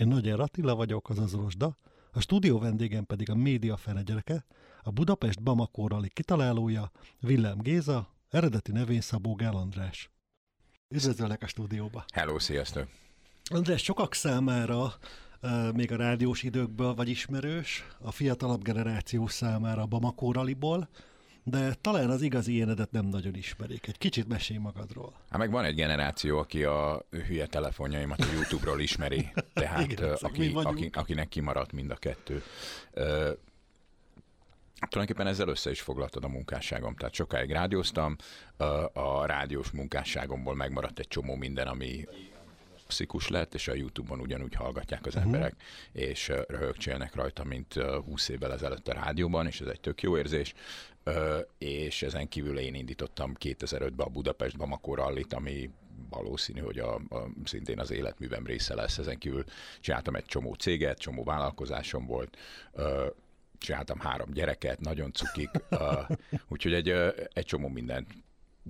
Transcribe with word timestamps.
Én 0.00 0.08
Nagy 0.08 0.28
Attila 0.28 0.74
vagyok, 0.74 1.10
az 1.10 1.32
Rosda, 1.32 1.76
a 2.12 2.20
stúdió 2.20 2.58
vendégem 2.58 3.04
pedig 3.04 3.30
a 3.30 3.34
média 3.34 3.76
fene 3.76 4.02
gyereke, 4.02 4.44
a 4.82 4.90
Budapest 4.90 5.42
Bamako 5.42 5.86
Rally 5.86 6.08
kitalálója, 6.08 6.90
Villám 7.18 7.58
Géza, 7.58 8.08
eredeti 8.30 8.72
nevén 8.72 9.00
Szabó 9.00 9.34
Gál 9.34 9.54
András. 9.54 10.10
Üdvözöllek 10.88 11.42
a 11.42 11.46
stúdióba! 11.46 12.04
Hello, 12.12 12.38
sziasztok! 12.38 12.88
András, 13.50 13.82
sokak 13.82 14.14
számára 14.14 14.92
még 15.74 15.92
a 15.92 15.96
rádiós 15.96 16.42
időkből 16.42 16.94
vagy 16.94 17.08
ismerős, 17.08 17.84
a 17.98 18.10
fiatalabb 18.10 18.62
generáció 18.62 19.26
számára 19.26 19.82
a 19.82 19.86
Bamako 19.86 20.32
Rallyból, 20.32 20.88
de 21.50 21.74
talán 21.80 22.10
az 22.10 22.22
igazi 22.22 22.56
énedet 22.56 22.90
nem 22.90 23.06
nagyon 23.06 23.34
ismerik. 23.34 23.86
Egy 23.86 23.98
kicsit 23.98 24.28
mesélj 24.28 24.58
magadról. 24.58 25.12
Hát 25.30 25.38
meg 25.38 25.50
van 25.50 25.64
egy 25.64 25.74
generáció, 25.74 26.38
aki 26.38 26.64
a 26.64 27.02
hülye 27.10 27.46
telefonjaimat 27.46 28.20
a 28.20 28.32
YouTube-ról 28.32 28.80
ismeri, 28.80 29.32
tehát 29.52 29.90
Igen, 29.90 30.12
aki, 30.20 30.52
aki, 30.54 30.90
akinek 30.92 31.28
kimaradt 31.28 31.72
mind 31.72 31.90
a 31.90 31.96
kettő. 31.96 32.42
Uh, 32.94 33.30
Tulajdonképpen 34.88 35.32
ezzel 35.32 35.48
össze 35.48 35.70
is 35.70 35.80
foglaltad 35.80 36.24
a 36.24 36.28
munkásságom. 36.28 36.94
Tehát 36.94 37.14
sokáig 37.14 37.50
rádióztam, 37.50 38.16
a 38.92 39.26
rádiós 39.26 39.70
munkásságomból 39.70 40.54
megmaradt 40.54 40.98
egy 40.98 41.08
csomó 41.08 41.34
minden, 41.34 41.66
ami 41.66 42.06
klasszikus 42.90 43.28
lett, 43.28 43.54
és 43.54 43.68
a 43.68 43.74
YouTube-on 43.74 44.20
ugyanúgy 44.20 44.54
hallgatják 44.54 45.06
az 45.06 45.14
uh-huh. 45.14 45.32
emberek, 45.32 45.54
és 45.92 46.32
röhögcsélnek 46.48 47.14
rajta, 47.14 47.44
mint 47.44 47.74
20 48.04 48.28
évvel 48.28 48.52
ezelőtt 48.52 48.88
a 48.88 48.92
rádióban, 48.92 49.46
és 49.46 49.60
ez 49.60 49.66
egy 49.66 49.80
tök 49.80 50.02
jó 50.02 50.18
érzés. 50.18 50.54
És 51.58 52.02
ezen 52.02 52.28
kívül 52.28 52.58
én 52.58 52.74
indítottam 52.74 53.34
2005-ben 53.40 54.06
a 54.06 54.10
Budapest 54.10 54.56
Bamako 54.56 54.94
rallit, 54.94 55.32
ami 55.32 55.70
valószínű, 56.10 56.60
hogy 56.60 56.78
a, 56.78 56.94
a, 56.94 57.28
szintén 57.44 57.78
az 57.78 57.90
életművem 57.90 58.46
része 58.46 58.74
lesz. 58.74 58.98
Ezen 58.98 59.18
kívül 59.18 59.44
csináltam 59.80 60.14
egy 60.14 60.24
csomó 60.24 60.54
céget, 60.54 60.98
csomó 60.98 61.24
vállalkozásom 61.24 62.06
volt, 62.06 62.36
csináltam 63.58 63.98
három 63.98 64.32
gyereket, 64.32 64.80
nagyon 64.80 65.12
cukik, 65.12 65.50
úgyhogy 66.48 66.74
egy, 66.74 66.88
egy 67.32 67.44
csomó 67.44 67.68
mindent 67.68 68.08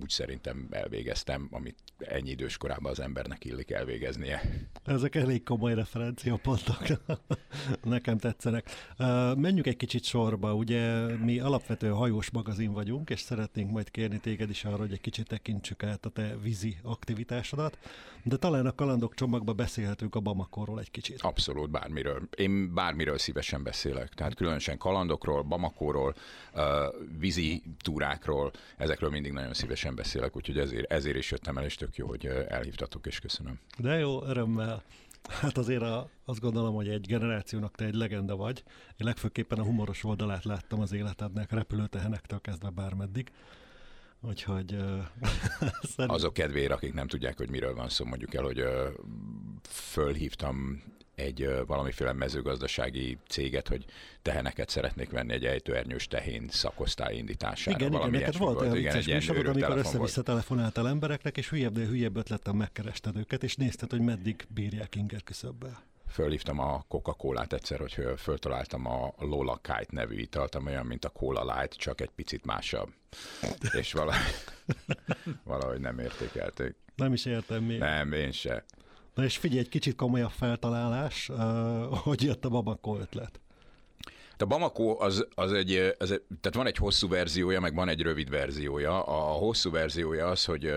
úgy 0.01 0.09
szerintem 0.09 0.67
elvégeztem, 0.69 1.47
amit 1.51 1.77
ennyi 1.97 2.29
idős 2.29 2.57
korában 2.57 2.91
az 2.91 2.99
embernek 2.99 3.45
illik 3.45 3.71
elvégeznie. 3.71 4.41
Ezek 4.85 5.15
elég 5.15 5.43
komoly 5.43 5.73
referenciapontok. 5.73 6.83
Nekem 7.83 8.17
tetszenek. 8.17 8.69
Menjünk 9.35 9.67
egy 9.67 9.77
kicsit 9.77 10.03
sorba. 10.03 10.55
Ugye 10.55 11.05
mi 11.17 11.39
alapvető 11.39 11.89
hajós 11.89 12.29
magazin 12.29 12.71
vagyunk, 12.71 13.09
és 13.09 13.19
szeretnénk 13.19 13.71
majd 13.71 13.91
kérni 13.91 14.19
téged 14.19 14.49
is 14.49 14.65
arra, 14.65 14.77
hogy 14.77 14.91
egy 14.91 15.01
kicsit 15.01 15.27
tekintsük 15.27 15.83
át 15.83 16.05
a 16.05 16.09
te 16.09 16.37
vízi 16.37 16.77
aktivitásodat, 16.83 17.77
de 18.23 18.37
talán 18.37 18.65
a 18.65 18.75
kalandok 18.75 19.13
csomagba 19.13 19.53
beszélhetünk 19.53 20.15
a 20.15 20.19
Bamakorról 20.19 20.79
egy 20.79 20.91
kicsit. 20.91 21.21
Abszolút, 21.21 21.69
bármiről. 21.69 22.27
Én 22.35 22.73
bármiről 22.73 23.17
szívesen 23.17 23.63
beszélek. 23.63 24.09
Tehát 24.13 24.35
különösen 24.35 24.77
kalandokról, 24.77 25.41
Bamakóról, 25.41 26.15
vízi 27.19 27.63
túrákról, 27.81 28.51
ezekről 28.77 29.09
mindig 29.09 29.31
nagyon 29.31 29.53
szívesen 29.53 29.95
beszélek, 29.95 30.35
úgyhogy 30.35 30.57
ezért, 30.57 30.91
ezért 30.91 31.17
is 31.17 31.31
jöttem 31.31 31.57
el, 31.57 31.65
és 31.65 31.75
tök 31.75 31.95
jó, 31.95 32.07
hogy 32.07 32.25
elhívtatok, 32.25 33.05
és 33.05 33.19
köszönöm. 33.19 33.59
De 33.77 33.97
jó, 33.97 34.23
örömmel. 34.23 34.83
Hát 35.29 35.57
azért 35.57 35.81
a, 35.81 36.09
azt 36.25 36.39
gondolom, 36.39 36.75
hogy 36.75 36.87
egy 36.87 37.07
generációnak 37.07 37.75
te 37.75 37.85
egy 37.85 37.93
legenda 37.93 38.35
vagy. 38.35 38.63
Én 38.97 39.07
legfőképpen 39.07 39.59
a 39.59 39.63
humoros 39.63 40.03
oldalát 40.03 40.43
láttam 40.43 40.79
az 40.79 40.91
életednek, 40.91 41.51
repülőtehenektől 41.51 42.41
kezdve 42.41 42.69
bármeddig. 42.69 43.31
Úgyhogy... 44.21 44.73
Uh, 44.73 45.05
szerint... 45.95 46.15
Azok 46.15 46.33
kedvére, 46.33 46.73
akik 46.73 46.93
nem 46.93 47.07
tudják, 47.07 47.37
hogy 47.37 47.49
miről 47.49 47.75
van 47.75 47.89
szó, 47.89 48.05
mondjuk 48.05 48.33
el, 48.33 48.43
hogy 48.43 48.61
uh, 48.61 48.87
fölhívtam 49.69 50.83
egy 51.15 51.49
valamiféle 51.67 52.13
mezőgazdasági 52.13 53.17
céget, 53.27 53.67
hogy 53.67 53.85
teheneket 54.21 54.69
szeretnék 54.69 55.09
venni 55.09 55.33
egy 55.33 55.45
ejtőernyős 55.45 56.07
tehén 56.07 56.47
szakosztály 56.49 57.15
indítására. 57.15 57.77
Igen, 57.77 57.93
igen, 57.93 58.09
neked 58.09 58.37
volt 58.37 58.61
olyan 58.61 58.73
vicces 58.73 59.05
műsorod, 59.05 59.45
amikor 59.45 59.77
össze-vissza 59.77 60.21
telefonáltál 60.21 60.87
embereknek, 60.87 61.37
és 61.37 61.49
hülyebb, 61.49 61.73
de 61.73 61.85
hülyebb 61.85 62.17
ötletem 62.17 62.55
megkerested 62.55 63.17
őket, 63.17 63.43
és 63.43 63.55
nézted, 63.55 63.89
hogy 63.89 64.01
meddig 64.01 64.45
bírják 64.47 64.95
inger 64.95 65.23
küszöbbel 65.23 65.89
fölhívtam 66.11 66.59
a 66.59 66.85
Coca-Colát 66.87 67.53
egyszer, 67.53 67.79
hogy 67.79 67.97
föltaláltam 68.17 68.85
a 68.85 69.13
Lola 69.17 69.59
Kite 69.61 69.87
nevű 69.89 70.15
italt, 70.15 70.55
ami 70.55 70.69
olyan, 70.69 70.85
mint 70.85 71.05
a 71.05 71.09
Cola 71.09 71.55
Light, 71.55 71.73
csak 71.73 72.01
egy 72.01 72.09
picit 72.09 72.45
másabb. 72.45 72.89
És 73.71 73.93
valahogy, 73.93 74.33
valahogy 75.43 75.79
nem 75.79 75.99
értékelték. 75.99 76.75
Nem 76.95 77.13
is 77.13 77.25
értem 77.25 77.63
mi. 77.63 77.77
Nem, 77.77 78.13
én 78.13 78.31
se. 78.31 78.65
Na 79.13 79.23
és 79.23 79.37
figyelj, 79.37 79.59
egy 79.59 79.69
kicsit 79.69 79.95
komolyabb 79.95 80.31
feltalálás, 80.31 81.29
uh, 81.29 81.37
hogy 82.05 82.23
jött 82.23 82.45
a 82.45 82.49
Bamako 82.49 82.99
ötlet? 82.99 83.39
A 84.37 84.45
Bamako 84.45 84.95
az, 84.99 85.27
az 85.35 85.53
egy, 85.53 85.95
az 85.97 86.11
egy, 86.11 86.21
tehát 86.41 86.57
van 86.57 86.67
egy 86.67 86.77
hosszú 86.77 87.07
verziója, 87.07 87.59
meg 87.59 87.75
van 87.75 87.89
egy 87.89 88.01
rövid 88.01 88.29
verziója. 88.29 89.03
A 89.03 89.21
hosszú 89.21 89.71
verziója 89.71 90.27
az, 90.27 90.45
hogy 90.45 90.73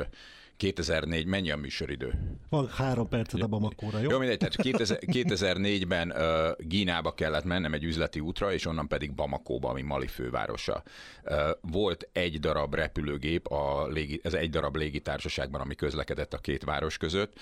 2004, 0.57 1.27
mennyi 1.27 1.51
a 1.51 1.57
műsoridő? 1.57 2.13
Van 2.49 2.69
három 2.69 3.09
percet 3.09 3.41
a 3.41 3.47
Bamakóra, 3.47 3.99
jó? 3.99 4.11
Jó, 4.11 4.19
mindegy, 4.19 4.39
tehát 4.39 4.55
2004-ben 5.01 6.11
uh, 6.11 6.67
Gínába 6.67 7.15
kellett 7.15 7.45
mennem 7.45 7.75
egy 7.75 7.85
üzleti 7.85 8.21
útra, 8.21 8.53
és 8.53 8.67
onnan 8.67 8.89
pedig 8.89 9.13
Bamakóba, 9.13 9.69
ami 9.69 9.83
Mali 9.83 10.07
fővárosa. 10.07 10.83
Uh, 11.25 11.37
volt 11.61 12.09
egy 12.13 12.41
darab 12.41 12.75
repülőgép, 12.75 13.47
a 13.47 13.87
légi, 13.89 14.21
ez 14.23 14.35
egy 14.35 14.51
darab 14.51 14.77
légitársaságban, 14.77 15.61
ami 15.61 15.75
közlekedett 15.75 16.35
a 16.35 16.39
két 16.39 16.65
város 16.65 16.97
között, 16.97 17.33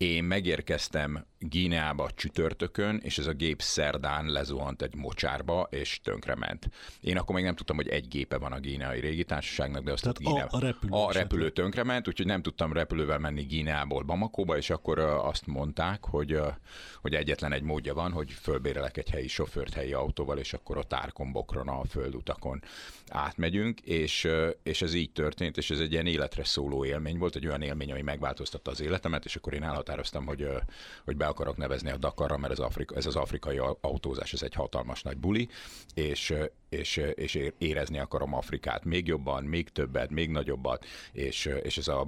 én 0.00 0.24
megérkeztem 0.24 1.26
Gíneába 1.38 2.10
csütörtökön, 2.14 3.00
és 3.02 3.18
ez 3.18 3.26
a 3.26 3.32
gép 3.32 3.62
szerdán 3.62 4.26
lezuhant 4.26 4.82
egy 4.82 4.94
mocsárba, 4.94 5.68
és 5.70 6.00
tönkrement. 6.02 6.70
Én 7.00 7.16
akkor 7.16 7.34
még 7.34 7.44
nem 7.44 7.54
tudtam, 7.54 7.76
hogy 7.76 7.88
egy 7.88 8.08
gépe 8.08 8.38
van 8.38 8.52
a 8.52 8.58
gíneai 8.58 9.00
régitársaságnak, 9.00 9.84
de 9.84 9.92
azt 9.92 10.02
Tehát 10.02 10.18
Gíne... 10.18 10.42
a, 10.42 10.56
a, 10.56 10.60
repülő, 10.60 10.92
a 10.92 11.12
repülő 11.12 11.50
tönkrement, 11.50 12.08
úgyhogy 12.08 12.26
nem 12.26 12.42
tudtam 12.42 12.72
repülővel 12.72 13.18
menni 13.18 13.42
Gíneából 13.42 14.02
Bamakóba, 14.02 14.56
és 14.56 14.70
akkor 14.70 14.98
azt 14.98 15.46
mondták, 15.46 16.04
hogy, 16.04 16.38
hogy 17.00 17.14
egyetlen 17.14 17.52
egy 17.52 17.62
módja 17.62 17.94
van, 17.94 18.12
hogy 18.12 18.30
fölbérelek 18.30 18.96
egy 18.96 19.10
helyi 19.10 19.28
sofőrt 19.28 19.74
helyi 19.74 19.92
autóval, 19.92 20.38
és 20.38 20.52
akkor 20.52 20.78
a 20.78 20.82
tárkombokron, 20.82 21.68
a 21.68 21.84
földutakon 21.84 22.62
átmegyünk, 23.08 23.80
és, 23.80 24.28
és 24.62 24.82
ez 24.82 24.94
így 24.94 25.12
történt, 25.12 25.56
és 25.56 25.70
ez 25.70 25.78
egy 25.78 25.92
ilyen 25.92 26.06
életre 26.06 26.44
szóló 26.44 26.84
élmény 26.84 27.18
volt, 27.18 27.36
egy 27.36 27.46
olyan 27.46 27.62
élmény, 27.62 27.90
ami 27.90 28.02
megváltoztatta 28.02 28.70
az 28.70 28.80
életemet, 28.80 29.24
és 29.24 29.36
akkor 29.36 29.54
én 29.54 29.62
elhatároztam, 29.90 30.26
hogy, 30.26 30.48
hogy 31.04 31.16
be 31.16 31.26
akarok 31.26 31.56
nevezni 31.56 31.90
a 31.90 31.96
Dakarra, 31.96 32.36
mert 32.36 32.52
ez, 32.52 32.58
Afrika, 32.58 32.96
ez 32.96 33.06
az 33.06 33.16
afrikai 33.16 33.60
autózás, 33.80 34.32
ez 34.32 34.42
egy 34.42 34.54
hatalmas 34.54 35.02
nagy 35.02 35.16
buli, 35.16 35.48
és, 35.94 36.34
és, 36.68 36.96
és 36.96 37.50
érezni 37.58 37.98
akarom 37.98 38.34
Afrikát. 38.34 38.84
Még 38.84 39.06
jobban, 39.06 39.44
még 39.44 39.68
többet, 39.68 40.10
még 40.10 40.30
nagyobbat, 40.30 40.86
és, 41.12 41.50
és 41.62 41.78
ez 41.78 41.88
a 41.88 42.06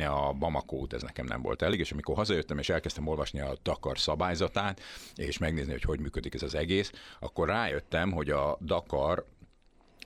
a 0.00 0.32
Bamako 0.32 0.86
ez 0.90 1.02
nekem 1.02 1.26
nem 1.26 1.42
volt 1.42 1.62
elég, 1.62 1.78
és 1.78 1.92
amikor 1.92 2.16
hazajöttem, 2.16 2.58
és 2.58 2.68
elkezdtem 2.68 3.06
olvasni 3.06 3.40
a 3.40 3.56
Dakar 3.62 3.98
szabályzatát, 3.98 4.80
és 5.14 5.38
megnézni, 5.38 5.72
hogy 5.72 5.82
hogy 5.82 6.00
működik 6.00 6.34
ez 6.34 6.42
az 6.42 6.54
egész, 6.54 6.92
akkor 7.20 7.48
rájöttem, 7.48 8.12
hogy 8.12 8.30
a 8.30 8.58
Dakar 8.60 9.24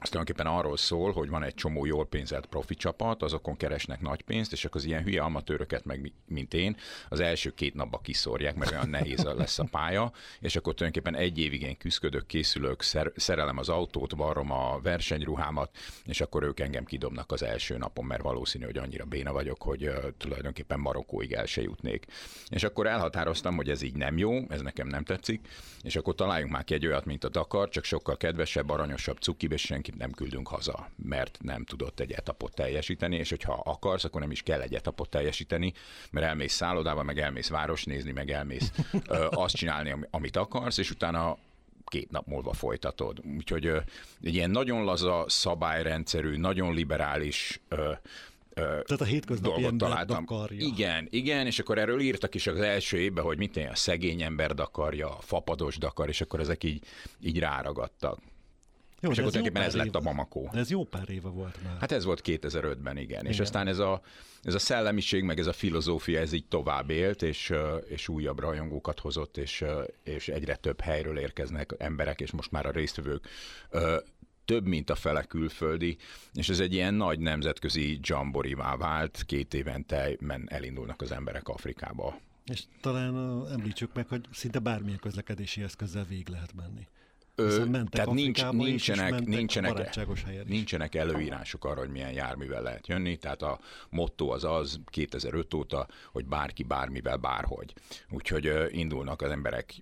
az 0.04 0.10
tulajdonképpen 0.10 0.52
arról 0.52 0.76
szól, 0.76 1.12
hogy 1.12 1.28
van 1.28 1.42
egy 1.42 1.54
csomó 1.54 1.84
jól 1.84 2.06
pénzelt 2.06 2.46
profi 2.46 2.74
csapat, 2.74 3.22
azokon 3.22 3.56
keresnek 3.56 4.00
nagy 4.00 4.22
pénzt, 4.22 4.52
és 4.52 4.64
akkor 4.64 4.80
az 4.80 4.86
ilyen 4.86 5.02
hülye 5.02 5.22
amatőröket, 5.22 5.84
meg 5.84 6.12
mint 6.26 6.54
én, 6.54 6.76
az 7.08 7.20
első 7.20 7.50
két 7.50 7.74
napba 7.74 7.98
kiszórják, 7.98 8.54
mert 8.54 8.70
olyan 8.70 8.88
nehéz 8.88 9.22
lesz 9.22 9.58
a 9.58 9.66
pálya, 9.70 10.12
és 10.40 10.56
akkor 10.56 10.74
tulajdonképpen 10.74 11.20
egy 11.20 11.38
évig 11.38 11.62
én 11.62 11.76
küzdök, 11.76 12.26
készülök, 12.26 12.82
szer- 12.82 13.20
szerelem 13.20 13.58
az 13.58 13.68
autót, 13.68 14.12
varrom 14.14 14.50
a 14.50 14.80
versenyruhámat, 14.82 15.76
és 16.04 16.20
akkor 16.20 16.42
ők 16.42 16.60
engem 16.60 16.84
kidobnak 16.84 17.32
az 17.32 17.42
első 17.42 17.76
napon, 17.76 18.04
mert 18.04 18.22
valószínű, 18.22 18.64
hogy 18.64 18.78
annyira 18.78 19.04
béna 19.04 19.32
vagyok, 19.32 19.62
hogy 19.62 19.88
uh, 19.88 19.94
tulajdonképpen 20.16 20.80
Marokkóig 20.80 21.32
el 21.32 21.46
se 21.46 21.62
jutnék. 21.62 22.06
És 22.48 22.62
akkor 22.62 22.86
elhatároztam, 22.86 23.56
hogy 23.56 23.70
ez 23.70 23.82
így 23.82 23.96
nem 23.96 24.18
jó, 24.18 24.38
ez 24.48 24.60
nekem 24.60 24.86
nem 24.86 25.04
tetszik, 25.04 25.48
és 25.82 25.96
akkor 25.96 26.14
találjunk 26.14 26.52
már 26.52 26.64
ki 26.64 26.74
egy 26.74 26.86
olyat, 26.86 27.04
mint 27.04 27.24
a 27.24 27.28
Dakar, 27.28 27.68
csak 27.68 27.84
sokkal 27.84 28.16
kedvesebb, 28.16 28.70
aranyosabb, 28.70 29.18
cukibb, 29.18 29.52
és 29.52 29.62
senki 29.62 29.92
nem 29.98 30.10
küldünk 30.10 30.48
haza, 30.48 30.88
mert 30.96 31.38
nem 31.42 31.64
tudott 31.64 32.00
egy 32.00 32.12
etapot 32.12 32.54
teljesíteni, 32.54 33.16
és 33.16 33.28
hogyha 33.28 33.52
akarsz, 33.64 34.04
akkor 34.04 34.20
nem 34.20 34.30
is 34.30 34.42
kell 34.42 34.60
egy 34.60 34.74
etapot 34.74 35.08
teljesíteni, 35.08 35.72
mert 36.10 36.26
elmész 36.26 36.54
szállodába, 36.54 37.02
meg 37.02 37.18
elmész 37.18 37.48
város 37.48 37.84
nézni, 37.84 38.12
meg 38.12 38.30
elmész 38.30 38.72
ö, 39.08 39.26
azt 39.30 39.56
csinálni, 39.56 39.96
amit 40.10 40.36
akarsz, 40.36 40.78
és 40.78 40.90
utána 40.90 41.36
két 41.84 42.10
nap 42.10 42.26
múlva 42.26 42.52
folytatod. 42.52 43.20
Úgyhogy 43.36 43.66
ö, 43.66 43.78
egy 44.22 44.34
ilyen 44.34 44.50
nagyon 44.50 44.84
laza, 44.84 45.24
szabályrendszerű, 45.28 46.36
nagyon 46.36 46.74
liberális 46.74 47.60
ö, 47.68 47.92
tehát 48.54 49.00
a 49.00 49.04
hétköznapi 49.04 49.64
ember 49.64 49.88
találtam. 49.88 50.24
Dakarja. 50.24 50.66
Igen, 50.66 51.08
igen, 51.10 51.46
és 51.46 51.58
akkor 51.58 51.78
erről 51.78 52.00
írtak 52.00 52.34
is 52.34 52.46
az 52.46 52.60
első 52.60 52.98
évben, 52.98 53.24
hogy 53.24 53.38
mit 53.38 53.56
a 53.56 53.74
szegény 53.74 54.22
ember 54.22 54.54
dakarja, 54.54 55.16
a 55.16 55.20
fapados 55.20 55.78
dakar, 55.78 56.08
és 56.08 56.20
akkor 56.20 56.40
ezek 56.40 56.64
így, 56.64 56.84
így 57.20 57.38
ráragadtak. 57.38 58.18
Jó, 59.04 59.10
és 59.10 59.18
akkor 59.18 59.30
tulajdonképpen 59.30 59.62
ez 59.62 59.74
lett 59.74 59.94
a 59.94 60.00
Bamako. 60.00 60.48
De 60.52 60.58
ez 60.58 60.70
jó 60.70 60.84
pár 60.84 61.10
éve 61.10 61.28
volt 61.28 61.62
már. 61.62 61.76
Hát 61.80 61.92
ez 61.92 62.04
volt 62.04 62.20
2005-ben, 62.24 62.96
igen. 62.96 63.20
igen. 63.20 63.26
És 63.26 63.40
aztán 63.40 63.66
ez 63.66 63.78
a, 63.78 64.00
ez 64.42 64.54
a 64.54 64.58
szellemiség, 64.58 65.22
meg 65.22 65.38
ez 65.38 65.46
a 65.46 65.52
filozófia, 65.52 66.20
ez 66.20 66.32
így 66.32 66.46
tovább 66.46 66.90
élt, 66.90 67.22
és, 67.22 67.52
és 67.88 68.08
újabb 68.08 68.38
rajongókat 68.38 69.00
hozott, 69.00 69.36
és, 69.36 69.64
és 70.02 70.28
egyre 70.28 70.56
több 70.56 70.80
helyről 70.80 71.18
érkeznek 71.18 71.74
emberek, 71.78 72.20
és 72.20 72.30
most 72.30 72.50
már 72.50 72.66
a 72.66 72.70
résztvevők 72.70 73.28
több, 74.44 74.66
mint 74.66 74.90
a 74.90 74.94
fele 74.94 75.22
külföldi, 75.22 75.96
és 76.32 76.48
ez 76.48 76.60
egy 76.60 76.72
ilyen 76.72 76.94
nagy 76.94 77.18
nemzetközi 77.18 77.98
jamborivá 78.02 78.76
vált, 78.76 79.22
két 79.26 79.54
évente 79.54 80.10
men 80.20 80.46
elindulnak 80.50 81.00
az 81.02 81.12
emberek 81.12 81.48
Afrikába. 81.48 82.18
És 82.44 82.62
talán 82.80 83.46
említsük 83.52 83.94
meg, 83.94 84.08
hogy 84.08 84.24
szinte 84.32 84.58
bármilyen 84.58 84.98
közlekedési 84.98 85.62
eszközzel 85.62 86.04
végig 86.04 86.28
lehet 86.28 86.54
menni. 86.54 86.86
Ö, 87.36 87.64
tehát 87.90 88.10
nincs, 88.10 88.50
nincsenek, 88.50 89.24
nincsenek, 89.24 89.96
nincsenek 90.46 90.94
előírások 90.94 91.64
arra, 91.64 91.78
hogy 91.80 91.90
milyen 91.90 92.12
járművel 92.12 92.62
lehet 92.62 92.86
jönni, 92.86 93.16
tehát 93.16 93.42
a 93.42 93.60
motto 93.90 94.28
az 94.28 94.44
az 94.44 94.80
2005 94.86 95.54
óta, 95.54 95.86
hogy 96.12 96.26
bárki 96.26 96.62
bármivel 96.62 97.16
bárhogy. 97.16 97.74
Úgyhogy 98.10 98.46
ö, 98.46 98.66
indulnak 98.70 99.22
az 99.22 99.30
emberek 99.30 99.74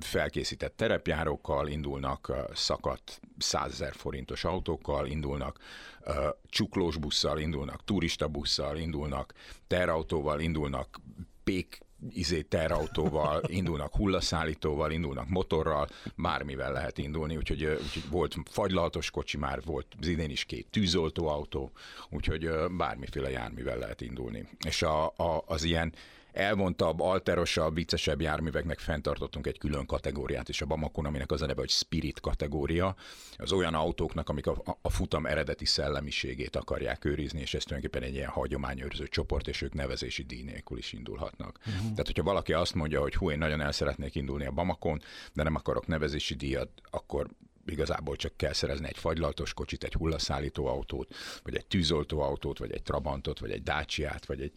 felkészített 0.00 0.76
terepjárókkal, 0.76 1.68
indulnak 1.68 2.28
ö, 2.28 2.40
szakadt 2.54 3.20
100 3.38 3.72
ezer 3.72 3.94
forintos 3.94 4.44
autókkal, 4.44 5.06
indulnak 5.06 5.58
ö, 6.00 6.28
csuklós 6.48 6.96
busszal, 6.96 7.38
indulnak 7.38 7.84
turista 7.84 8.28
busszal, 8.28 8.76
indulnak 8.76 9.32
terautóval, 9.66 10.40
indulnak 10.40 11.00
pék 11.44 11.86
izé 12.10 12.42
terautóval, 12.42 13.42
indulnak 13.46 13.94
hullaszállítóval, 13.94 14.90
indulnak 14.90 15.28
motorral, 15.28 15.88
bármivel 16.16 16.72
lehet 16.72 16.98
indulni, 16.98 17.36
úgyhogy, 17.36 17.64
úgyhogy 17.64 18.08
volt 18.10 18.36
fagylaltos 18.50 19.10
kocsi, 19.10 19.36
már 19.36 19.62
volt 19.64 19.86
az 20.00 20.06
idén 20.06 20.30
is 20.30 20.44
két 20.44 20.66
tűzoltóautó, 20.70 21.72
úgyhogy 22.10 22.50
bármiféle 22.76 23.30
jármivel 23.30 23.78
lehet 23.78 24.00
indulni. 24.00 24.48
És 24.66 24.82
a, 24.82 25.06
a, 25.06 25.42
az 25.46 25.62
ilyen 25.62 25.92
elvontabb, 26.32 27.00
alterosabb, 27.00 27.74
viccesebb 27.74 28.20
járműveknek 28.20 28.78
fenntartottunk 28.78 29.46
egy 29.46 29.58
külön 29.58 29.86
kategóriát 29.86 30.48
is 30.48 30.62
a 30.62 30.66
Bamakon, 30.66 31.04
aminek 31.06 31.32
az 31.32 31.42
a 31.42 31.46
neve, 31.46 31.60
hogy 31.60 31.70
Spirit 31.70 32.20
kategória. 32.20 32.96
Az 33.36 33.52
olyan 33.52 33.74
autóknak, 33.74 34.28
amik 34.28 34.46
a, 34.46 34.78
a 34.82 34.90
futam 34.90 35.26
eredeti 35.26 35.64
szellemiségét 35.64 36.56
akarják 36.56 37.04
őrizni, 37.04 37.40
és 37.40 37.54
ez 37.54 37.62
tulajdonképpen 37.62 38.08
egy 38.08 38.14
ilyen 38.14 38.28
hagyományőrző 38.28 39.06
csoport, 39.06 39.48
és 39.48 39.62
ők 39.62 39.74
nevezési 39.74 40.22
díj 40.22 40.42
nélkül 40.42 40.78
is 40.78 40.92
indulhatnak. 40.92 41.58
Uh-huh. 41.58 41.80
Tehát, 41.80 42.06
hogyha 42.06 42.22
valaki 42.22 42.52
azt 42.52 42.74
mondja, 42.74 43.00
hogy 43.00 43.14
hú, 43.14 43.30
én 43.30 43.38
nagyon 43.38 43.60
el 43.60 43.72
szeretnék 43.72 44.14
indulni 44.14 44.46
a 44.46 44.50
Bamakon, 44.50 45.02
de 45.32 45.42
nem 45.42 45.54
akarok 45.54 45.86
nevezési 45.86 46.34
díjat, 46.34 46.68
akkor 46.90 47.28
igazából 47.70 48.16
csak 48.16 48.36
kell 48.36 48.52
szerezni 48.52 48.86
egy 48.86 48.98
fagylaltos 48.98 49.54
kocsit, 49.54 49.84
egy 49.84 49.92
hullaszállító 49.92 50.66
autót, 50.66 51.14
vagy 51.42 51.56
egy 51.56 51.66
tűzoltóautót, 51.66 52.58
vagy 52.58 52.72
egy 52.72 52.82
Trabantot, 52.82 53.38
vagy 53.38 53.50
egy 53.50 53.62
Dacia-t, 53.62 54.26
vagy 54.26 54.40
egy 54.40 54.52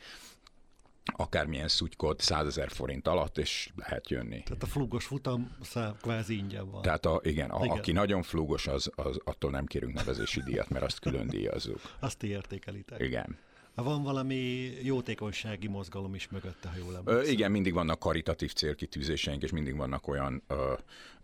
akármilyen 1.05 1.67
szutykot 1.67 2.21
100 2.21 2.45
ezer 2.45 2.69
forint 2.69 3.07
alatt, 3.07 3.37
és 3.37 3.69
lehet 3.75 4.09
jönni. 4.09 4.43
Tehát 4.43 4.63
a 4.63 4.65
flugos 4.65 5.05
futam 5.05 5.57
kvázi 6.01 6.37
ingyen 6.37 6.69
van. 6.69 6.81
Tehát 6.81 7.05
a, 7.05 7.19
igen, 7.23 7.49
a, 7.49 7.63
igen, 7.65 7.77
aki 7.77 7.91
nagyon 7.91 8.21
flugos, 8.21 8.67
az, 8.67 8.91
az, 8.95 9.17
attól 9.23 9.51
nem 9.51 9.65
kérünk 9.65 9.93
nevezési 9.93 10.41
díjat, 10.41 10.69
mert 10.69 10.85
azt 10.85 10.99
külön 10.99 11.27
díjazzuk. 11.27 11.79
Azt 11.99 12.17
ti 12.17 12.27
értékelitek. 12.27 12.99
Igen. 12.99 13.37
Van 13.75 14.03
valami 14.03 14.71
jótékonysági 14.83 15.67
mozgalom 15.67 16.15
is 16.15 16.29
mögötte, 16.29 16.69
ha 16.69 16.77
jól 16.77 16.95
emlékszem. 16.95 17.33
Igen, 17.33 17.51
mindig 17.51 17.73
vannak 17.73 17.99
karitatív 17.99 18.53
célkitűzéseink, 18.53 19.43
és 19.43 19.51
mindig 19.51 19.75
vannak 19.75 20.07
olyan 20.07 20.43
ö, 20.47 20.73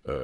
ö, 0.01 0.23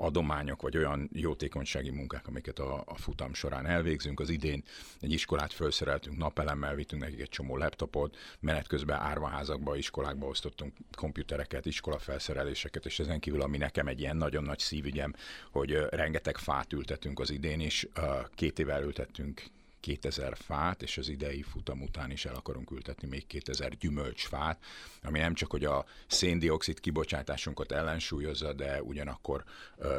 adományok, 0.00 0.62
vagy 0.62 0.76
olyan 0.76 1.10
jótékonysági 1.12 1.90
munkák, 1.90 2.26
amiket 2.26 2.58
a, 2.58 2.82
a 2.86 2.96
futam 2.96 3.34
során 3.34 3.66
elvégzünk. 3.66 4.20
Az 4.20 4.28
idén 4.28 4.62
egy 5.00 5.12
iskolát 5.12 5.52
felszereltünk 5.52 6.16
napelemmel, 6.16 6.74
vittünk 6.74 7.02
nekik 7.02 7.20
egy 7.20 7.28
csomó 7.28 7.56
laptopot, 7.56 8.16
menet 8.40 8.66
közben 8.66 9.00
árvaházakba, 9.00 9.76
iskolákba 9.76 10.26
osztottunk 10.26 10.72
komputereket, 10.96 11.66
iskolafelszereléseket, 11.66 12.86
és 12.86 12.98
ezen 12.98 13.20
kívül, 13.20 13.42
ami 13.42 13.56
nekem 13.56 13.86
egy 13.86 14.00
ilyen 14.00 14.16
nagyon 14.16 14.44
nagy 14.44 14.58
szívügyem, 14.58 15.14
hogy 15.50 15.72
rengeteg 15.90 16.36
fát 16.36 16.72
ültetünk 16.72 17.20
az 17.20 17.30
idén 17.30 17.60
is. 17.60 17.86
Két 18.34 18.58
éve 18.58 18.80
ültettünk 18.80 19.42
2000 19.80 20.36
fát, 20.36 20.82
és 20.82 20.98
az 20.98 21.08
idei 21.08 21.42
futam 21.42 21.82
után 21.82 22.10
is 22.10 22.24
el 22.24 22.34
akarunk 22.34 22.70
ültetni 22.70 23.08
még 23.08 23.26
2000 23.26 23.76
gyümölcsfát, 23.76 24.64
ami 25.02 25.18
nem 25.18 25.34
csak, 25.34 25.50
hogy 25.50 25.64
a 25.64 25.84
széndiokszid 26.06 26.80
kibocsátásunkat 26.80 27.72
ellensúlyozza, 27.72 28.52
de 28.52 28.82
ugyanakkor 28.82 29.44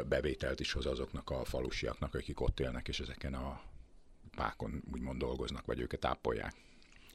bevételt 0.08 0.60
is 0.60 0.72
hoz 0.72 0.86
azoknak 0.86 1.30
a 1.30 1.44
falusiaknak, 1.44 2.14
akik 2.14 2.40
ott 2.40 2.60
élnek, 2.60 2.88
és 2.88 3.00
ezeken 3.00 3.34
a 3.34 3.60
pákon 4.36 4.82
úgymond 4.92 5.18
dolgoznak, 5.18 5.66
vagy 5.66 5.80
őket 5.80 6.04
ápolják. 6.04 6.54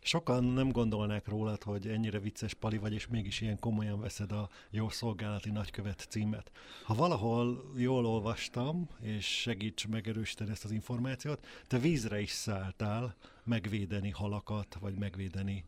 Sokan 0.08 0.44
nem 0.44 0.72
gondolnák 0.72 1.28
rólad, 1.28 1.64
hogy 1.64 1.88
ennyire 1.88 2.20
vicces 2.20 2.54
pali 2.54 2.78
vagy, 2.78 2.94
és 2.94 3.08
mégis 3.08 3.42
ilyen 3.42 3.60
komolyan 3.60 4.00
veszed 4.00 4.32
a 4.32 4.50
jó 4.70 4.90
szolgálati 4.90 5.50
nagykövet 5.50 6.06
címet. 6.10 6.52
Ha 6.84 6.94
valahol 6.94 7.72
jól 7.76 8.06
olvastam, 8.06 8.90
és 9.02 9.26
segíts 9.26 9.88
megerősíteni 9.88 10.52
ezt 10.52 10.64
az 10.64 10.72
információt, 10.72 11.46
te 11.68 11.78
vízre 11.78 12.22
is 12.22 12.32
szálltál 12.32 13.16
megvédeni 13.44 14.10
halakat, 14.10 14.78
vagy 14.80 14.98
megvédeni 14.98 15.66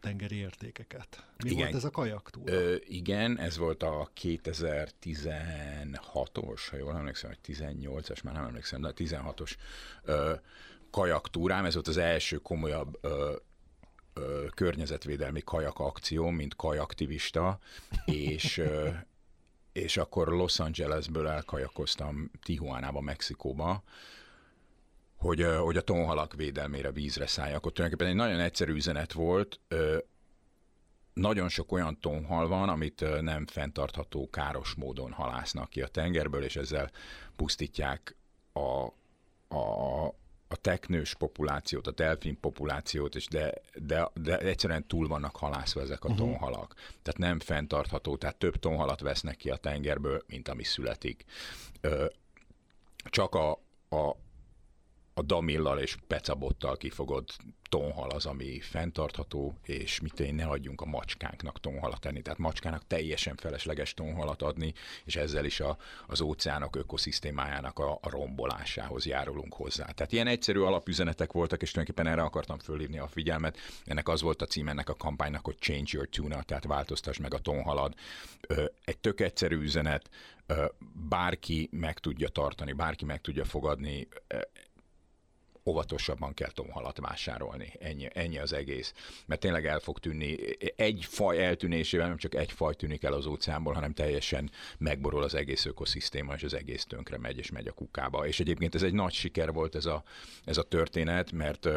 tengeri 0.00 0.36
értékeket. 0.36 1.26
Mi 1.44 1.50
igen. 1.50 1.62
volt 1.62 1.74
ez 1.74 1.84
a 1.84 1.90
kajaktúra? 1.90 2.52
Ö, 2.52 2.76
igen, 2.86 3.38
ez 3.38 3.56
volt 3.56 3.82
a 3.82 4.10
2016-os, 4.22 6.60
ha 6.70 6.76
jól 6.76 6.96
emlékszem, 6.96 7.30
vagy 7.30 7.56
18-as, 7.56 8.24
már 8.24 8.34
nem 8.34 8.44
emlékszem, 8.44 8.80
de 8.80 8.88
a 8.88 8.92
16-os 8.92 9.56
ö, 10.04 10.32
kajaktúrám, 10.90 11.64
ez 11.64 11.74
volt 11.74 11.88
az 11.88 11.96
első 11.96 12.36
komolyabb 12.36 12.98
ö, 13.00 13.32
ö, 14.14 14.46
környezetvédelmi 14.54 15.40
kajak 15.40 15.78
akció, 15.78 16.28
mint 16.28 16.56
kajaktivista, 16.56 17.58
és 18.04 18.58
ö, 18.58 18.88
és 19.72 19.96
akkor 19.96 20.28
Los 20.28 20.58
Angelesből 20.58 21.28
elkajakoztam 21.28 22.30
Tijuánába, 22.42 23.00
Mexikóba, 23.00 23.82
hogy, 25.16 25.46
hogy 25.58 25.76
a 25.76 25.82
tonhalak 25.82 26.34
védelmére 26.34 26.90
vízre 26.90 27.26
szálljak. 27.26 27.66
Ott 27.66 27.74
tulajdonképpen 27.74 28.12
egy 28.12 28.20
nagyon 28.20 28.40
egyszerű 28.40 28.72
üzenet 28.72 29.12
volt, 29.12 29.60
nagyon 31.12 31.48
sok 31.48 31.72
olyan 31.72 32.00
tonhal 32.00 32.48
van, 32.48 32.68
amit 32.68 33.20
nem 33.20 33.46
fenntartható, 33.46 34.30
káros 34.30 34.74
módon 34.74 35.12
halásznak 35.12 35.68
ki 35.68 35.82
a 35.82 35.86
tengerből, 35.88 36.44
és 36.44 36.56
ezzel 36.56 36.90
pusztítják 37.36 38.16
a, 38.52 38.84
a, 39.56 40.06
a 40.52 40.56
teknős 40.56 41.14
populációt, 41.14 41.86
a 41.86 41.90
delfin 41.90 42.40
populációt, 42.40 43.14
és 43.14 43.26
de, 43.26 43.54
de, 43.74 44.10
de 44.14 44.38
egyszerűen 44.38 44.86
túl 44.86 45.08
vannak 45.08 45.36
halászva 45.36 45.80
ezek 45.80 46.04
a 46.04 46.08
uh-huh. 46.08 46.26
tonhalak. 46.26 46.74
Tehát 46.74 47.18
nem 47.18 47.40
fenntartható, 47.40 48.16
tehát 48.16 48.36
több 48.36 48.56
tonhalat 48.56 49.00
vesznek 49.00 49.36
ki 49.36 49.50
a 49.50 49.56
tengerből, 49.56 50.22
mint 50.26 50.48
ami 50.48 50.62
születik. 50.62 51.24
Ö, 51.80 52.06
csak 53.04 53.34
a, 53.34 53.50
a, 53.88 54.16
a 55.20 55.22
damillal 55.22 55.78
és 55.78 55.96
pecabottal 56.06 56.76
kifogott 56.76 57.36
tonhal 57.68 58.10
az, 58.10 58.26
ami 58.26 58.60
fenntartható, 58.60 59.54
és 59.62 60.00
mit 60.00 60.20
én 60.20 60.34
ne 60.34 60.44
adjunk 60.44 60.80
a 60.80 60.84
macskánknak 60.84 61.60
tonhalat 61.60 62.06
enni. 62.06 62.22
Tehát 62.22 62.38
macskának 62.38 62.86
teljesen 62.86 63.36
felesleges 63.36 63.94
tonhalat 63.94 64.42
adni, 64.42 64.72
és 65.04 65.16
ezzel 65.16 65.44
is 65.44 65.60
a, 65.60 65.76
az 66.06 66.20
óceánok 66.20 66.76
ökoszisztémájának 66.76 67.78
a, 67.78 67.92
a 67.92 68.10
rombolásához 68.10 69.06
járulunk 69.06 69.54
hozzá. 69.54 69.84
Tehát 69.84 70.12
ilyen 70.12 70.26
egyszerű 70.26 70.60
alapüzenetek 70.60 71.32
voltak, 71.32 71.62
és 71.62 71.70
tulajdonképpen 71.70 72.12
erre 72.12 72.22
akartam 72.22 72.58
fölhívni 72.58 72.98
a 72.98 73.06
figyelmet. 73.06 73.58
Ennek 73.84 74.08
az 74.08 74.22
volt 74.22 74.42
a 74.42 74.46
cím 74.46 74.68
ennek 74.68 74.88
a 74.88 74.94
kampánynak, 74.94 75.44
hogy 75.44 75.56
Change 75.58 75.90
Your 75.92 76.08
Tuna, 76.08 76.42
tehát 76.42 76.64
változtass 76.64 77.18
meg 77.18 77.34
a 77.34 77.38
tonhalad. 77.38 77.94
Egy 78.84 78.98
tök 78.98 79.20
egyszerű 79.20 79.56
üzenet, 79.56 80.10
bárki 81.08 81.68
meg 81.72 81.98
tudja 81.98 82.28
tartani, 82.28 82.72
bárki 82.72 83.04
meg 83.04 83.20
tudja 83.20 83.44
fogadni 83.44 84.08
óvatosabban 85.70 86.34
kell 86.34 86.50
tonhalat 86.50 86.98
vásárolni. 86.98 87.72
Ennyi, 87.78 88.08
ennyi 88.12 88.38
az 88.38 88.52
egész. 88.52 88.94
Mert 89.26 89.40
tényleg 89.40 89.66
el 89.66 89.78
fog 89.78 89.98
tűnni, 89.98 90.38
egy 90.76 91.06
faj 91.08 91.44
eltűnésével 91.44 92.08
nem 92.08 92.16
csak 92.16 92.34
egy 92.34 92.52
faj 92.52 92.74
tűnik 92.74 93.02
el 93.02 93.12
az 93.12 93.26
óceánból, 93.26 93.72
hanem 93.72 93.92
teljesen 93.92 94.50
megborul 94.78 95.22
az 95.22 95.34
egész 95.34 95.64
ökoszisztéma, 95.64 96.34
és 96.34 96.42
az 96.42 96.54
egész 96.54 96.84
tönkre 96.84 97.18
megy, 97.18 97.38
és 97.38 97.50
megy 97.50 97.66
a 97.66 97.72
kukába. 97.72 98.26
És 98.26 98.40
egyébként 98.40 98.74
ez 98.74 98.82
egy 98.82 98.92
nagy 98.92 99.12
siker 99.12 99.52
volt 99.52 99.74
ez 99.74 99.86
a, 99.86 100.02
ez 100.44 100.56
a 100.56 100.62
történet, 100.62 101.32
mert 101.32 101.68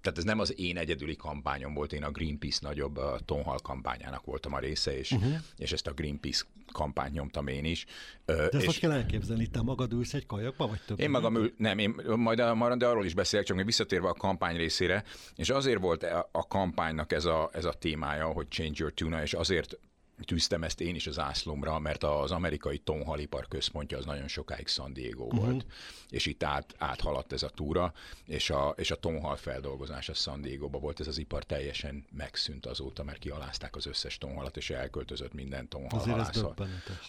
tehát 0.00 0.18
ez 0.18 0.24
nem 0.24 0.38
az 0.38 0.58
én 0.58 0.76
egyedüli 0.76 1.16
kampányom 1.16 1.74
volt, 1.74 1.92
én 1.92 2.02
a 2.02 2.10
Greenpeace 2.10 2.58
nagyobb 2.62 2.96
a 2.96 3.18
tonhal 3.24 3.58
kampányának 3.58 4.24
voltam 4.24 4.54
a 4.54 4.58
része, 4.58 4.98
és, 4.98 5.10
uh-huh. 5.10 5.34
és 5.56 5.72
ezt 5.72 5.86
a 5.86 5.92
Greenpeace 5.92 6.44
kampányt 6.72 7.12
nyomtam 7.12 7.46
én 7.46 7.64
is. 7.64 7.84
De 8.24 8.34
ezt 8.34 8.54
és 8.54 8.64
hogy 8.64 8.78
kell 8.78 8.92
elképzelni? 8.92 9.46
Te 9.46 9.62
magad 9.62 9.92
ülsz 9.92 10.14
egy 10.14 10.26
kajakba, 10.26 10.66
vagy 10.66 10.80
több? 10.86 11.00
Én 11.00 11.10
magam 11.10 11.36
ül, 11.36 11.54
nem, 11.56 11.78
én 11.78 11.94
majd, 12.16 12.54
majd 12.54 12.78
de 12.78 12.86
arról 12.86 13.04
is 13.04 13.14
beszélek, 13.14 13.46
csak 13.46 13.56
még 13.56 13.66
visszatérve 13.66 14.08
a 14.08 14.14
kampány 14.14 14.56
részére, 14.56 15.04
és 15.36 15.50
azért 15.50 15.80
volt 15.80 16.02
a, 16.02 16.28
a 16.32 16.46
kampánynak 16.46 17.12
ez 17.12 17.24
a, 17.24 17.50
ez 17.52 17.64
a 17.64 17.72
témája, 17.72 18.26
hogy 18.26 18.48
Change 18.48 18.74
Your 18.76 18.92
Tuna, 18.92 19.22
és 19.22 19.32
azért 19.32 19.78
tűztem 20.24 20.62
ezt 20.62 20.80
én 20.80 20.94
is 20.94 21.06
az 21.06 21.18
ászlomra, 21.18 21.78
mert 21.78 22.02
az 22.02 22.30
amerikai 22.30 22.78
tonhalipar 22.78 23.48
központja 23.48 23.98
az 23.98 24.04
nagyon 24.04 24.28
sokáig 24.28 24.68
San 24.68 24.92
Diego 24.92 25.24
uh-huh. 25.24 25.44
volt, 25.44 25.66
és 26.08 26.26
itt 26.26 26.42
át, 26.42 26.74
áthaladt 26.78 27.32
ez 27.32 27.42
a 27.42 27.48
túra, 27.48 27.92
és 28.26 28.50
a, 28.50 28.74
és 28.76 28.90
a 28.90 28.96
tonhal 28.96 29.36
feldolgozás 29.36 30.08
a 30.08 30.14
San 30.14 30.40
Diego-ba 30.40 30.78
volt, 30.78 31.00
ez 31.00 31.06
az 31.06 31.18
ipar 31.18 31.44
teljesen 31.44 32.04
megszűnt 32.10 32.66
azóta, 32.66 33.04
mert 33.04 33.18
kialázták 33.18 33.76
az 33.76 33.86
összes 33.86 34.18
tonhalat, 34.18 34.56
és 34.56 34.70
elköltözött 34.70 35.32
minden 35.32 35.68
tonhal 35.68 36.00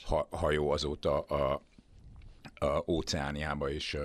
ha, 0.04 0.28
hajó 0.32 0.70
azóta 0.72 1.20
a, 1.20 1.62
óceániába 2.88 3.70
és, 3.70 3.98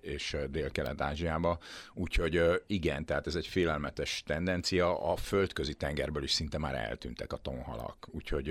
és 0.00 0.36
Dél-Kelet-Ázsiába. 0.50 1.58
Úgyhogy 1.94 2.62
igen, 2.66 3.04
tehát 3.04 3.26
ez 3.26 3.34
egy 3.34 3.46
félelmetes 3.46 4.22
tendencia. 4.26 5.10
A 5.12 5.16
földközi 5.16 5.74
tengerből 5.74 6.22
is 6.22 6.32
szinte 6.32 6.58
már 6.58 6.74
eltűntek 6.74 7.32
a 7.32 7.36
tonhalak. 7.36 8.08
Úgyhogy, 8.10 8.48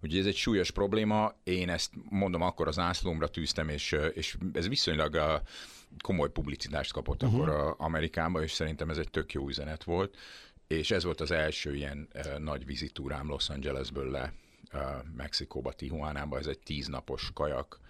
úgyhogy 0.00 0.18
ez 0.18 0.26
egy 0.26 0.36
súlyos 0.36 0.70
probléma. 0.70 1.34
Én 1.44 1.68
ezt 1.68 1.90
mondom, 2.08 2.42
akkor 2.42 2.68
az 2.68 2.78
ászlómra 2.78 3.28
tűztem, 3.28 3.68
és, 3.68 3.96
és 4.14 4.36
ez 4.52 4.68
viszonylag 4.68 5.42
komoly 6.02 6.30
publicitást 6.30 6.92
kapott 6.92 7.22
uh-huh. 7.22 7.40
akkor 7.40 7.74
Amerikában, 7.78 8.42
és 8.42 8.52
szerintem 8.52 8.90
ez 8.90 8.98
egy 8.98 9.10
tök 9.10 9.32
jó 9.32 9.48
üzenet 9.48 9.84
volt. 9.84 10.16
És 10.66 10.90
ez 10.90 11.04
volt 11.04 11.20
az 11.20 11.30
első 11.30 11.74
ilyen 11.74 12.08
nagy 12.38 12.64
vizitúrám 12.64 13.28
Los 13.28 13.48
Angelesből 13.48 14.10
le 14.10 14.32
Mexikóba, 15.16 15.72
Tijuánába. 15.72 16.38
Ez 16.38 16.46
egy 16.46 16.58
tíznapos 16.58 17.30
kajak 17.34 17.80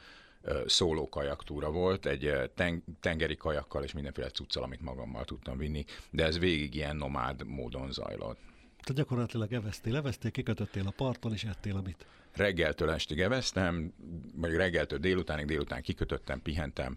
szóló 0.66 1.08
kajaktúra 1.08 1.70
volt, 1.70 2.06
egy 2.06 2.50
ten- 2.54 2.84
tengeri 3.00 3.36
kajakkal 3.36 3.84
és 3.84 3.92
mindenféle 3.92 4.28
cuccal, 4.28 4.62
amit 4.62 4.80
magammal 4.80 5.24
tudtam 5.24 5.58
vinni, 5.58 5.84
de 6.10 6.24
ez 6.24 6.38
végig 6.38 6.74
ilyen 6.74 6.96
nomád 6.96 7.46
módon 7.46 7.92
zajlott. 7.92 8.38
Tehát 8.82 8.94
gyakorlatilag 8.94 9.52
eveztél, 9.52 9.96
eveztél, 9.96 10.30
kikötöttél 10.30 10.86
a 10.86 10.92
parton, 10.96 11.32
és 11.32 11.44
ettél 11.44 11.76
amit? 11.76 12.06
Reggeltől 12.32 12.90
estig 12.90 13.20
eveztem, 13.20 13.92
vagy 14.34 14.54
reggeltől 14.54 14.98
délutánig, 14.98 15.46
délután 15.46 15.82
kikötöttem, 15.82 16.42
pihentem, 16.42 16.96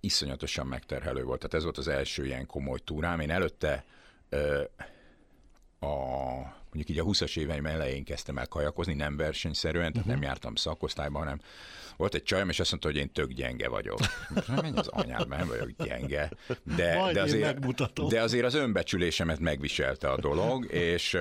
iszonyatosan 0.00 0.66
megterhelő 0.66 1.24
volt. 1.24 1.38
Tehát 1.38 1.54
ez 1.54 1.62
volt 1.62 1.78
az 1.78 1.88
első 1.88 2.26
ilyen 2.26 2.46
komoly 2.46 2.78
túrám. 2.78 3.20
Én 3.20 3.30
előtte 3.30 3.84
ö, 4.28 4.62
a 5.78 6.61
mondjuk 6.74 6.96
így 6.96 6.98
a 6.98 7.10
20-as 7.10 7.38
éveim 7.38 7.66
elején 7.66 8.04
kezdtem 8.04 8.38
el 8.38 8.46
kajakozni, 8.46 8.94
nem 8.94 9.16
versenyszerűen, 9.16 9.92
tehát 9.92 10.06
uh-huh. 10.06 10.12
nem 10.12 10.22
jártam 10.22 10.54
szakosztályban, 10.54 11.22
hanem 11.22 11.40
volt 11.96 12.14
egy 12.14 12.22
csajom, 12.22 12.48
és 12.48 12.60
azt 12.60 12.70
mondta, 12.70 12.88
hogy 12.88 12.98
én 12.98 13.12
tök 13.12 13.32
gyenge 13.32 13.68
vagyok. 13.68 13.98
Menj 14.62 14.76
az 14.76 14.88
anyád, 14.88 15.28
nem 15.28 15.46
vagyok 15.46 15.70
gyenge. 15.84 16.30
De, 16.76 17.12
de, 17.12 17.22
azért, 17.22 18.08
de 18.08 18.20
azért 18.20 18.44
az 18.44 18.54
önbecsülésemet 18.54 19.38
megviselte 19.38 20.08
a 20.08 20.20
dolog, 20.20 20.72
és, 20.72 21.18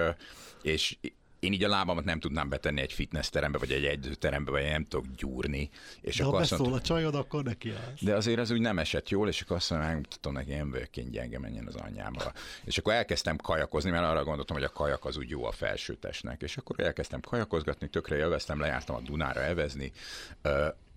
és 0.61 0.97
én 1.41 1.53
így 1.53 1.63
a 1.63 1.67
lábamat 1.69 2.03
nem 2.03 2.19
tudnám 2.19 2.49
betenni 2.49 2.81
egy 2.81 2.93
fitness 2.93 3.29
terembe, 3.29 3.57
vagy 3.57 3.71
egy 3.71 3.85
edzőterembe, 3.85 4.51
vagy 4.51 4.63
nem 4.63 4.87
tudok 4.87 5.05
gyúrni. 5.15 5.69
És 6.01 6.15
de 6.15 6.23
akkor 6.23 6.33
ha 6.33 6.39
beszól 6.39 6.57
mondta, 6.57 6.77
a 6.77 6.81
csajod, 6.81 7.15
akkor 7.15 7.43
neki 7.43 7.69
állsz. 7.69 8.01
De 8.01 8.15
azért 8.15 8.39
az 8.39 8.51
úgy 8.51 8.59
nem 8.59 8.79
esett 8.79 9.09
jól, 9.09 9.27
és 9.27 9.41
akkor 9.41 9.55
azt 9.55 9.69
mondom, 9.69 9.87
megmutatom 9.87 10.33
neki, 10.33 10.51
én 10.51 10.71
vagyok 10.71 10.97
én 10.97 11.11
gyenge, 11.11 11.39
menjen 11.39 11.67
az 11.67 11.75
anyámba. 11.75 12.31
És 12.63 12.77
akkor 12.77 12.93
elkezdtem 12.93 13.37
kajakozni, 13.37 13.89
mert 13.89 14.03
arra 14.03 14.23
gondoltam, 14.23 14.55
hogy 14.55 14.65
a 14.65 14.69
kajak 14.69 15.05
az 15.05 15.17
úgy 15.17 15.29
jó 15.29 15.45
a 15.45 15.51
felsőtesnek. 15.51 16.41
És 16.41 16.57
akkor 16.57 16.79
elkezdtem 16.79 17.21
kajakozgatni, 17.21 17.89
tökre 17.89 18.15
élveztem, 18.15 18.59
lejártam 18.59 18.95
a 18.95 19.01
Dunára 19.01 19.41
evezni. 19.41 19.91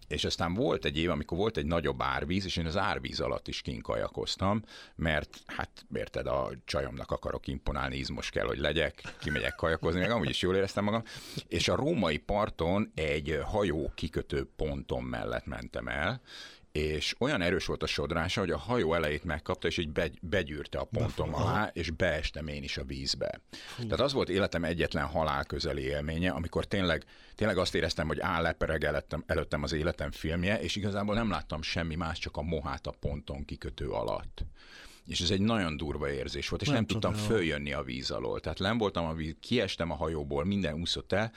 És 0.09 0.25
aztán 0.25 0.55
volt 0.55 0.85
egy 0.85 0.99
év, 0.99 1.11
amikor 1.11 1.39
volt 1.39 1.57
egy 1.57 1.67
nagyobb 1.67 2.03
árvíz, 2.03 2.45
és 2.45 2.57
én 2.57 2.67
az 2.67 2.77
árvíz 2.77 3.21
alatt 3.21 3.49
is 3.49 3.63
kinkajakoztam, 3.63 4.63
mert 4.97 5.43
hát 5.47 5.87
érted, 5.95 6.27
a 6.27 6.51
csajomnak 6.65 7.11
akarok 7.11 7.47
imponálni, 7.47 7.97
izmos 7.97 8.31
kell, 8.31 8.47
hogy 8.47 8.59
legyek, 8.59 9.03
kimegyek 9.21 9.55
kajakozni, 9.55 10.01
meg 10.01 10.11
amúgy 10.11 10.29
is 10.29 10.43
jól 10.43 10.57
éreztem 10.57 10.85
magam. 10.85 11.03
És 11.49 11.69
a 11.69 11.77
római 11.77 12.19
parton 12.19 12.93
egy 12.95 13.41
hajó 13.45 13.93
kikötő 13.95 14.49
ponton 14.57 15.03
mellett 15.03 15.47
mentem 15.47 15.89
el, 15.89 16.21
és 16.79 17.15
olyan 17.19 17.43
erős 17.43 17.67
volt 17.67 17.83
a 17.83 17.87
sodrása, 17.87 18.41
hogy 18.41 18.51
a 18.51 18.59
hajó 18.59 18.95
elejét 18.95 19.25
megkapta, 19.25 19.69
és 19.69 19.79
így 19.79 20.17
begyűrte 20.21 20.79
a 20.79 20.85
pontom 20.85 21.35
alá, 21.35 21.71
és 21.73 21.91
beestem 21.91 22.47
én 22.47 22.63
is 22.63 22.77
a 22.77 22.85
vízbe. 22.85 23.41
Fú. 23.51 23.83
Tehát 23.83 24.01
az 24.01 24.13
volt 24.13 24.29
életem 24.29 24.65
egyetlen 24.65 25.07
halálközeli 25.07 25.83
élménye, 25.83 26.31
amikor 26.31 26.65
tényleg, 26.65 27.05
tényleg 27.35 27.59
azt 27.59 27.75
éreztem, 27.75 28.07
hogy 28.07 28.21
áll 28.21 28.43
lepereg 28.43 28.85
előttem, 28.85 29.25
előttem 29.27 29.63
az 29.63 29.73
életem 29.73 30.11
filmje, 30.11 30.61
és 30.61 30.77
igazából 30.77 31.15
nem 31.15 31.31
láttam 31.31 31.63
semmi 31.63 31.95
más, 31.95 32.19
csak 32.19 32.37
a 32.37 32.43
mohát 32.43 32.87
a 32.87 32.95
ponton 33.01 33.45
kikötő 33.45 33.89
alatt 33.89 34.45
és 35.07 35.21
ez 35.21 35.31
egy 35.31 35.41
nagyon 35.41 35.77
durva 35.77 36.11
érzés 36.11 36.49
volt, 36.49 36.63
és 36.63 36.69
nem, 36.69 36.77
nem 36.77 36.87
tudtam 36.87 37.13
följönni 37.15 37.73
a 37.73 37.83
víz 37.83 38.11
alól. 38.11 38.41
Tehát 38.41 38.59
nem 38.59 38.79
voltam 38.79 39.05
a 39.05 39.15
víz, 39.15 39.35
kiestem 39.41 39.91
a 39.91 39.95
hajóból, 39.95 40.45
minden 40.45 40.75
úszott 40.81 41.13
el, 41.13 41.33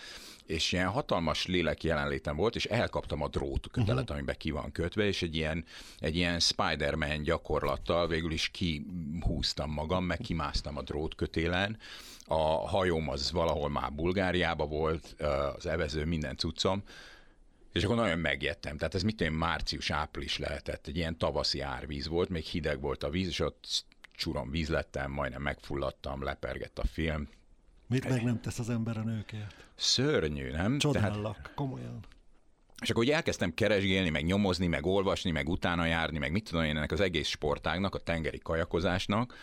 és 0.45 0.71
ilyen 0.71 0.87
hatalmas 0.87 1.45
lélek 1.45 1.83
jelenlétem 1.83 2.35
volt, 2.35 2.55
és 2.55 2.65
elkaptam 2.65 3.21
a 3.21 3.27
drót 3.27 3.67
kötelet, 3.71 4.01
uh-huh. 4.01 4.15
amiben 4.15 4.35
ki 4.37 4.51
van 4.51 4.71
kötve, 4.71 5.05
és 5.05 5.21
egy 5.21 5.35
ilyen, 5.35 5.65
egy 5.99 6.15
ilyen 6.15 6.39
Spider-Man 6.39 7.23
gyakorlattal 7.23 8.07
végül 8.07 8.31
is 8.31 8.49
kihúztam 8.49 9.71
magam, 9.71 10.03
meg 10.03 10.17
kimásztam 10.17 10.77
a 10.77 10.81
drót 10.81 11.15
kötélen. 11.15 11.77
A 12.25 12.67
hajóm 12.67 13.09
az 13.09 13.31
valahol 13.31 13.69
már 13.69 13.93
Bulgáriába 13.93 14.65
volt, 14.65 15.15
az 15.57 15.65
evező, 15.65 16.05
minden 16.05 16.37
cuccom, 16.37 16.83
és 17.71 17.83
akkor 17.83 17.95
nagyon 17.95 18.19
megjettem. 18.19 18.77
Tehát 18.77 18.95
ez 18.95 19.03
mit 19.03 19.21
én 19.21 19.31
március-április 19.31 20.37
lehetett, 20.37 20.87
egy 20.87 20.97
ilyen 20.97 21.17
tavaszi 21.17 21.61
árvíz 21.61 22.07
volt, 22.07 22.29
még 22.29 22.43
hideg 22.43 22.81
volt 22.81 23.03
a 23.03 23.09
víz, 23.09 23.27
és 23.27 23.39
ott 23.39 23.85
csurom 24.15 24.51
víz 24.51 24.69
lettem, 24.69 25.11
majdnem 25.11 25.41
megfulladtam, 25.41 26.23
lepergett 26.23 26.79
a 26.79 26.85
film. 26.85 27.29
Mit 27.87 28.09
meg 28.09 28.23
nem 28.23 28.41
tesz 28.41 28.59
az 28.59 28.69
ember 28.69 28.97
a 28.97 29.03
nőkért? 29.03 29.55
Szörnyű, 29.75 30.51
nem? 30.51 30.77
Csodállak, 30.77 31.35
Tehát... 31.35 31.53
komolyan. 31.55 31.99
És 32.81 32.89
akkor 32.89 33.03
ugye 33.03 33.15
elkezdtem 33.15 33.53
keresgélni, 33.53 34.09
meg 34.09 34.25
nyomozni, 34.25 34.67
meg 34.67 34.85
olvasni, 34.85 35.31
meg 35.31 35.49
utána 35.49 35.85
járni, 35.85 36.17
meg 36.17 36.31
mit 36.31 36.43
tudom 36.43 36.63
én 36.63 36.77
ennek 36.77 36.91
az 36.91 36.99
egész 36.99 37.27
sportágnak, 37.27 37.95
a 37.95 37.99
tengeri 37.99 38.37
kajakozásnak, 38.37 39.33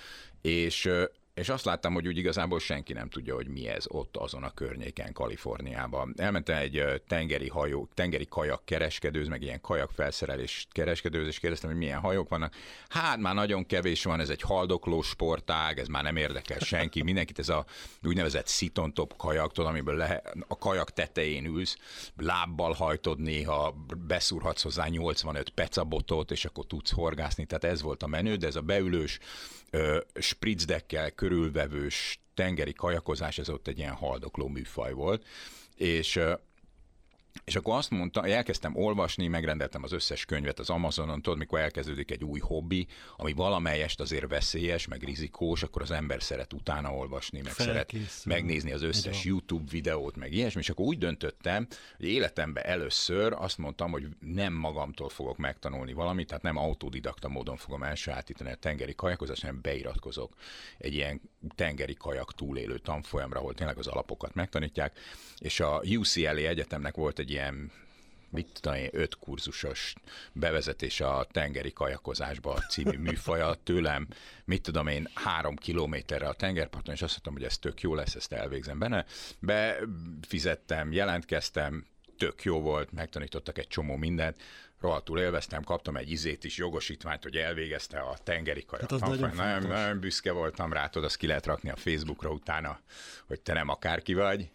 és 0.40 0.90
és 1.34 1.48
azt 1.48 1.64
láttam, 1.64 1.94
hogy 1.94 2.06
úgy 2.06 2.16
igazából 2.16 2.60
senki 2.60 2.92
nem 2.92 3.08
tudja, 3.08 3.34
hogy 3.34 3.48
mi 3.48 3.68
ez 3.68 3.84
ott 3.88 4.16
azon 4.16 4.42
a 4.42 4.54
környéken, 4.54 5.12
Kaliforniában. 5.12 6.14
Elmentem 6.16 6.56
egy 6.56 7.02
tengeri 7.06 7.48
hajó, 7.48 7.88
tengeri 7.94 8.26
kajak 8.26 8.64
kereskedőz, 8.64 9.28
meg 9.28 9.42
ilyen 9.42 9.60
kajak 9.60 9.90
felszerelés 9.90 10.66
kereskedőz, 10.72 11.26
és 11.26 11.38
kérdeztem, 11.38 11.70
hogy 11.70 11.78
milyen 11.78 12.00
hajók 12.00 12.28
vannak. 12.28 12.54
Hát 12.88 13.18
már 13.18 13.34
nagyon 13.34 13.66
kevés 13.66 14.04
van, 14.04 14.20
ez 14.20 14.28
egy 14.28 14.40
haldokló 14.40 15.02
sportág, 15.02 15.78
ez 15.78 15.86
már 15.86 16.02
nem 16.02 16.16
érdekel 16.16 16.58
senki. 16.58 17.02
Mindenkit 17.02 17.38
ez 17.38 17.48
a 17.48 17.64
úgynevezett 18.02 18.52
top 18.92 19.16
kajak, 19.16 19.52
tudod, 19.52 19.70
amiből 19.70 19.96
lehet, 19.96 20.36
a 20.48 20.58
kajak 20.58 20.92
tetején 20.92 21.44
ülsz, 21.44 21.76
lábbal 22.16 22.72
hajtod 22.72 23.20
néha, 23.20 23.74
beszúrhatsz 24.06 24.62
hozzá 24.62 24.86
85 24.86 25.50
pecabotot, 25.50 26.30
és 26.30 26.44
akkor 26.44 26.66
tudsz 26.66 26.92
horgászni. 26.92 27.44
Tehát 27.44 27.64
ez 27.64 27.82
volt 27.82 28.02
a 28.02 28.06
menő, 28.06 28.36
de 28.36 28.46
ez 28.46 28.56
a 28.56 28.60
beülős, 28.60 29.18
spritzdekkel 30.14 31.10
körülvevős 31.24 32.18
tengeri 32.34 32.72
kajakozás, 32.72 33.38
ez 33.38 33.48
ott 33.48 33.66
egy 33.66 33.78
ilyen 33.78 33.92
haldokló 33.92 34.48
műfaj 34.48 34.92
volt, 34.92 35.24
és 35.74 36.20
és 37.44 37.56
akkor 37.56 37.76
azt 37.76 37.90
mondta, 37.90 38.26
elkezdtem 38.26 38.76
olvasni, 38.76 39.26
megrendeltem 39.26 39.82
az 39.82 39.92
összes 39.92 40.24
könyvet 40.24 40.58
az 40.58 40.70
Amazonon, 40.70 41.22
tudod, 41.22 41.38
mikor 41.38 41.58
elkezdődik 41.58 42.10
egy 42.10 42.24
új 42.24 42.40
hobbi, 42.40 42.86
ami 43.16 43.32
valamelyest 43.32 44.00
azért 44.00 44.28
veszélyes, 44.28 44.86
meg 44.86 45.02
rizikós, 45.02 45.62
akkor 45.62 45.82
az 45.82 45.90
ember 45.90 46.22
szeret 46.22 46.52
utána 46.52 46.94
olvasni, 46.94 47.40
meg 47.42 47.52
Felkészül. 47.52 48.06
szeret 48.06 48.24
megnézni 48.24 48.72
az 48.72 48.82
összes 48.82 49.04
Igen. 49.04 49.20
YouTube 49.26 49.70
videót, 49.70 50.16
meg 50.16 50.32
ilyesmi, 50.32 50.60
és 50.60 50.70
akkor 50.70 50.84
úgy 50.84 50.98
döntöttem, 50.98 51.66
hogy 51.96 52.06
életemben 52.06 52.64
először 52.64 53.32
azt 53.32 53.58
mondtam, 53.58 53.90
hogy 53.90 54.06
nem 54.20 54.52
magamtól 54.52 55.08
fogok 55.08 55.36
megtanulni 55.36 55.92
valamit, 55.92 56.26
tehát 56.26 56.42
nem 56.42 56.56
autodidakta 56.56 57.28
módon 57.28 57.56
fogom 57.56 57.82
elsajátítani 57.82 58.50
a 58.50 58.54
tengeri 58.54 58.94
kajakozást, 58.94 59.40
hanem 59.40 59.60
beiratkozok 59.60 60.34
egy 60.78 60.94
ilyen 60.94 61.20
tengeri 61.54 61.94
kajak 61.94 62.34
túlélő 62.34 62.78
tanfolyamra, 62.78 63.38
ahol 63.38 63.54
tényleg 63.54 63.78
az 63.78 63.86
alapokat 63.86 64.34
megtanítják, 64.34 64.98
és 65.38 65.60
a 65.60 65.82
UCLA 65.84 66.30
egyetemnek 66.30 66.94
volt 66.94 67.18
egy 67.18 67.30
ilyen 67.30 67.70
mit 68.34 68.48
tudom 68.60 68.78
én, 68.78 68.88
öt 68.92 69.18
kurzusos 69.18 69.94
bevezetés 70.32 71.00
a 71.00 71.26
tengeri 71.30 71.72
kajakozásba 71.72 72.58
című 72.58 72.98
műfaja 72.98 73.54
tőlem, 73.54 74.08
mit 74.44 74.62
tudom 74.62 74.86
én, 74.86 75.08
három 75.14 75.56
kilométerre 75.56 76.28
a 76.28 76.32
tengerparton, 76.32 76.94
és 76.94 77.02
azt 77.02 77.12
mondtam, 77.12 77.32
hogy 77.32 77.44
ez 77.44 77.58
tök 77.58 77.80
jó 77.80 77.94
lesz, 77.94 78.14
ezt 78.14 78.32
elvégzem 78.32 78.78
benne. 78.78 79.04
Befizettem, 79.38 80.92
jelentkeztem, 80.92 81.86
tök 82.16 82.42
jó 82.42 82.60
volt, 82.60 82.92
megtanítottak 82.92 83.58
egy 83.58 83.68
csomó 83.68 83.96
mindent, 83.96 84.42
rohadtul 84.80 85.18
élveztem, 85.18 85.62
kaptam 85.62 85.96
egy 85.96 86.10
izét 86.10 86.44
is, 86.44 86.56
jogosítványt, 86.56 87.22
hogy 87.22 87.36
elvégezte 87.36 87.98
a 87.98 88.18
tengeri 88.22 88.64
kajak. 88.64 88.90
Hát 88.90 89.00
nagyon, 89.00 89.34
nagyon, 89.34 89.62
nagyon 89.68 90.00
büszke 90.00 90.32
voltam 90.32 90.72
rá, 90.72 90.88
tudod, 90.88 91.08
azt 91.08 91.16
ki 91.16 91.26
lehet 91.26 91.46
rakni 91.46 91.70
a 91.70 91.76
Facebookra 91.76 92.30
utána, 92.30 92.80
hogy 93.26 93.40
te 93.40 93.52
nem 93.52 93.68
akárki 93.68 94.14
vagy, 94.14 94.50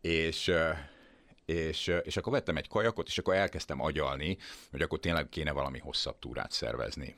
és 0.00 0.52
és, 1.44 1.92
és 2.02 2.16
akkor 2.16 2.32
vettem 2.32 2.56
egy 2.56 2.68
kajakot, 2.68 3.08
és 3.08 3.18
akkor 3.18 3.34
elkezdtem 3.34 3.80
agyalni, 3.80 4.38
hogy 4.70 4.82
akkor 4.82 4.98
tényleg 4.98 5.28
kéne 5.28 5.52
valami 5.52 5.78
hosszabb 5.78 6.18
túrát 6.18 6.52
szervezni. 6.52 7.16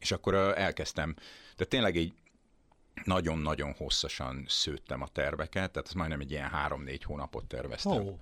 És 0.00 0.12
akkor 0.12 0.34
elkezdtem, 0.34 1.16
de 1.56 1.64
tényleg 1.64 1.96
így 1.96 2.12
nagyon-nagyon 3.04 3.72
hosszasan 3.72 4.44
szőttem 4.48 5.02
a 5.02 5.08
terveket, 5.08 5.70
tehát 5.70 5.88
ez 5.88 5.94
majdnem 5.94 6.20
egy 6.20 6.30
ilyen 6.30 6.48
három-négy 6.48 7.02
hónapot 7.02 7.44
terveztem. 7.44 8.06
Ó, 8.06 8.18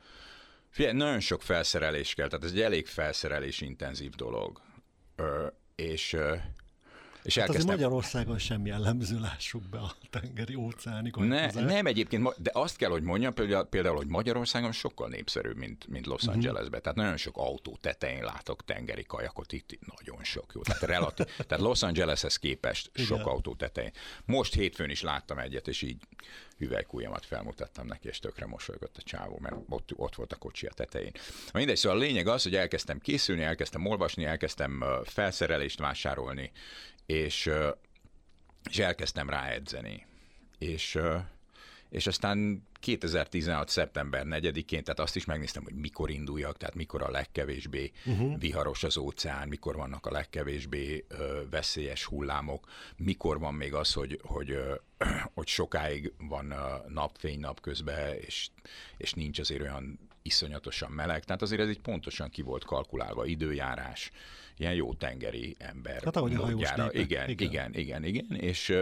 Figyelj, 0.70 0.96
nagyon 0.96 1.20
sok 1.20 1.42
felszerelés 1.42 2.14
kell, 2.14 2.28
tehát 2.28 2.44
ez 2.44 2.50
egy 2.52 2.60
elég 2.60 2.86
felszerelés 2.86 3.60
intenzív 3.60 4.10
dolog. 4.10 4.60
Ö, 5.16 5.46
és, 5.74 6.12
ö, 6.12 6.36
és 7.22 7.38
hát 7.38 7.48
azért 7.48 7.68
elkezdtem... 7.68 7.74
Magyarországon 7.74 8.38
sem 8.38 8.66
jellemző, 8.66 9.20
lássuk 9.20 9.62
be 9.62 9.78
a 9.78 9.94
tengeri 10.10 10.54
óceáni 10.54 11.10
Ne, 11.16 11.26
kajakozást. 11.26 11.66
nem 11.66 11.86
egyébként, 11.86 12.40
de 12.42 12.50
azt 12.54 12.76
kell, 12.76 12.90
hogy 12.90 13.02
mondjam, 13.02 13.34
például, 13.34 13.64
például 13.64 13.96
hogy 13.96 14.06
Magyarországon 14.06 14.72
sokkal 14.72 15.08
népszerűbb, 15.08 15.56
mint, 15.56 15.86
mint 15.86 16.06
Los 16.06 16.22
Mhm. 16.22 16.30
Angelesben. 16.32 16.82
Tehát 16.82 16.96
nagyon 16.96 17.16
sok 17.16 17.36
autó 17.36 17.78
tetején 17.80 18.24
látok 18.24 18.64
tengeri 18.64 19.04
kajakot, 19.04 19.52
itt, 19.52 19.78
nagyon 19.96 20.24
sok. 20.24 20.52
Jó. 20.54 20.60
Tehát, 20.62 20.82
relatív, 20.82 21.26
tehát 21.46 21.64
Los 21.64 21.82
Angeleshez 21.82 22.36
képest 22.36 22.90
sok 22.94 23.18
Igen. 23.18 23.28
autó 23.32 23.54
tetején. 23.54 23.92
Most 24.24 24.54
hétfőn 24.54 24.90
is 24.90 25.02
láttam 25.02 25.38
egyet, 25.38 25.68
és 25.68 25.82
így 25.82 25.96
hüvelykújamat 26.58 27.26
felmutattam 27.26 27.86
neki, 27.86 28.08
és 28.08 28.18
tökre 28.18 28.46
mosolygott 28.46 28.96
a 28.96 29.02
csávó, 29.02 29.38
mert 29.40 29.56
ott, 29.68 29.90
ott 29.96 30.14
volt 30.14 30.32
a 30.32 30.36
kocsi 30.36 30.66
a 30.66 30.72
tetején. 30.72 31.12
Mindegy, 31.52 31.76
szóval 31.76 31.98
a 31.98 32.00
lényeg 32.00 32.26
az, 32.26 32.42
hogy 32.42 32.54
elkezdtem 32.56 32.98
készülni, 32.98 33.42
elkezdtem 33.42 33.86
olvasni, 33.86 34.24
elkezdtem 34.24 34.84
felszerelést 35.04 35.78
vásárolni, 35.78 36.50
és, 37.10 37.50
és 38.70 38.78
elkezdtem 38.78 39.30
ráedzeni. 39.30 40.06
És, 40.58 40.94
ö, 40.94 41.16
és 41.88 42.06
aztán 42.06 42.68
2016. 42.80 43.68
szeptember 43.68 44.24
4-én, 44.26 44.84
tehát 44.84 45.00
azt 45.00 45.16
is 45.16 45.24
megnéztem, 45.24 45.62
hogy 45.62 45.74
mikor 45.74 46.10
induljak, 46.10 46.56
tehát 46.56 46.74
mikor 46.74 47.02
a 47.02 47.10
legkevésbé 47.10 47.92
uh-huh. 48.06 48.38
viharos 48.38 48.84
az 48.84 48.96
óceán, 48.96 49.48
mikor 49.48 49.76
vannak 49.76 50.06
a 50.06 50.10
legkevésbé 50.10 51.04
ö, 51.08 51.42
veszélyes 51.50 52.04
hullámok, 52.04 52.68
mikor 52.96 53.38
van 53.38 53.54
még 53.54 53.74
az, 53.74 53.92
hogy, 53.92 54.20
hogy, 54.22 54.50
ö, 54.50 54.74
hogy 55.34 55.46
sokáig 55.46 56.12
van 56.18 56.50
ö, 56.50 56.74
napfény 56.88 57.40
napközben, 57.40 58.14
és, 58.14 58.48
és 58.96 59.12
nincs 59.12 59.38
azért 59.38 59.60
olyan 59.60 59.98
iszonyatosan 60.22 60.90
meleg. 60.90 61.24
Tehát 61.24 61.42
azért 61.42 61.60
ez 61.60 61.68
így 61.68 61.80
pontosan 61.80 62.30
ki 62.30 62.42
volt 62.42 62.64
kalkulálva, 62.64 63.26
időjárás, 63.26 64.10
ilyen 64.60 64.74
jó 64.74 64.94
tengeri 64.94 65.56
ember. 65.58 66.02
Hát 66.02 66.16
ahogy 66.16 66.34
a 66.34 66.40
hajós. 66.40 66.70
Igen, 66.90 67.28
Igen. 67.28 67.28
igen, 67.28 67.74
igen, 67.74 68.04
igen, 68.04 68.36
és, 68.36 68.74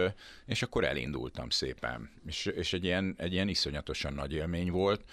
és 0.45 0.61
akkor 0.61 0.83
elindultam 0.83 1.49
szépen. 1.49 2.09
És, 2.25 2.45
és 2.45 2.73
egy, 2.73 2.83
ilyen, 2.83 3.15
egy 3.17 3.33
ilyen 3.33 3.47
iszonyatosan 3.47 4.13
nagy 4.13 4.33
élmény 4.33 4.71
volt. 4.71 5.03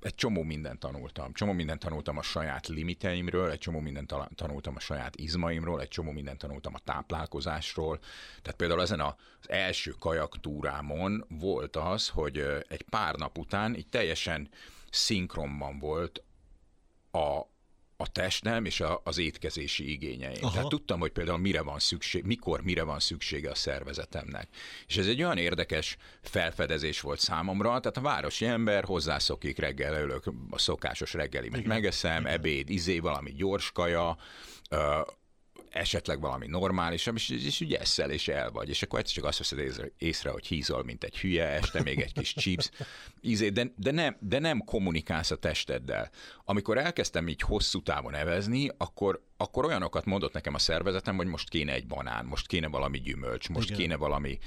Egy 0.00 0.14
csomó 0.14 0.42
mindent 0.42 0.78
tanultam. 0.78 1.32
Csomó 1.32 1.52
mindent 1.52 1.80
tanultam 1.80 2.18
a 2.18 2.22
saját 2.22 2.66
limiteimről, 2.66 3.50
egy 3.50 3.58
csomó 3.58 3.80
mindent 3.80 4.14
tanultam 4.34 4.74
a 4.76 4.80
saját 4.80 5.16
izmaimról, 5.16 5.80
egy 5.80 5.88
csomó 5.88 6.10
mindent 6.10 6.38
tanultam 6.38 6.74
a 6.74 6.78
táplálkozásról. 6.78 7.98
Tehát 8.42 8.58
például 8.58 8.80
ezen 8.80 9.00
az 9.00 9.14
első 9.46 9.90
kajaktúrámon 9.90 11.24
volt 11.28 11.76
az, 11.76 12.08
hogy 12.08 12.38
egy 12.68 12.82
pár 12.82 13.14
nap 13.14 13.38
után 13.38 13.74
így 13.74 13.88
teljesen 13.88 14.48
szinkronban 14.90 15.78
volt 15.78 16.22
a, 17.10 17.40
a 17.96 18.12
testem 18.12 18.64
és 18.64 18.80
a, 18.80 19.00
az 19.04 19.18
étkezési 19.18 19.90
igényeim. 19.90 20.38
Aha. 20.40 20.52
Tehát 20.52 20.68
tudtam, 20.68 21.00
hogy 21.00 21.12
például 21.12 21.38
mire 21.38 21.62
van 21.62 21.78
szükség, 21.78 22.24
mikor, 22.24 22.62
mire 22.62 22.82
van 22.82 23.00
szüksége 23.00 23.50
a 23.50 23.54
szervezetemnek. 23.54 24.48
És 24.86 24.96
ez 24.96 25.06
egy 25.06 25.22
olyan 25.22 25.38
érdekes 25.38 25.96
felfedezés 26.22 27.00
volt 27.00 27.20
számomra, 27.20 27.68
tehát 27.68 27.96
a 27.96 28.00
városi 28.00 28.46
ember 28.46 28.84
hozzászokik, 28.84 29.58
reggel 29.58 29.92
leülök, 29.92 30.24
a 30.50 30.58
szokásos 30.58 31.12
reggelimet 31.12 31.64
megeszem, 31.64 32.20
Igen. 32.20 32.32
ebéd, 32.32 32.70
izé, 32.70 32.98
valami 32.98 33.32
gyors 33.32 33.72
kaja, 33.72 34.16
esetleg 35.70 36.20
valami 36.20 36.46
normálisabb, 36.46 37.16
és, 37.16 37.28
és 37.28 37.60
úgy 37.60 37.72
eszel, 37.72 38.10
és 38.10 38.28
el 38.28 38.50
vagy. 38.50 38.68
És 38.68 38.82
akkor 38.82 38.98
egyszer 38.98 39.14
csak 39.14 39.24
azt 39.24 39.38
veszed 39.38 39.92
észre, 39.98 40.30
hogy 40.30 40.46
hízol, 40.46 40.84
mint 40.84 41.04
egy 41.04 41.18
hülye, 41.18 41.46
este 41.46 41.82
még 41.82 42.00
egy 42.00 42.12
kis 42.12 42.34
chips, 42.34 42.70
ízé, 43.20 43.48
de, 43.48 43.72
de, 43.76 43.90
nem, 43.90 44.16
de 44.20 44.38
nem 44.38 44.58
kommunikálsz 44.64 45.30
a 45.30 45.36
testeddel. 45.36 46.10
Amikor 46.44 46.78
elkezdtem 46.78 47.28
így 47.28 47.40
hosszú 47.40 47.82
távon 47.82 48.14
evezni, 48.14 48.70
akkor, 48.76 49.24
akkor 49.36 49.64
olyanokat 49.64 50.04
mondott 50.04 50.32
nekem 50.32 50.54
a 50.54 50.58
szervezetem, 50.58 51.16
hogy 51.16 51.26
most 51.26 51.48
kéne 51.48 51.72
egy 51.72 51.86
banán, 51.86 52.24
most 52.24 52.46
kéne 52.46 52.68
valami 52.68 53.00
gyümölcs, 53.00 53.48
most 53.48 53.68
Igen. 53.68 53.80
kéne 53.80 53.96
valami 53.96 54.38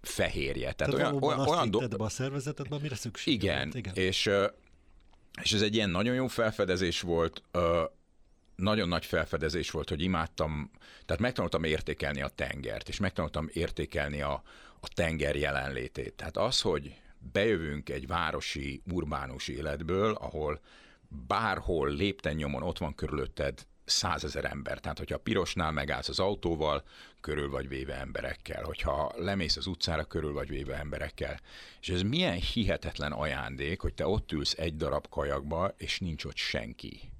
fehérje. 0.00 0.72
Tehát, 0.72 0.94
Tehát 0.94 0.94
olyan, 0.94 1.22
olyan, 1.22 1.48
olyan 1.48 1.70
do- 1.70 1.96
be 1.96 2.04
a 2.04 2.08
szervezetedbe, 2.08 2.76
amire 2.76 2.94
szükség 2.94 3.34
igen, 3.42 3.62
volt. 3.62 3.74
Igen. 3.74 3.94
És, 3.94 4.30
és 5.42 5.52
ez 5.52 5.62
egy 5.62 5.74
ilyen 5.74 5.90
nagyon 5.90 6.14
jó 6.14 6.26
felfedezés 6.26 7.00
volt, 7.00 7.42
nagyon 8.58 8.88
nagy 8.88 9.04
felfedezés 9.04 9.70
volt, 9.70 9.88
hogy 9.88 10.02
imádtam, 10.02 10.70
tehát 11.04 11.22
megtanultam 11.22 11.64
értékelni 11.64 12.22
a 12.22 12.28
tengert, 12.28 12.88
és 12.88 12.98
megtanultam 12.98 13.48
értékelni 13.52 14.20
a, 14.20 14.42
a 14.80 14.88
tenger 14.94 15.36
jelenlétét. 15.36 16.14
Tehát 16.14 16.36
az, 16.36 16.60
hogy 16.60 16.94
bejövünk 17.32 17.88
egy 17.88 18.06
városi, 18.06 18.82
urbánus 18.92 19.48
életből, 19.48 20.12
ahol 20.12 20.60
bárhol 21.26 21.90
lépten 21.90 22.34
nyomon 22.34 22.62
ott 22.62 22.78
van 22.78 22.94
körülötted 22.94 23.66
százezer 23.84 24.44
ember. 24.44 24.78
Tehát, 24.78 24.98
hogyha 24.98 25.14
a 25.14 25.20
pirosnál 25.20 25.72
megállsz 25.72 26.08
az 26.08 26.18
autóval, 26.18 26.82
körül 27.20 27.50
vagy 27.50 27.68
véve 27.68 27.94
emberekkel. 27.94 28.62
Hogyha 28.64 29.12
lemész 29.16 29.56
az 29.56 29.66
utcára, 29.66 30.04
körül 30.04 30.32
vagy 30.32 30.48
véve 30.48 30.76
emberekkel. 30.78 31.40
És 31.80 31.88
ez 31.88 32.02
milyen 32.02 32.36
hihetetlen 32.36 33.12
ajándék, 33.12 33.80
hogy 33.80 33.94
te 33.94 34.06
ott 34.06 34.32
ülsz 34.32 34.54
egy 34.58 34.76
darab 34.76 35.08
kajakba, 35.08 35.74
és 35.76 35.98
nincs 35.98 36.24
ott 36.24 36.36
senki. 36.36 37.10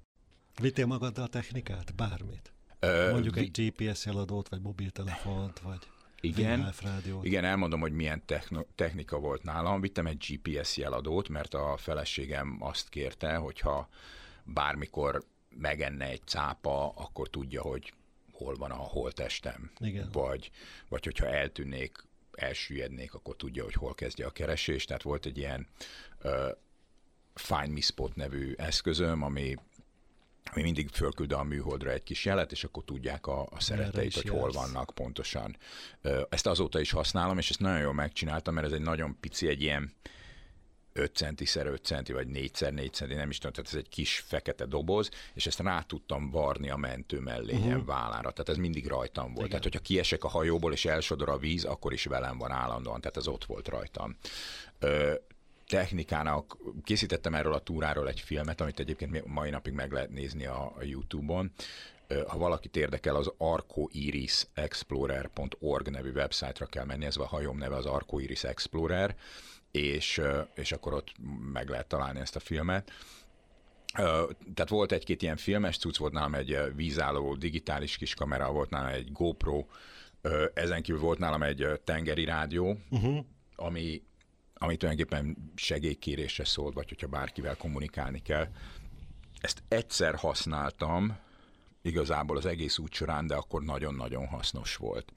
Vittél 0.61 0.87
magaddal 0.87 1.25
a 1.25 1.29
technikát? 1.29 1.95
Bármit? 1.95 2.53
Ö, 2.81 3.11
Mondjuk 3.13 3.35
vi- 3.35 3.41
egy 3.41 3.51
GPS 3.73 4.05
jeladót, 4.07 4.49
vagy 4.49 4.61
mobiltelefont, 4.61 5.59
vagy 5.59 5.79
Igen. 6.21 6.73
Igen, 7.23 7.45
elmondom, 7.45 7.81
hogy 7.81 7.93
milyen 7.93 8.23
techno- 8.27 8.67
technika 8.75 9.19
volt 9.19 9.43
nálam. 9.43 9.81
Vittem 9.81 10.07
egy 10.07 10.25
GPS 10.29 10.77
jeladót, 10.77 11.29
mert 11.29 11.55
a 11.55 11.77
feleségem 11.77 12.57
azt 12.61 12.89
kérte, 12.89 13.35
hogyha 13.37 13.89
bármikor 14.45 15.25
megenne 15.57 16.05
egy 16.05 16.23
cápa, 16.25 16.89
akkor 16.89 17.29
tudja, 17.29 17.63
hogy 17.63 17.93
hol 18.33 18.55
van 18.55 18.71
a 18.71 18.75
holtestem. 18.75 19.71
Igen. 19.81 20.09
Vagy, 20.13 20.51
vagy 20.89 21.05
hogyha 21.05 21.27
eltűnnék, 21.27 21.97
elsüllyednék, 22.33 23.15
akkor 23.15 23.37
tudja, 23.37 23.65
hogy 23.65 23.75
hol 23.75 23.95
kezdje 23.95 24.27
a 24.27 24.31
keresés. 24.31 24.85
Tehát 24.85 25.03
volt 25.03 25.27
egy 25.27 25.39
ilyen 25.39 25.67
uh, 26.23 26.49
Find 27.35 27.69
Me 27.73 27.81
Spot 27.81 28.15
nevű 28.15 28.53
eszközöm, 28.57 29.23
ami 29.23 29.55
ami 30.53 30.63
mindig 30.63 30.89
fölküld 30.89 31.33
a 31.33 31.43
műholdra 31.43 31.91
egy 31.91 32.03
kis 32.03 32.25
jelet, 32.25 32.53
és 32.53 32.65
akkor 32.65 32.85
tudják 32.85 33.27
a, 33.27 33.49
a 33.51 33.61
szereteit, 33.61 34.15
hogy 34.15 34.29
hol 34.29 34.51
vannak 34.51 34.91
pontosan. 34.95 35.57
Ezt 36.29 36.47
azóta 36.47 36.81
is 36.81 36.91
használom, 36.91 37.39
és 37.39 37.51
ezt 37.51 37.61
nagyon 37.61 37.81
jól 37.81 37.95
megcsináltam, 37.95 38.55
mert 38.55 38.67
ez 38.67 38.73
egy 38.73 38.81
nagyon 38.81 39.17
pici, 39.21 39.49
egy 39.49 39.63
ilyen 39.63 39.93
5 40.99 41.17
centiszer 41.17 41.67
5 41.67 41.85
centi, 41.85 42.13
vagy 42.13 42.27
4 42.27 42.53
4 42.71 42.93
centi, 42.93 43.15
nem 43.15 43.31
is 43.31 43.39
tudom, 43.39 43.53
tehát 43.53 43.71
ez 43.73 43.79
egy 43.79 43.89
kis 43.89 44.19
fekete 44.27 44.67
doboz, 44.67 45.11
és 45.35 45.47
ezt 45.47 45.61
rá 45.61 45.83
tudtam 45.83 46.31
varni 46.31 46.71
a 46.71 46.77
mentő 46.77 47.19
mellé, 47.19 47.55
uh-huh. 47.55 47.85
vállára, 47.85 48.31
tehát 48.31 48.49
ez 48.49 48.57
mindig 48.57 48.87
rajtam 48.87 49.25
volt. 49.25 49.37
Igen. 49.37 49.49
Tehát, 49.49 49.63
hogyha 49.63 49.81
kiesek 49.81 50.25
a 50.25 50.29
hajóból, 50.29 50.73
és 50.73 50.85
elsodor 50.85 51.29
a 51.29 51.39
víz, 51.39 51.65
akkor 51.65 51.93
is 51.93 52.05
velem 52.05 52.39
van 52.39 52.51
állandóan, 52.51 53.01
tehát 53.01 53.17
ez 53.17 53.27
ott 53.27 53.45
volt 53.45 53.69
rajtam. 53.69 54.17
Ö, 54.79 55.15
technikának, 55.69 56.57
készítettem 56.85 57.35
erről 57.35 57.53
a 57.53 57.59
túráról 57.59 58.09
egy 58.09 58.21
filmet, 58.21 58.61
amit 58.61 58.81
egyébként 58.81 59.27
mai 59.27 59.51
napig 59.51 59.73
meg 59.73 59.93
lehet 59.93 60.11
nézni 60.11 60.47
a, 60.47 60.73
a 60.79 60.83
YouTube-on. 60.83 61.53
Ha 62.27 62.39
valakit 62.39 62.77
érdekel, 62.77 63.17
az 63.17 63.33
arcoirisexplorer.org 63.37 65.89
nevű 65.89 66.11
websájtra 66.11 66.67
kell 66.67 66.85
menni, 66.85 67.05
ez 67.05 67.17
a 67.17 67.27
hajóm 67.27 67.59
neve 67.59 67.77
az 67.77 67.87
Arcoiris 67.87 68.45
Explorer, 68.45 69.17
és, 69.71 70.21
és 70.55 70.73
akkor 70.73 70.93
ott 70.93 71.13
meg 71.53 71.69
lehet 71.69 71.87
találni 71.87 72.21
ezt 72.21 72.37
a 72.37 72.41
filmet. 72.41 72.91
Tehát 74.55 74.69
volt 74.69 74.93
egy-két 74.93 75.23
ilyen 75.23 75.37
filmes 75.37 75.79
cucc, 75.79 75.97
volt 75.97 76.13
nálam 76.13 76.35
egy 76.35 76.59
vízálló 76.75 77.35
digitális 77.35 77.97
kis 77.97 78.15
kamera, 78.15 78.53
volt 78.53 78.71
nálam 78.71 78.93
egy 78.93 79.13
GoPro, 79.13 79.65
ezen 80.55 80.83
kívül 80.83 81.01
volt 81.01 81.19
nálam 81.19 81.43
egy 81.43 81.81
tengeri 81.85 82.25
rádió, 82.25 82.79
uh-huh. 82.91 83.25
ami, 83.57 84.03
ami 84.59 84.77
tulajdonképpen 84.77 85.53
segélykérésre 85.55 86.45
szólt, 86.45 86.75
vagy 86.75 86.89
hogyha 86.89 87.07
bárkivel 87.07 87.57
kommunikálni 87.57 88.23
kell. 88.23 88.49
Ezt 89.41 89.63
egyszer 89.69 90.15
használtam, 90.15 91.19
igazából 91.83 92.37
az 92.37 92.47
egész 92.47 92.79
út 92.79 92.93
során, 92.93 93.27
de 93.27 93.35
akkor 93.35 93.63
nagyon-nagyon 93.63 94.27
hasznos 94.27 94.77
volt. 94.77 95.13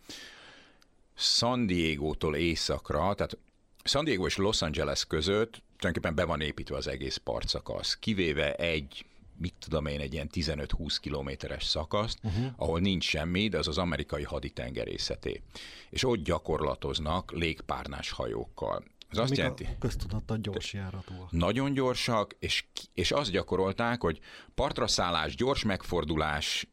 San 1.15 1.65
Diego-tól 1.65 2.35
északra, 2.35 3.13
tehát 3.13 3.37
San 3.83 4.03
Diego 4.05 4.25
és 4.25 4.37
Los 4.37 4.61
Angeles 4.61 5.05
között 5.05 5.61
tulajdonképpen 5.77 6.15
be 6.15 6.23
van 6.25 6.41
építve 6.41 6.75
az 6.75 6.87
egész 6.87 7.17
partszakasz, 7.17 7.97
kivéve 7.99 8.53
egy 8.53 9.05
mit 9.37 9.53
tudom 9.59 9.85
én, 9.85 9.99
egy 9.99 10.13
ilyen 10.13 10.29
15-20 10.33 10.97
kilométeres 11.01 11.63
szakaszt, 11.63 12.19
uh-huh. 12.23 12.45
ahol 12.55 12.79
nincs 12.79 13.03
semmi, 13.03 13.47
de 13.47 13.57
az 13.57 13.67
az 13.67 13.77
amerikai 13.77 14.23
haditengerészeté. 14.23 15.41
És 15.89 16.03
ott 16.03 16.23
gyakorlatoznak 16.23 17.31
légpárnás 17.31 18.11
hajókkal. 18.11 18.83
Ez 19.11 19.17
azt 19.17 19.37
jelenti, 19.37 19.63
a 19.63 19.77
köztudattan 19.79 20.41
gyors 20.41 20.73
járatúak. 20.73 21.31
nagyon 21.31 21.73
gyorsak, 21.73 22.35
és, 22.39 22.65
és 22.93 23.11
azt 23.11 23.31
gyakorolták, 23.31 24.01
hogy 24.01 24.19
partra 24.55 24.87
szállás, 24.87 25.35
gyors 25.35 25.63
megfordulás, 25.63 26.67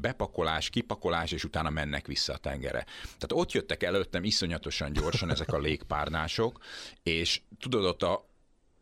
bepakolás, 0.00 0.70
kipakolás, 0.70 1.32
és 1.32 1.44
utána 1.44 1.70
mennek 1.70 2.06
vissza 2.06 2.32
a 2.32 2.36
tengerre. 2.36 2.84
Tehát 3.02 3.32
ott 3.32 3.52
jöttek 3.52 3.82
előttem 3.82 4.24
iszonyatosan 4.24 4.92
gyorsan 4.92 5.30
ezek 5.30 5.52
a 5.52 5.58
légpárnások, 5.58 6.58
és 7.02 7.40
tudod, 7.58 7.84
ott 7.84 8.02
a, 8.02 8.28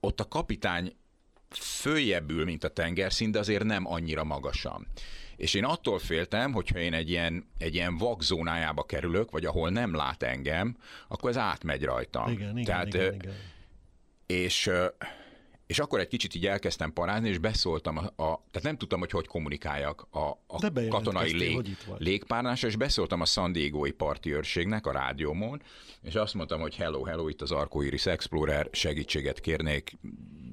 ott 0.01 0.21
a 0.21 0.29
kapitány 0.29 0.97
följebb 1.51 2.31
ül, 2.31 2.45
mint 2.45 2.65
a 2.65 2.69
tengerszint, 2.69 3.33
de 3.33 3.39
azért 3.39 3.65
nem 3.65 3.87
annyira 3.87 4.25
magasan. 4.25 4.87
És 5.37 5.55
én 5.55 5.65
attól 5.65 5.99
féltem, 5.99 6.53
hogyha 6.53 6.79
én 6.79 6.93
egy 6.93 7.11
ilyen, 7.11 7.47
egy 7.59 7.75
ilyen 7.75 7.97
vakzónájába 7.97 8.83
kerülök, 8.83 9.31
vagy 9.31 9.45
ahol 9.45 9.71
nem 9.71 9.95
lát 9.95 10.23
engem, 10.23 10.77
akkor 11.09 11.31
ez 11.31 11.37
átmegy 11.37 11.83
rajtam. 11.83 12.31
Igen, 12.31 12.51
igen, 12.51 12.65
Tehát, 12.65 12.95
igen, 12.95 13.15
igen. 13.15 13.35
És, 14.27 14.71
és 15.67 15.79
akkor 15.79 16.01
egy 16.01 16.09
kicsit 16.09 16.35
így 16.35 16.47
elkezdtem 16.47 16.93
parázni, 16.93 17.29
és 17.29 17.39
beszóltam, 17.39 17.97
a, 17.97 18.23
a, 18.23 18.45
tehát 18.51 18.63
nem 18.63 18.77
tudtam, 18.77 18.99
hogy 18.99 19.11
hogy 19.11 19.27
kommunikáljak 19.27 20.07
a, 20.11 20.29
a 20.47 20.71
katonai 20.89 21.37
lég, 21.37 21.77
légpárnásra, 21.99 22.69
és 22.69 22.77
beszóltam 22.77 23.21
a 23.21 23.25
San 23.25 23.53
Diego-i 23.53 23.91
parti 23.91 24.35
őrségnek 24.35 24.87
a 24.87 24.93
rádiómon, 24.93 25.63
és 26.03 26.15
azt 26.15 26.35
mondtam, 26.35 26.61
hogy 26.61 26.77
hello, 26.77 27.05
hello, 27.05 27.29
itt 27.29 27.43
az 27.43 27.51
Arcoiris 27.51 28.07
Explorer, 28.07 28.69
segítséget 28.73 29.41
kérnék, 29.41 29.99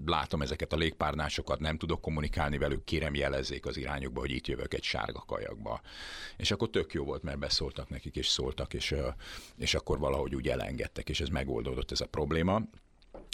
látom 0.10 0.42
ezeket 0.42 0.74
a 0.74 0.78
légpárnásokat, 0.78 1.60
nem 1.60 1.78
tudok 1.78 2.02
kommunikálni 2.02 2.58
velük, 2.58 2.84
kérem 2.84 3.16
jelezzék 3.16 3.66
az 3.66 3.78
irányukba, 3.78 4.20
hogy 4.20 4.32
itt 4.32 4.48
jövök 4.48 4.74
egy 4.74 4.84
sárga 4.84 5.24
kajakba. 5.28 5.82
És 6.38 6.52
akkor 6.52 6.70
tök 6.70 6.94
jó 6.94 7.04
volt, 7.04 7.24
mert 7.24 7.40
beszóltak 7.40 7.90
nekik, 7.90 8.16
és 8.16 8.28
szóltak, 8.28 8.74
és, 8.74 8.96
és 9.58 9.74
akkor 9.74 10.00
valahogy 10.00 10.36
úgy 10.36 10.48
elengedtek, 10.48 11.10
és 11.10 11.22
ez 11.22 11.28
megoldódott 11.28 11.92
ez 11.92 12.02
a 12.02 12.08
probléma. 12.08 12.62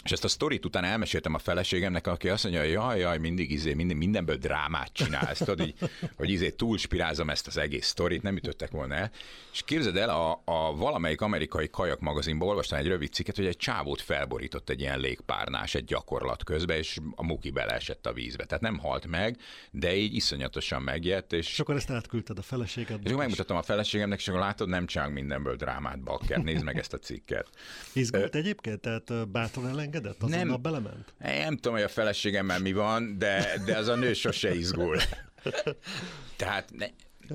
És 0.06 0.12
ezt 0.12 0.24
a 0.24 0.28
sztorit 0.28 0.64
után 0.64 0.84
elmeséltem 0.84 1.34
a 1.34 1.38
feleségemnek, 1.38 2.06
aki 2.06 2.28
azt 2.28 2.42
mondja, 2.42 2.62
hogy 2.62 2.70
jaj, 2.70 2.98
jaj, 2.98 3.18
mindig 3.18 3.50
izé, 3.50 3.74
minden, 3.74 3.96
mindenből 3.96 4.36
drámát 4.36 4.92
csinálsz, 4.92 5.38
tudod, 5.38 5.66
így, 5.66 5.74
hogy 6.16 6.30
izé 6.30 6.50
túlspirázom 6.50 7.30
ezt 7.30 7.46
az 7.46 7.56
egész 7.56 7.86
sztorit, 7.86 8.22
nem 8.22 8.36
ütöttek 8.36 8.70
volna 8.70 8.94
el. 8.94 9.10
És 9.52 9.62
képzeld 9.62 9.96
el, 9.96 10.08
a, 10.08 10.42
a 10.44 10.76
valamelyik 10.76 11.20
amerikai 11.20 11.68
kajak 11.68 12.00
magazinban 12.00 12.48
olvastam 12.48 12.78
egy 12.78 12.86
rövid 12.86 13.12
cikket, 13.12 13.36
hogy 13.36 13.46
egy 13.46 13.56
csávót 13.56 14.00
felborított 14.00 14.68
egy 14.68 14.80
ilyen 14.80 14.98
légpárnás 14.98 15.74
egy 15.74 15.84
gyakorlat 15.84 16.44
közben, 16.44 16.76
és 16.76 16.98
a 17.14 17.24
muki 17.24 17.50
beleesett 17.50 18.06
a 18.06 18.12
vízbe. 18.12 18.44
Tehát 18.44 18.62
nem 18.62 18.78
halt 18.78 19.06
meg, 19.06 19.38
de 19.70 19.96
így 19.96 20.14
iszonyatosan 20.14 20.82
megjött. 20.82 21.32
És, 21.32 21.50
és 21.50 21.60
akkor 21.60 21.74
ezt 21.76 21.90
átküldted 21.90 22.38
a 22.38 22.42
feleségednek. 22.42 23.04
És 23.04 23.06
akkor 23.06 23.20
megmutattam 23.20 23.56
a 23.56 23.62
feleségemnek, 23.62 24.18
és 24.18 24.28
akkor 24.28 24.40
látod, 24.40 24.68
nem 24.68 24.86
csinálunk 24.86 25.16
mindenből 25.16 25.56
drámát, 25.56 26.00
bakker, 26.00 26.38
nézd 26.38 26.64
meg 26.64 26.78
ezt 26.78 26.92
a 26.92 26.98
cikket. 26.98 27.48
Izgult 27.92 28.34
egyébként? 28.34 28.80
Tehát 28.80 29.28
bátran 29.28 29.64
elengedett? 29.96 30.22
Azonnal 30.22 30.46
nem, 30.46 30.62
belement? 30.62 31.14
Nem 31.18 31.54
tudom, 31.54 31.72
hogy 31.72 31.82
a 31.82 31.88
feleségemmel 31.88 32.60
mi 32.60 32.72
van, 32.72 33.18
de, 33.18 33.60
de 33.64 33.76
az 33.76 33.88
a 33.88 33.94
nő 33.94 34.12
sose 34.12 34.54
izgul. 34.54 34.96
Tehát 36.36 36.70
ne, 36.76 36.86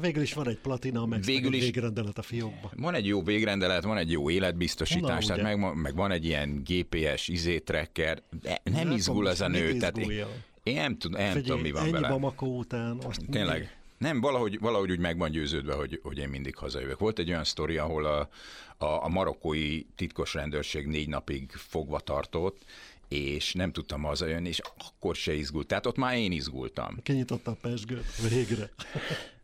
végül 0.02 0.22
is 0.22 0.34
van 0.34 0.48
egy 0.48 0.58
platina, 0.58 1.06
meg 1.06 1.22
végül 1.22 1.54
is 1.54 1.64
végrendelet 1.64 2.18
a 2.18 2.22
fiókban. 2.22 2.72
Van 2.76 2.94
egy 2.94 3.06
jó 3.08 3.24
végrendelet, 3.24 3.84
van 3.84 3.98
egy 3.98 4.12
jó 4.12 4.30
életbiztosítás, 4.30 5.26
Na, 5.26 5.36
tehát 5.36 5.58
meg, 5.58 5.76
meg 5.76 5.96
van 5.96 6.12
egy 6.12 6.26
ilyen 6.26 6.64
GPS 6.66 7.28
izé 7.28 7.60
tracker, 7.60 8.22
de 8.42 8.62
nem 8.64 8.88
ne 8.88 8.94
izgul 8.94 9.26
az 9.28 9.42
a 9.42 9.48
nő. 9.48 9.78
Tehát 9.78 9.98
én, 9.98 10.26
én 10.64 10.76
nem, 10.76 10.98
tud, 10.98 11.12
nem 11.12 11.22
Figyelj, 11.22 11.44
tudom, 11.44 11.62
mi 11.62 11.72
van 11.72 11.82
ennyi 11.82 11.92
vele. 11.92 12.08
Bamako 12.08 12.46
után. 12.46 12.98
Azt 12.98 13.22
Tényleg. 13.30 13.81
Nem, 14.02 14.22
valahogy, 14.22 14.60
valahogy 14.60 14.92
úgy 14.92 15.00
meg 15.00 15.18
van 15.18 15.32
győződve, 15.32 15.74
hogy, 15.74 16.00
hogy 16.04 16.18
én 16.18 16.30
mindig 16.30 16.56
hazajövök. 16.56 17.00
Volt 17.00 17.20
egy 17.20 17.30
olyan 17.30 17.44
sztori, 17.44 17.78
ahol 17.78 18.06
a, 18.06 18.30
a, 18.78 19.04
a 19.04 19.08
marokkói 19.08 19.82
titkos 19.96 20.34
rendőrség 20.34 20.88
négy 20.88 21.08
napig 21.08 21.52
fogva 21.52 22.00
tartott, 22.00 22.62
és 23.08 23.54
nem 23.54 23.72
tudtam 23.72 24.02
hazajönni, 24.02 24.48
és 24.48 24.60
akkor 24.60 25.16
se 25.16 25.34
izgult. 25.34 25.68
Tehát 25.68 25.86
ott 25.86 25.98
már 25.98 26.18
én 26.18 26.32
izgultam. 26.32 26.98
Kinyitotta 27.04 27.52
a 27.52 27.58
pesgőt, 27.62 28.30
végre. 28.30 28.70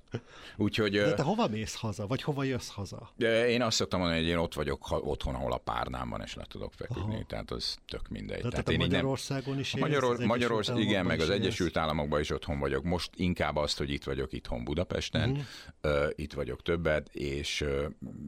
Úgyhogy, 0.57 0.91
De 0.91 1.13
te 1.13 1.23
hova 1.23 1.47
mész 1.47 1.75
haza, 1.75 2.07
vagy 2.07 2.21
hova 2.21 2.43
jössz 2.43 2.69
haza? 2.69 3.11
Én 3.47 3.61
azt 3.61 3.75
szoktam 3.75 3.99
mondani, 3.99 4.21
hogy 4.21 4.29
én 4.29 4.37
ott 4.37 4.53
vagyok 4.53 5.05
otthon, 5.05 5.35
ahol 5.35 5.51
a 5.51 5.57
párnám 5.57 6.09
van, 6.09 6.21
és 6.21 6.35
le 6.35 6.45
tudok 6.49 6.73
feküdni, 6.73 7.13
Aha. 7.13 7.23
tehát 7.27 7.51
az 7.51 7.77
tök 7.87 8.07
mindegy. 8.07 8.41
De 8.41 8.49
tehát, 8.49 8.69
én 8.69 8.77
Magyarországon 8.77 9.53
nem... 9.53 9.61
is 9.61 9.75
Magyaror... 9.75 10.19
Magyarország, 10.19 10.77
igen, 10.77 11.05
meg 11.05 11.19
az 11.19 11.29
Egyesült 11.29 11.77
Államokban 11.77 12.19
is 12.19 12.29
otthon 12.29 12.59
vagyok. 12.59 12.83
Most 12.83 13.09
inkább 13.15 13.55
azt, 13.55 13.77
hogy 13.77 13.89
itt 13.89 14.03
vagyok 14.03 14.33
itthon 14.33 14.63
Budapesten, 14.63 15.29
uh-huh. 15.29 15.45
uh, 15.83 16.09
itt 16.15 16.33
vagyok 16.33 16.61
többet, 16.61 17.09
és 17.13 17.65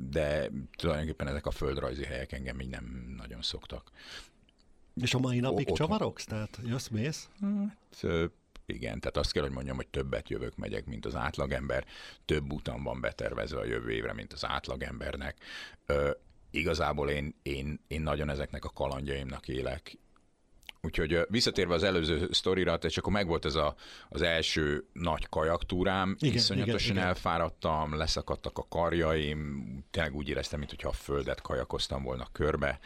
de 0.10 0.52
tulajdonképpen 0.75 1.28
ezek 1.28 1.45
a 1.45 1.52
földrajzi 1.52 2.04
helyek 2.04 2.32
engem 2.32 2.60
így 2.60 2.69
nem 2.69 3.13
nagyon 3.17 3.41
szoktak. 3.41 3.91
És 5.02 5.13
a 5.13 5.19
mai 5.19 5.39
napig 5.39 5.71
o- 5.71 5.75
csavarogsz? 5.75 6.25
Tehát 6.25 6.60
jössz, 6.65 6.88
mész? 6.88 7.30
Hát, 7.41 8.06
igen, 8.69 8.99
tehát 8.99 9.17
azt 9.17 9.32
kell, 9.32 9.43
hogy 9.43 9.51
mondjam, 9.51 9.75
hogy 9.75 9.88
többet 9.88 10.29
jövök, 10.29 10.55
megyek, 10.55 10.86
mint 10.86 11.05
az 11.05 11.15
átlagember. 11.15 11.86
Több 12.25 12.51
utam 12.51 12.84
van 12.84 13.01
betervezve 13.01 13.60
a 13.60 13.65
jövő 13.65 13.91
évre, 13.91 14.13
mint 14.13 14.34
az 14.34 14.45
átlagembernek. 14.45 15.38
Ö, 15.86 16.12
igazából 16.51 17.10
én, 17.10 17.36
én, 17.43 17.79
én 17.88 18.01
nagyon 18.01 18.29
ezeknek 18.29 18.65
a 18.65 18.69
kalandjaimnak 18.69 19.47
élek. 19.47 19.97
Úgyhogy 20.82 21.19
visszatérve 21.29 21.73
az 21.73 21.84
előző 21.84 22.27
sztorira, 22.32 22.73
és 22.73 22.97
akkor 22.97 23.13
megvolt 23.13 23.45
ez 23.45 23.55
a, 23.55 23.75
az 24.10 24.21
első 24.21 24.86
nagy 24.93 25.29
kajaktúrám, 25.29 26.15
igen, 26.19 26.36
iszonyatosan 26.36 26.95
igen, 26.95 27.08
elfáradtam, 27.08 27.97
leszakadtak 27.97 28.58
a 28.58 28.65
karjaim, 28.69 29.65
tényleg 29.91 30.15
úgy 30.15 30.29
éreztem, 30.29 30.60
mintha 30.60 30.89
a 30.89 30.91
földet 30.91 31.41
kajakoztam 31.41 32.03
volna 32.03 32.27
körbe. 32.32 32.79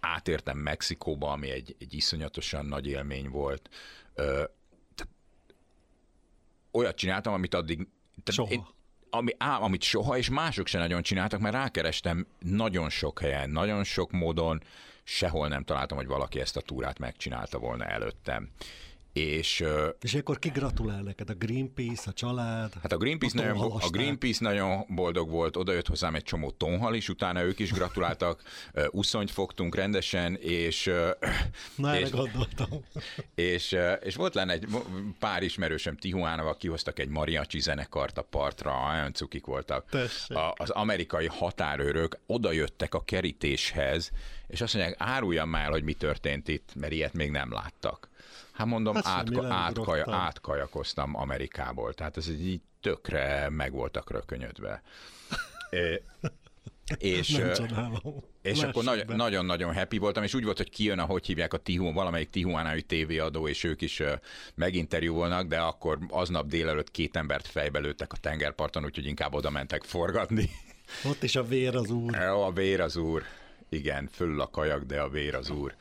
Átértem 0.00 0.58
Mexikóba, 0.58 1.30
ami 1.30 1.50
egy, 1.50 1.76
egy 1.78 1.94
iszonyatosan 1.94 2.66
nagy 2.66 2.86
élmény 2.86 3.28
volt 3.28 3.70
olyat 6.72 6.96
csináltam, 6.96 7.32
amit 7.32 7.54
addig... 7.54 7.88
Soha. 8.24 8.52
Én, 8.52 8.64
ami, 9.10 9.32
á, 9.38 9.58
amit 9.58 9.82
soha, 9.82 10.16
és 10.16 10.30
mások 10.30 10.66
se 10.66 10.78
nagyon 10.78 11.02
csináltak, 11.02 11.40
mert 11.40 11.54
rákerestem 11.54 12.26
nagyon 12.38 12.90
sok 12.90 13.20
helyen, 13.20 13.50
nagyon 13.50 13.84
sok 13.84 14.10
módon, 14.10 14.62
sehol 15.04 15.48
nem 15.48 15.64
találtam, 15.64 15.96
hogy 15.96 16.06
valaki 16.06 16.40
ezt 16.40 16.56
a 16.56 16.60
túrát 16.60 16.98
megcsinálta 16.98 17.58
volna 17.58 17.84
előttem. 17.84 18.48
És, 19.12 19.64
és 20.00 20.14
akkor 20.14 20.38
ki 20.38 20.48
gratulál 20.48 21.02
neked? 21.02 21.30
A 21.30 21.34
Greenpeace, 21.34 22.02
a 22.10 22.12
család? 22.12 22.72
Hát 22.82 22.92
a 22.92 22.96
Greenpeace, 22.96 23.38
a 23.38 23.42
nagyon, 23.42 23.72
a 23.80 23.88
Greenpeace 23.88 24.44
nagyon 24.44 24.84
boldog 24.88 25.30
volt, 25.30 25.56
oda 25.56 25.72
jött 25.72 25.86
hozzám 25.86 26.14
egy 26.14 26.22
csomó 26.22 26.50
tonhal 26.50 26.94
is, 26.94 27.08
utána 27.08 27.42
ők 27.42 27.58
is 27.58 27.72
gratuláltak, 27.72 28.42
uszonyt 28.90 29.30
fogtunk 29.30 29.74
rendesen, 29.74 30.36
és... 30.36 30.90
Na, 31.74 31.98
és, 31.98 32.10
gondoltam. 32.10 32.68
És, 33.34 33.76
és 34.02 34.14
volt 34.14 34.34
lenne 34.34 34.52
egy 34.52 34.66
pár 35.18 35.42
ismerősöm 35.42 35.96
Tijuánával, 35.96 36.56
kihoztak 36.56 36.98
egy 36.98 37.08
mariachi 37.08 37.60
zenekart 37.60 38.18
a 38.18 38.22
partra, 38.22 38.72
olyan 38.90 39.12
cukik 39.12 39.46
voltak. 39.46 39.88
A, 40.28 40.52
az 40.56 40.70
amerikai 40.70 41.26
határőrök 41.26 42.18
oda 42.26 42.52
jöttek 42.52 42.94
a 42.94 43.04
kerítéshez, 43.04 44.10
és 44.46 44.60
azt 44.60 44.74
mondják, 44.74 44.96
áruljam 44.98 45.48
már, 45.48 45.70
hogy 45.70 45.82
mi 45.82 45.92
történt 45.92 46.48
itt, 46.48 46.74
mert 46.74 46.92
ilyet 46.92 47.12
még 47.12 47.30
nem 47.30 47.52
láttak. 47.52 48.09
Hát 48.60 48.68
mondom, 48.68 48.94
hát 48.94 49.06
átka, 49.06 49.46
átkaja, 49.54 50.04
átkajakoztam 50.08 51.16
Amerikából, 51.16 51.94
tehát 51.94 52.16
ez 52.16 52.28
így 52.28 52.60
tökre 52.80 53.48
meg 53.50 53.72
voltak 53.72 54.10
rökönyödve. 54.10 54.82
é, 55.70 56.02
és, 56.98 57.40
és 58.42 58.62
akkor 58.62 58.84
nagy, 58.84 59.06
nagyon-nagyon 59.06 59.74
happy 59.74 59.98
voltam, 59.98 60.22
és 60.22 60.34
úgy 60.34 60.44
volt, 60.44 60.56
hogy 60.56 60.70
kijön, 60.70 60.98
ahogy 60.98 61.26
hívják 61.26 61.52
a 61.52 61.56
Tihu, 61.56 61.92
valamelyik 61.92 62.30
Tihuánai 62.30 62.82
tévéadó, 62.82 63.48
és 63.48 63.64
ők 63.64 63.80
is 63.80 64.02
meginterjúvolnak, 64.54 65.46
de 65.46 65.58
akkor 65.58 65.98
aznap 66.08 66.46
délelőtt 66.46 66.90
két 66.90 67.16
embert 67.16 67.46
fejbe 67.46 67.78
lőttek 67.78 68.12
a 68.12 68.16
tengerparton, 68.16 68.84
úgyhogy 68.84 69.06
inkább 69.06 69.34
oda 69.34 69.50
mentek 69.50 69.82
forgatni. 69.82 70.50
Ott 71.04 71.22
is 71.22 71.36
a 71.36 71.44
vér 71.44 71.76
az 71.76 71.90
úr. 71.90 72.16
A 72.16 72.52
vér 72.52 72.80
az 72.80 72.96
úr. 72.96 73.22
Igen, 73.68 74.08
föl 74.12 74.40
a 74.40 74.50
kajak, 74.50 74.82
de 74.82 75.00
a 75.00 75.08
vér 75.08 75.34
az 75.34 75.50
úr. 75.50 75.74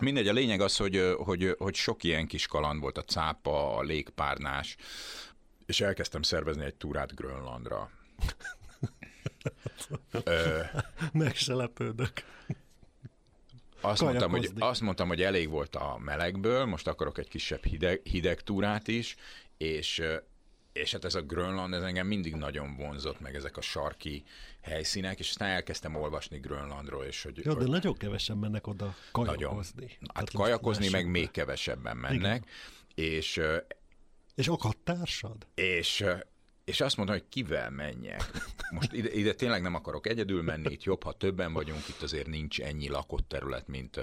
Mindegy, 0.00 0.28
a 0.28 0.32
lényeg 0.32 0.60
az, 0.60 0.76
hogy, 0.76 1.14
hogy, 1.16 1.54
hogy 1.58 1.74
sok 1.74 2.04
ilyen 2.04 2.26
kis 2.26 2.46
kaland 2.46 2.80
volt, 2.80 2.98
a 2.98 3.02
cápa, 3.04 3.76
a 3.76 3.82
légpárnás, 3.82 4.76
és 5.66 5.80
elkezdtem 5.80 6.22
szervezni 6.22 6.64
egy 6.64 6.74
túrát 6.74 7.14
Grönlandra. 7.14 7.90
Meg 11.12 11.36
se 11.36 11.54
lepődök. 11.54 12.12
Azt 13.80 14.02
mondtam, 14.02 14.30
hogy, 14.30 14.50
azt 14.58 14.80
mondtam, 14.80 15.08
hogy 15.08 15.22
elég 15.22 15.48
volt 15.48 15.76
a 15.76 15.98
melegből, 15.98 16.64
most 16.64 16.86
akarok 16.86 17.18
egy 17.18 17.28
kisebb 17.28 17.64
hideg, 17.64 18.00
hideg 18.04 18.40
túrát 18.40 18.88
is, 18.88 19.16
és 19.56 20.02
és 20.72 20.92
hát 20.92 21.04
ez 21.04 21.14
a 21.14 21.22
Grönland, 21.22 21.74
ez 21.74 21.82
engem 21.82 22.06
mindig 22.06 22.34
nagyon 22.34 22.76
vonzott, 22.76 23.20
meg 23.20 23.34
ezek 23.34 23.56
a 23.56 23.60
sarki 23.60 24.24
helyszínek, 24.60 25.18
és 25.18 25.28
aztán 25.28 25.48
elkezdtem 25.48 25.96
olvasni 25.96 26.38
Grönlandról, 26.38 27.04
és 27.04 27.22
hogy... 27.22 27.40
Jó, 27.44 27.52
de 27.52 27.58
hogy, 27.58 27.68
nagyon 27.68 27.96
kevesen 27.96 28.36
mennek 28.36 28.66
oda 28.66 28.94
kajakozni. 29.12 29.82
Nagyon. 29.82 30.10
Hát 30.14 30.30
kajakozni 30.30 30.88
meg 30.88 31.10
még 31.10 31.30
kevesebben 31.30 31.96
mennek, 31.96 32.44
Igen. 32.94 33.14
és... 33.16 33.40
És 34.34 34.48
akadt 34.48 34.78
társad? 34.84 35.46
És, 35.54 36.04
és 36.64 36.80
azt 36.80 36.96
mondom, 36.96 37.14
hogy 37.14 37.24
kivel 37.28 37.70
menjek. 37.70 38.30
Most 38.70 38.92
ide, 38.92 39.12
ide 39.12 39.32
tényleg 39.32 39.62
nem 39.62 39.74
akarok 39.74 40.06
egyedül 40.06 40.42
menni, 40.42 40.72
itt 40.72 40.82
jobb, 40.82 41.02
ha 41.02 41.12
többen 41.12 41.52
vagyunk, 41.52 41.88
itt 41.88 42.02
azért 42.02 42.26
nincs 42.26 42.60
ennyi 42.60 42.88
lakott 42.88 43.28
terület, 43.28 43.68
mint, 43.68 44.00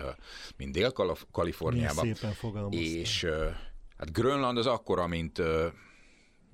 mint 0.58 0.72
Dél-Kaliforniában. 0.72 2.16
Szépen 2.16 2.72
És 2.72 3.28
hát 3.98 4.12
Grönland 4.12 4.58
az 4.58 4.66
akkora, 4.66 5.08
mint 5.08 5.42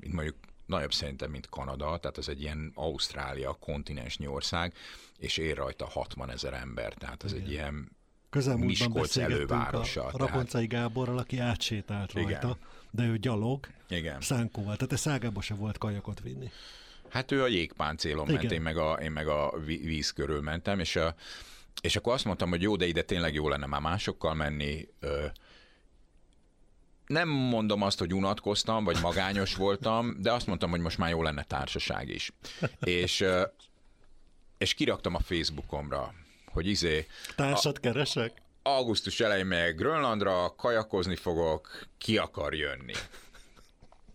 mint 0.03 0.15
mondjuk 0.15 0.35
nagyobb 0.65 0.93
szerintem, 0.93 1.31
mint 1.31 1.49
Kanada, 1.49 1.97
tehát 1.97 2.17
ez 2.17 2.27
egy 2.27 2.41
ilyen 2.41 2.71
Ausztrália, 2.75 3.53
kontinensnyi 3.53 4.27
ország, 4.27 4.73
és 5.17 5.37
ér 5.37 5.57
rajta 5.57 5.85
60 5.85 6.29
ezer 6.29 6.53
ember, 6.53 6.93
tehát 6.93 7.23
ez 7.23 7.33
Igen. 7.33 7.45
egy 7.45 7.51
ilyen 7.51 7.91
Közelmúltban 8.29 8.87
Miskolc 8.89 9.17
elővárosa. 9.17 10.05
A, 10.05 10.11
a 10.13 10.17
Rakoncai 10.17 10.67
tehát... 10.67 10.85
Gáborral, 10.85 11.17
aki 11.17 11.39
átsétált 11.39 12.13
rajta, 12.13 12.29
Igen. 12.29 12.57
de 12.91 13.03
ő 13.03 13.17
gyalog, 13.17 13.67
Igen. 13.89 14.21
szánkóval, 14.21 14.75
tehát 14.75 14.93
ez 14.93 14.99
szágába 14.99 15.41
se 15.41 15.53
volt 15.53 15.77
kajakot 15.77 16.19
vinni. 16.19 16.51
Hát 17.09 17.31
ő 17.31 17.43
a 17.43 17.47
jégpáncélon 17.47 18.27
ment, 18.27 18.51
én 18.51 18.61
meg, 18.61 18.77
a, 18.77 18.93
én 18.93 19.11
meg 19.11 19.27
a 19.27 19.53
víz 19.65 20.11
körül 20.11 20.41
mentem, 20.41 20.79
és, 20.79 20.95
a, 20.95 21.15
és 21.81 21.95
akkor 21.95 22.13
azt 22.13 22.25
mondtam, 22.25 22.49
hogy 22.49 22.61
jó, 22.61 22.75
de 22.75 22.85
ide 22.85 23.01
tényleg 23.01 23.33
jó 23.33 23.49
lenne 23.49 23.65
már 23.65 23.81
másokkal 23.81 24.33
menni. 24.33 24.87
Nem 27.07 27.29
mondom 27.29 27.81
azt, 27.81 27.99
hogy 27.99 28.13
unatkoztam, 28.13 28.83
vagy 28.83 28.97
magányos 29.01 29.55
voltam, 29.55 30.15
de 30.21 30.31
azt 30.31 30.47
mondtam, 30.47 30.69
hogy 30.69 30.79
most 30.79 30.97
már 30.97 31.09
jó 31.09 31.21
lenne 31.21 31.43
társaság 31.43 32.09
is. 32.09 32.31
És, 32.79 33.25
és 34.57 34.73
kiraktam 34.73 35.15
a 35.15 35.19
Facebookomra, 35.19 36.13
hogy 36.45 36.67
izé... 36.67 37.07
Társat 37.35 37.79
keresek? 37.79 38.41
Augusztus 38.61 39.19
elején 39.19 39.45
meg 39.45 39.75
Grönlandra, 39.75 40.55
kajakozni 40.55 41.15
fogok, 41.15 41.87
ki 41.97 42.17
akar 42.17 42.53
jönni. 42.53 42.93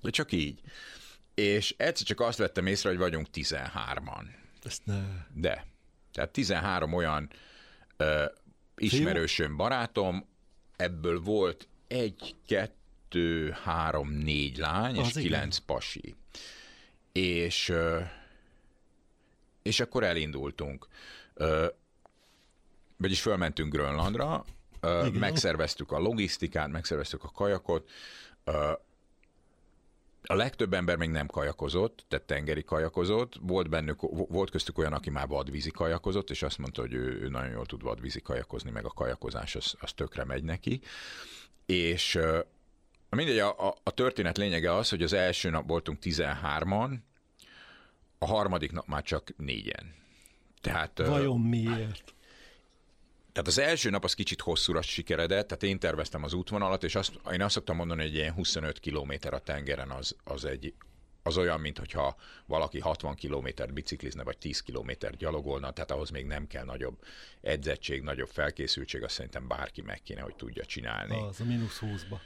De 0.01 0.11
csak 0.11 0.33
így. 0.33 0.61
És 1.35 1.75
egyszer 1.77 2.07
csak 2.07 2.21
azt 2.21 2.39
vettem 2.39 2.67
észre, 2.67 2.89
hogy 2.89 2.99
vagyunk 2.99 3.27
13-an. 3.35 4.25
Ezt 4.63 4.83
ne. 4.85 5.03
De. 5.35 5.67
Tehát 6.13 6.31
13 6.31 6.93
olyan 6.93 7.31
ö, 7.97 8.25
ismerősöm, 8.77 9.57
barátom, 9.57 10.29
ebből 10.77 11.21
volt 11.21 11.69
egy, 11.89 12.37
kettő, 12.47 13.51
három, 13.51 14.11
négy 14.11 14.57
lány, 14.57 14.99
Az 14.99 15.07
és 15.07 15.11
igen. 15.11 15.23
kilenc 15.23 15.59
pasi. 15.59 16.15
És, 17.13 17.73
és 19.63 19.81
akkor 19.81 20.05
elindultunk. 20.05 20.89
Vagyis 22.97 23.21
fölmentünk 23.21 23.73
Grönlandra, 23.73 24.45
ö, 24.81 25.09
megszerveztük 25.13 25.93
a 25.93 25.99
logisztikát, 25.99 26.69
megszerveztük 26.69 27.25
a 27.25 27.31
kajakot, 27.31 27.91
a 30.31 30.35
legtöbb 30.35 30.73
ember 30.73 30.97
még 30.97 31.09
nem 31.09 31.27
kajakozott, 31.27 32.05
tehát 32.09 32.27
tengeri 32.27 32.65
kajakozott. 32.65 33.35
Volt 33.41 33.69
bennük, 33.69 34.01
volt 34.29 34.51
köztük 34.51 34.79
olyan, 34.79 34.93
aki 34.93 35.11
már 35.11 35.29
vadvízi 35.29 35.71
kajakozott, 35.71 36.31
és 36.31 36.43
azt 36.43 36.59
mondta, 36.59 36.81
hogy 36.81 36.93
ő, 36.93 37.21
ő 37.21 37.29
nagyon 37.29 37.51
jól 37.51 37.67
tud 37.67 37.83
vadvízi 37.83 38.21
kajakozni, 38.21 38.71
meg 38.71 38.85
a 38.85 38.91
kajakozás 38.91 39.57
az, 39.57 39.75
az 39.81 39.93
tökre 39.93 40.25
megy 40.25 40.43
neki. 40.43 40.81
És 41.69 42.19
mindegy, 43.11 43.39
a, 43.39 43.69
a, 43.69 43.77
a 43.83 43.91
történet 43.91 44.37
lényege 44.37 44.75
az, 44.75 44.89
hogy 44.89 45.03
az 45.03 45.13
első 45.13 45.51
nap 45.51 45.69
voltunk 45.69 45.99
13-an, 46.03 46.99
a 48.19 48.27
harmadik 48.27 48.73
nap 48.73 48.87
már 48.87 49.03
csak 49.03 49.33
négyen. 49.37 49.95
Tehát, 50.61 50.99
Vajon 50.99 51.41
miért? 51.41 52.15
Tehát 53.33 53.49
az 53.49 53.59
első 53.59 53.91
nap 53.91 54.05
az 54.05 54.15
kicsit 54.15 54.41
hosszúra 54.41 54.83
sikeredett, 54.83 55.47
tehát 55.47 55.63
én 55.63 55.79
terveztem 55.79 56.23
az 56.23 56.33
útvonalat, 56.33 56.85
és 56.85 56.95
azt, 56.95 57.21
én 57.33 57.43
azt 57.43 57.55
szoktam 57.55 57.77
mondani, 57.77 58.03
hogy 58.03 58.15
ilyen 58.15 58.33
25 58.33 58.81
km 58.81 59.13
a 59.31 59.39
tengeren 59.39 59.91
az, 59.91 60.17
az 60.25 60.45
egy, 60.45 60.75
az 61.23 61.37
olyan, 61.37 61.61
mint 61.61 61.79
hogyha 61.79 62.17
valaki 62.47 62.81
60 62.81 63.15
kilométert 63.15 63.73
biciklizne, 63.73 64.23
vagy 64.23 64.39
10 64.39 64.61
kilométer 64.61 65.17
gyalogolna, 65.17 65.71
tehát 65.71 65.91
ahhoz 65.91 66.11
még 66.11 66.27
nem 66.27 66.47
kell 66.47 66.65
nagyobb 66.65 66.99
edzettség, 67.41 68.03
nagyobb 68.03 68.29
felkészültség, 68.29 69.03
azt 69.03 69.15
szerintem 69.15 69.49
bárki 69.49 69.83
meg 69.83 70.03
kéne, 70.03 70.21
hogy 70.21 70.35
tudja 70.35 70.65
csinálni. 70.65 71.23
Az 71.29 71.41
a 71.41 71.45
mínusz 71.45 71.79
20-ba. 71.81 72.17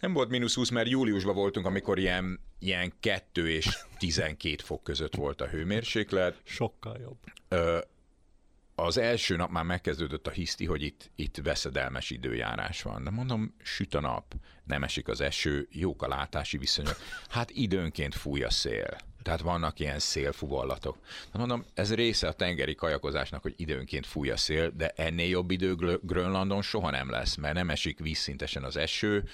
Nem 0.00 0.12
volt 0.12 0.28
mínusz 0.28 0.54
20, 0.54 0.70
mert 0.70 0.88
júliusban 0.88 1.34
voltunk, 1.34 1.66
amikor 1.66 1.98
ilyen, 1.98 2.40
ilyen 2.58 2.92
2 3.00 3.50
és 3.50 3.78
12 3.98 4.56
fok 4.62 4.82
között 4.82 5.14
volt 5.14 5.40
a 5.40 5.46
hőmérséklet. 5.46 6.40
Sokkal 6.44 6.98
jobb. 7.00 7.18
Ö, 7.48 7.78
az 8.80 8.98
első 8.98 9.36
nap 9.36 9.50
már 9.50 9.64
megkezdődött 9.64 10.26
a 10.26 10.30
hiszti, 10.30 10.66
hogy 10.66 10.82
itt, 10.82 11.10
itt 11.16 11.36
veszedelmes 11.42 12.10
időjárás 12.10 12.82
van. 12.82 13.04
De 13.04 13.10
mondom, 13.10 13.54
süt 13.62 13.94
a 13.94 14.00
nap, 14.00 14.34
nem 14.64 14.82
esik 14.82 15.08
az 15.08 15.20
eső, 15.20 15.68
jók 15.70 16.02
a 16.02 16.08
látási 16.08 16.58
viszonyok. 16.58 16.96
Hát 17.28 17.50
időnként 17.50 18.14
fúj 18.14 18.42
a 18.42 18.50
szél. 18.50 18.96
Tehát 19.22 19.40
vannak 19.40 19.78
ilyen 19.78 19.98
szélfuvallatok. 19.98 20.98
De 21.32 21.38
mondom, 21.38 21.64
ez 21.74 21.94
része 21.94 22.28
a 22.28 22.32
tengeri 22.32 22.74
kajakozásnak, 22.74 23.42
hogy 23.42 23.54
időnként 23.56 24.06
fúj 24.06 24.30
a 24.30 24.36
szél, 24.36 24.70
de 24.70 24.92
ennél 24.96 25.28
jobb 25.28 25.50
idő 25.50 25.74
Grönlandon 26.02 26.62
soha 26.62 26.90
nem 26.90 27.10
lesz, 27.10 27.34
mert 27.34 27.54
nem 27.54 27.70
esik 27.70 27.98
vízszintesen 27.98 28.64
az 28.64 28.76
eső, 28.76 29.28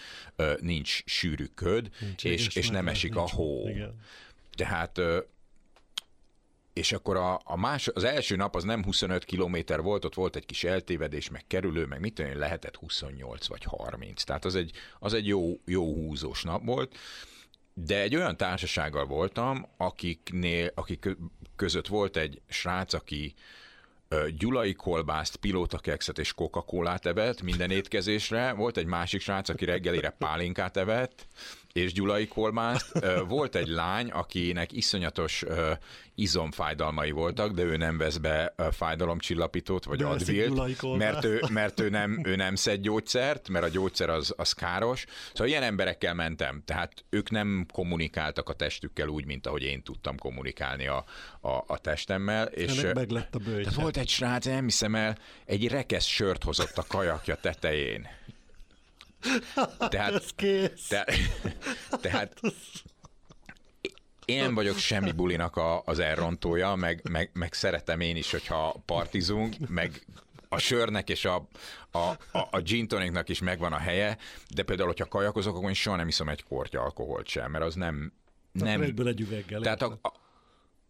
nincs 0.61 1.04
sűrű 1.04 1.44
köd, 1.54 1.90
nincs 2.00 2.24
és, 2.24 2.57
és 2.57 2.68
nem 2.68 2.88
esik 2.88 3.14
nincs, 3.14 3.33
a 3.33 3.35
hó. 3.35 3.68
Igen. 3.68 4.00
Tehát 4.54 5.00
és 6.74 6.92
akkor 6.92 7.16
a, 7.16 7.40
a 7.44 7.56
más, 7.56 7.88
az 7.88 8.04
első 8.04 8.37
nap 8.37 8.56
az 8.56 8.64
nem 8.64 8.84
25 8.84 9.24
kilométer 9.24 9.82
volt, 9.82 10.04
ott 10.04 10.14
volt 10.14 10.37
egy 10.37 10.46
kis 10.46 10.64
eltévedés, 10.64 11.30
meg 11.30 11.44
kerülő, 11.46 11.87
meg 11.87 12.00
mit 12.00 12.14
tudom 12.14 12.38
lehetett 12.38 12.76
28 12.76 13.46
vagy 13.46 13.64
30. 13.64 14.22
Tehát 14.22 14.44
az 14.44 14.54
egy, 14.54 14.72
az 14.98 15.14
egy 15.14 15.26
jó, 15.26 15.60
jó 15.64 15.94
húzós 15.94 16.42
nap 16.42 16.64
volt. 16.64 16.96
De 17.74 18.00
egy 18.00 18.16
olyan 18.16 18.37
társasággal 18.37 19.06
voltam, 19.06 19.66
akiknél, 19.76 20.72
akik 20.74 21.16
között 21.56 21.87
volt 21.87 22.16
egy 22.16 22.40
srác, 22.48 22.92
aki 22.92 23.34
gyulai 24.37 24.74
kolbászt, 24.74 25.37
pilótakekszet 25.37 26.18
és 26.18 26.32
coca 26.32 26.64
evett 27.02 27.42
minden 27.42 27.70
étkezésre. 27.70 28.52
Volt 28.52 28.76
egy 28.76 28.87
másik 28.87 29.20
srác, 29.20 29.48
aki 29.48 29.64
reggelire 29.64 30.10
pálinkát 30.10 30.76
evett, 30.76 31.26
és 31.74 31.92
gyulai 31.92 32.26
kolbászt. 32.28 32.98
Volt 33.28 33.54
egy 33.54 33.68
lány, 33.68 34.10
akinek 34.10 34.72
iszonyatos 34.72 35.44
izomfájdalmai 36.14 37.10
voltak, 37.10 37.52
de 37.52 37.62
ő 37.62 37.76
nem 37.76 37.98
vesz 37.98 38.16
be 38.16 38.54
fájdalomcsillapítót, 38.70 39.84
vagy 39.84 40.02
advilt, 40.02 40.96
mert 40.96 41.24
ő, 41.24 41.42
mert 41.50 41.80
ő 41.80 41.88
nem, 41.88 42.20
ő 42.24 42.37
nem 42.37 42.54
szed 42.54 42.80
gyógyszert, 42.80 43.48
mert 43.48 43.64
a 43.64 43.68
gyógyszer 43.68 44.08
az, 44.08 44.34
az 44.37 44.52
káros. 44.52 45.04
Szóval 45.28 45.46
ilyen 45.46 45.62
emberekkel 45.62 46.14
mentem, 46.14 46.62
tehát 46.64 47.04
ők 47.10 47.30
nem 47.30 47.66
kommunikáltak 47.72 48.48
a 48.48 48.52
testükkel 48.52 49.08
úgy, 49.08 49.26
mint 49.26 49.46
ahogy 49.46 49.62
én 49.62 49.82
tudtam 49.82 50.16
kommunikálni 50.16 50.87
a, 50.87 51.04
a, 51.40 51.64
a 51.66 51.78
testemmel. 51.78 52.46
És 52.46 52.80
meg 52.94 53.10
lett 53.10 53.34
a 53.34 53.38
tehát 53.38 53.74
volt 53.74 53.96
egy 53.96 54.08
srác, 54.08 54.46
nem 54.46 54.64
hiszem 54.64 54.94
el, 54.94 55.18
egy 55.44 55.68
rekesz 55.68 56.06
sört 56.06 56.44
hozott 56.44 56.78
a 56.78 56.84
kajakja 56.88 57.34
tetején. 57.34 58.06
Tehát, 59.88 60.12
Ez 60.12 60.28
kész. 60.37 60.87
Te, 60.88 61.06
tehát 62.02 62.40
én 64.24 64.54
vagyok 64.54 64.78
semmi 64.78 65.12
bulinak 65.12 65.56
a, 65.56 65.82
az 65.84 65.98
elrontója, 65.98 66.74
meg, 66.74 67.00
meg, 67.10 67.30
meg 67.32 67.52
szeretem 67.52 68.00
én 68.00 68.16
is, 68.16 68.30
hogyha 68.30 68.82
partizunk, 68.87 69.68
meg 69.68 70.06
a 70.48 70.58
sörnek 70.58 71.08
és 71.08 71.24
a, 71.24 71.48
a, 71.90 71.98
a, 71.98 72.48
a 72.50 72.60
gin 72.60 72.88
tonicnak 72.88 73.28
is 73.28 73.40
megvan 73.40 73.72
a 73.72 73.78
helye, 73.78 74.18
de 74.48 74.62
például, 74.62 74.88
hogyha 74.88 75.08
kajakozok, 75.08 75.56
akkor 75.56 75.68
én 75.68 75.74
soha 75.74 75.96
nem 75.96 76.08
iszom 76.08 76.28
egy 76.28 76.42
kortya 76.42 76.80
alkoholt 76.80 77.26
sem, 77.26 77.50
mert 77.50 77.64
az 77.64 77.74
nem... 77.74 78.12
nem 78.52 78.82
egy 78.82 79.20
üveggel. 79.20 79.60
Tehát 79.60 79.82
a, 79.82 79.98
a, 80.02 80.12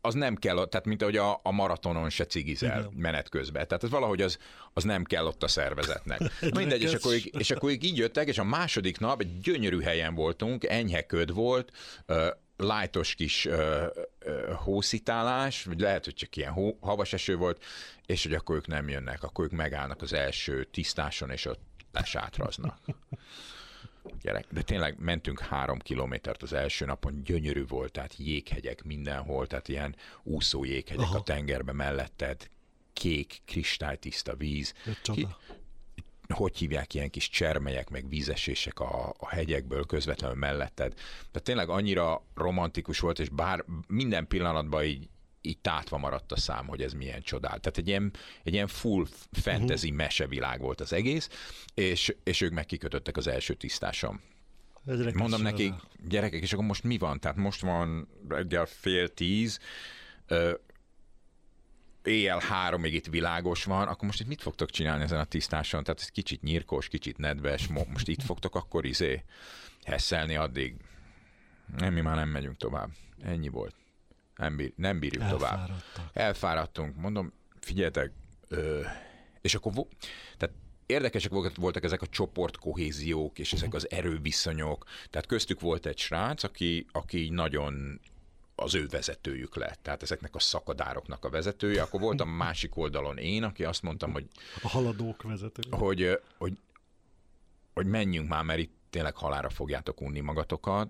az 0.05 0.15
nem 0.15 0.37
kell, 0.37 0.55
tehát 0.55 0.87
mint 0.87 1.03
ahogy 1.03 1.17
a, 1.17 1.41
a 1.43 1.53
maratonon 1.53 2.11
se 2.11 2.27
cigizel 2.27 2.79
Igen. 2.79 2.93
menet 2.97 3.29
közben. 3.29 3.67
Tehát 3.67 3.85
ez 3.85 3.91
valahogy 3.91 4.23
az, 4.23 4.39
az 4.73 4.85
nem 4.85 5.05
kell 5.05 5.27
ott 5.27 5.43
a 5.43 5.49
szervezetnek. 5.49 6.21
Mindegy, 6.57 6.83
és 6.83 6.93
akkor, 6.93 7.15
és 7.31 7.51
akkor 7.51 7.71
így 7.71 7.97
jöttek, 7.97 8.29
és 8.29 8.39
a 8.39 8.45
második 8.45 8.99
nap 8.99 9.21
egy 9.21 9.41
gyönyörű 9.41 9.81
helyen 9.81 10.15
voltunk, 10.15 10.65
enyhe 10.65 11.03
köd 11.03 11.33
volt, 11.33 11.73
lájtos 12.57 13.15
kis 13.15 13.47
uh, 13.47 13.55
uh, 14.27 14.53
hószitálás, 14.53 15.65
vagy 15.65 15.81
lehet, 15.81 16.05
hogy 16.05 16.15
csak 16.15 16.37
ilyen 16.37 16.53
hó, 16.53 16.79
havas 16.81 17.13
eső 17.13 17.37
volt, 17.37 17.65
és 18.07 18.23
hogy 18.23 18.35
akkor 18.35 18.57
ők 18.57 18.67
nem 18.67 18.89
jönnek, 18.89 19.23
akkor 19.23 19.45
ők 19.45 19.51
megállnak 19.51 20.03
az 20.03 20.13
első 20.13 20.65
tisztáson, 20.65 21.31
és 21.31 21.45
ott 21.45 21.61
lesátraznak 21.93 22.79
gyerek. 24.23 24.47
De 24.51 24.63
tényleg 24.63 24.97
mentünk 24.99 25.41
három 25.41 25.79
kilométert 25.79 26.43
az 26.43 26.53
első 26.53 26.85
napon, 26.85 27.23
gyönyörű 27.25 27.67
volt, 27.67 27.93
tehát 27.93 28.15
jéghegyek 28.17 28.83
mindenhol, 28.83 29.47
tehát 29.47 29.69
ilyen 29.69 29.97
úszó 30.23 30.65
jéghegyek 30.65 31.07
Aha. 31.07 31.19
a 31.19 31.23
tengerbe 31.23 31.73
melletted, 31.73 32.51
kék, 32.93 33.41
kristálytiszta 33.45 34.37
víz. 34.37 34.75
Ki, 35.03 35.27
hogy 36.29 36.57
hívják 36.57 36.95
ilyen 36.95 37.11
kis 37.11 37.29
csermelyek, 37.29 37.91
meg 37.91 38.09
vízesések 38.09 38.81
a, 38.81 39.15
a 39.19 39.29
hegyekből 39.29 39.87
közvetlenül 39.87 40.37
melletted. 40.37 40.95
Tehát 40.95 41.43
tényleg 41.43 41.69
annyira 41.69 42.23
romantikus 42.35 42.99
volt, 42.99 43.19
és 43.19 43.29
bár 43.29 43.65
minden 43.87 44.27
pillanatban 44.27 44.85
így 44.85 45.09
így 45.47 45.59
tátva 45.59 45.99
maradt 45.99 46.33
a 46.33 46.37
szám, 46.37 46.67
hogy 46.67 46.83
ez 46.83 46.93
milyen 46.93 47.23
csodál. 47.23 47.59
Tehát 47.59 47.79
egy 47.79 47.89
ilyen, 47.89 48.13
egy 48.43 48.53
ilyen 48.53 48.67
full 48.67 49.07
fantasy 49.33 49.87
uh-huh. 49.87 50.03
mesevilág 50.03 50.61
volt 50.61 50.81
az 50.81 50.93
egész, 50.93 51.29
és, 51.75 52.15
és 52.25 52.41
ők 52.41 52.53
meg 52.53 52.67
kikötöttek 52.67 53.17
az 53.17 53.27
első 53.27 53.55
tisztásom. 53.55 54.21
Mondom 55.15 55.43
nekik, 55.43 55.73
gyerekek, 56.09 56.43
és 56.43 56.53
akkor 56.53 56.65
most 56.65 56.83
mi 56.83 56.99
van? 56.99 57.21
Tehát 57.21 57.37
most 57.37 57.61
van 57.61 58.09
reggel 58.29 58.67
fél 58.67 59.09
tíz, 59.09 59.59
ö, 60.27 60.53
éjjel 62.03 62.39
háromig 62.39 62.95
itt 62.95 63.07
világos 63.07 63.65
van, 63.65 63.89
akkor 63.89 64.05
most 64.05 64.21
itt 64.21 64.27
mit 64.27 64.43
fogtok 64.43 64.71
csinálni 64.71 65.03
ezen 65.03 65.19
a 65.19 65.25
tisztáson? 65.25 65.85
Tehát 65.85 66.01
ez 66.01 66.09
kicsit 66.09 66.43
nyírkos, 66.43 66.89
kicsit 66.89 67.19
nedves, 67.19 67.67
most 67.67 68.09
itt 68.09 68.23
fogtok 68.23 68.55
akkor 68.55 68.85
izé 68.85 69.25
hesszelni 69.85 70.37
addig. 70.37 70.75
Nem, 71.77 71.93
mi 71.93 72.01
már 72.01 72.17
nem 72.17 72.29
megyünk 72.29 72.57
tovább. 72.57 72.91
Ennyi 73.23 73.49
volt. 73.49 73.75
Nem, 74.37 74.57
bír, 74.57 74.73
nem 74.77 74.99
bírjuk 74.99 75.29
tovább. 75.29 75.71
Elfáradtunk. 76.13 76.97
Mondom, 76.97 77.33
figyeljetek, 77.61 78.13
ö, 78.49 78.81
és 79.41 79.55
akkor, 79.55 79.73
vo- 79.73 79.97
tehát 80.37 80.55
érdekesek 80.87 81.33
voltak 81.57 81.85
ezek 81.85 82.03
a 82.03 82.07
csoportkohéziók, 82.07 83.39
és 83.39 83.53
ezek 83.53 83.75
az 83.75 83.91
erőviszonyok. 83.91 84.85
Tehát 85.11 85.27
köztük 85.27 85.61
volt 85.61 85.87
egy 85.87 85.99
srác, 85.99 86.43
aki, 86.43 86.87
aki 86.93 87.29
nagyon 87.29 88.01
az 88.55 88.75
ő 88.75 88.87
vezetőjük 88.87 89.57
lett, 89.57 89.79
tehát 89.83 90.03
ezeknek 90.03 90.35
a 90.35 90.39
szakadároknak 90.39 91.25
a 91.25 91.31
vezetője. 91.31 91.83
Akkor 91.83 92.01
voltam 92.01 92.29
másik 92.29 92.77
oldalon 92.77 93.19
én, 93.19 93.43
aki 93.43 93.65
azt 93.65 93.83
mondtam, 93.83 94.13
hogy... 94.13 94.27
A 94.63 94.69
haladók 94.69 95.23
vezető. 95.23 95.63
Hogy, 95.71 96.21
hogy, 96.39 96.59
hogy 97.75 97.87
menjünk 97.87 98.29
már, 98.29 98.45
mert 98.45 98.59
itt 98.59 98.73
tényleg 98.91 99.17
halára 99.17 99.51
fogjátok 99.51 100.01
unni 100.01 100.21
magatokat, 100.21 100.89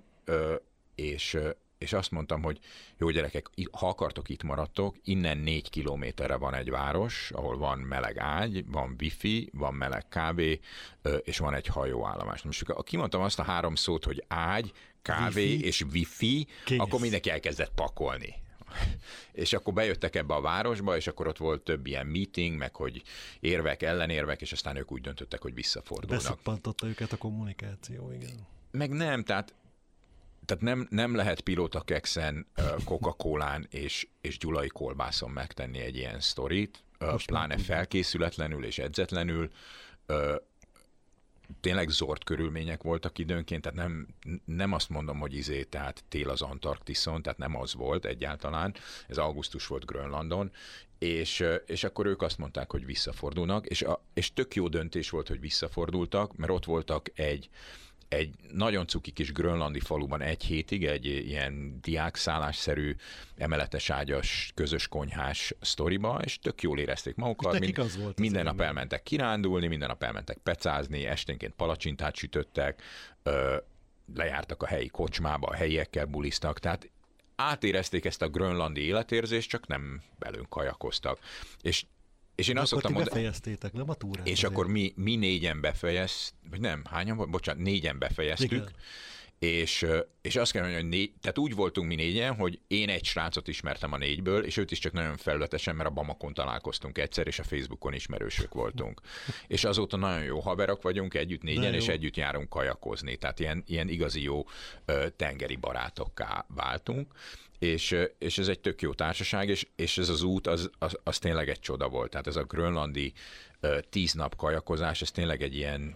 és, 0.94 1.38
és 1.84 1.92
azt 1.92 2.10
mondtam, 2.10 2.42
hogy 2.42 2.58
jó 2.98 3.10
gyerekek, 3.10 3.50
ha 3.72 3.88
akartok, 3.88 4.28
itt 4.28 4.42
maradtok, 4.42 4.96
innen 5.04 5.38
négy 5.38 5.70
kilométerre 5.70 6.36
van 6.36 6.54
egy 6.54 6.70
város, 6.70 7.30
ahol 7.30 7.58
van 7.58 7.78
meleg 7.78 8.18
ágy, 8.18 8.64
van 8.66 8.96
wifi, 9.00 9.50
van 9.52 9.74
meleg 9.74 10.08
kávé, 10.08 10.60
és 11.22 11.38
van 11.38 11.54
egy 11.54 11.66
hajóállomás. 11.66 12.42
Most 12.42 12.82
kimondtam 12.82 13.20
azt 13.20 13.38
a 13.38 13.42
három 13.42 13.74
szót, 13.74 14.04
hogy 14.04 14.24
ágy, 14.28 14.72
kávé 15.02 15.52
wifi? 15.52 15.64
és 15.64 15.80
wifi, 15.92 16.46
Kész. 16.64 16.78
akkor 16.78 17.00
mindenki 17.00 17.30
elkezdett 17.30 17.72
pakolni. 17.74 18.34
és 19.32 19.52
akkor 19.52 19.72
bejöttek 19.72 20.16
ebbe 20.16 20.34
a 20.34 20.40
városba, 20.40 20.96
és 20.96 21.06
akkor 21.06 21.26
ott 21.26 21.38
volt 21.38 21.62
több 21.62 21.86
ilyen 21.86 22.06
meeting, 22.06 22.56
meg 22.56 22.74
hogy 22.74 23.02
érvek, 23.40 23.82
ellenérvek, 23.82 24.40
és 24.40 24.52
aztán 24.52 24.76
ők 24.76 24.92
úgy 24.92 25.00
döntöttek, 25.00 25.42
hogy 25.42 25.54
visszafordulnak. 25.54 26.22
Beszippantotta 26.22 26.86
őket 26.86 27.12
a 27.12 27.16
kommunikáció, 27.16 28.12
igen. 28.12 28.46
Meg 28.70 28.90
nem, 28.90 29.24
tehát 29.24 29.54
tehát 30.46 30.62
nem, 30.62 30.86
nem 30.90 31.14
lehet 31.14 31.40
pilóta 31.40 31.80
kekszen, 31.80 32.46
Coca-Colán 32.84 33.66
és, 33.70 34.08
és 34.20 34.38
gyulai 34.38 34.68
kolbászon 34.68 35.30
megtenni 35.30 35.78
egy 35.78 35.96
ilyen 35.96 36.20
sztorit, 36.20 36.84
Most 36.98 37.26
pláne 37.26 37.58
felkészületlenül 37.58 38.64
és 38.64 38.78
edzetlenül. 38.78 39.50
Tényleg 41.60 41.88
zord 41.88 42.24
körülmények 42.24 42.82
voltak 42.82 43.18
időnként, 43.18 43.62
tehát 43.62 43.78
nem, 43.78 44.06
nem 44.44 44.72
azt 44.72 44.88
mondom, 44.88 45.18
hogy 45.18 45.34
izé, 45.34 45.62
tehát 45.62 46.04
tél 46.08 46.30
az 46.30 46.42
Antarktiszon, 46.42 47.22
tehát 47.22 47.38
nem 47.38 47.56
az 47.56 47.74
volt 47.74 48.04
egyáltalán, 48.04 48.74
ez 49.08 49.18
augusztus 49.18 49.66
volt 49.66 49.84
Grönlandon, 49.86 50.50
és, 50.98 51.44
és 51.66 51.84
akkor 51.84 52.06
ők 52.06 52.22
azt 52.22 52.38
mondták, 52.38 52.70
hogy 52.70 52.84
visszafordulnak, 52.84 53.66
és, 53.66 53.82
a, 53.82 54.04
és 54.14 54.32
tök 54.32 54.54
jó 54.54 54.68
döntés 54.68 55.10
volt, 55.10 55.28
hogy 55.28 55.40
visszafordultak, 55.40 56.36
mert 56.36 56.52
ott 56.52 56.64
voltak 56.64 57.10
egy, 57.14 57.48
egy 58.08 58.34
nagyon 58.52 58.86
cuki 58.86 59.10
kis 59.10 59.32
grönlandi 59.32 59.80
faluban 59.80 60.20
egy 60.20 60.44
hétig, 60.44 60.84
egy 60.84 61.06
ilyen 61.06 61.78
diákszállásszerű, 61.82 62.96
emeletes 63.36 63.90
ágyas, 63.90 64.52
közös 64.54 64.88
konyhás 64.88 65.54
sztoriba, 65.60 66.20
és 66.24 66.38
tök 66.38 66.62
jól 66.62 66.78
érezték 66.78 67.14
magukat. 67.14 67.58
Mind, 67.58 67.78
az 67.78 67.98
volt 67.98 68.18
minden 68.18 68.44
nap 68.44 68.60
elmentek 68.60 69.02
kirándulni, 69.02 69.66
minden 69.66 69.88
nap 69.88 70.02
elmentek 70.02 70.38
pecázni, 70.38 71.06
esténként 71.06 71.54
palacsintát 71.54 72.16
sütöttek, 72.16 72.82
ö, 73.22 73.56
lejártak 74.14 74.62
a 74.62 74.66
helyi 74.66 74.88
kocsmába, 74.88 75.46
a 75.46 75.54
helyiekkel 75.54 76.04
bulisztak, 76.04 76.58
tehát 76.58 76.90
átérezték 77.36 78.04
ezt 78.04 78.22
a 78.22 78.28
grönlandi 78.28 78.80
életérzést, 78.80 79.48
csak 79.48 79.66
nem 79.66 80.02
belünk 80.18 80.48
kajakoztak. 80.48 81.18
És 81.60 81.84
és 82.34 82.48
én 82.48 82.58
azt 82.58 82.66
szoktam 82.66 82.92
mondani... 82.92 83.14
befejeztétek, 83.14 83.72
nem 83.72 83.90
a 83.90 83.94
túrát. 83.94 84.26
És 84.26 84.32
azért. 84.32 84.52
akkor 84.52 84.66
mi, 84.66 84.92
mi 84.96 85.16
négyen 85.16 85.60
befejez, 85.60 86.34
vagy 86.50 86.60
nem, 86.60 86.82
hányan, 86.90 87.30
bocsánat, 87.30 87.62
négyen 87.62 87.98
befejeztük, 87.98 88.52
Igen. 88.52 88.70
és, 89.38 89.86
és 90.22 90.36
azt 90.36 90.52
kell 90.52 90.62
mondani, 90.62 90.82
hogy 90.82 90.90
négy, 90.90 91.12
tehát 91.20 91.38
úgy 91.38 91.54
voltunk 91.54 91.88
mi 91.88 91.94
négyen, 91.94 92.34
hogy 92.34 92.60
én 92.66 92.88
egy 92.88 93.04
srácot 93.04 93.48
ismertem 93.48 93.92
a 93.92 93.96
négyből, 93.96 94.44
és 94.44 94.56
őt 94.56 94.70
is 94.70 94.78
csak 94.78 94.92
nagyon 94.92 95.16
felületesen, 95.16 95.76
mert 95.76 95.88
a 95.88 95.92
Bamakon 95.92 96.34
találkoztunk 96.34 96.98
egyszer, 96.98 97.26
és 97.26 97.38
a 97.38 97.44
Facebookon 97.44 97.94
ismerősök 97.94 98.54
voltunk. 98.54 99.00
és 99.46 99.64
azóta 99.64 99.96
nagyon 99.96 100.24
jó 100.24 100.40
haverok 100.40 100.82
vagyunk, 100.82 101.14
együtt 101.14 101.42
négyen, 101.42 101.74
és 101.74 101.88
együtt 101.88 102.16
járunk 102.16 102.48
kajakozni, 102.48 103.16
tehát 103.16 103.40
ilyen, 103.40 103.62
ilyen 103.66 103.88
igazi 103.88 104.22
jó 104.22 104.44
tengeri 105.16 105.56
barátokká 105.56 106.46
váltunk 106.48 107.12
és, 107.58 107.96
és 108.18 108.38
ez 108.38 108.48
egy 108.48 108.60
tök 108.60 108.82
jó 108.82 108.94
társaság, 108.94 109.48
és, 109.48 109.66
és 109.76 109.98
ez 109.98 110.08
az 110.08 110.22
út, 110.22 110.46
az, 110.46 110.70
az, 110.78 110.98
az 111.02 111.18
tényleg 111.18 111.48
egy 111.48 111.60
csoda 111.60 111.88
volt. 111.88 112.10
Tehát 112.10 112.26
ez 112.26 112.36
a 112.36 112.44
grönlandi 112.44 113.12
tíz 113.90 114.12
nap 114.12 114.36
kajakozás, 114.36 115.02
ez 115.02 115.10
tényleg 115.10 115.42
egy 115.42 115.54
ilyen, 115.54 115.94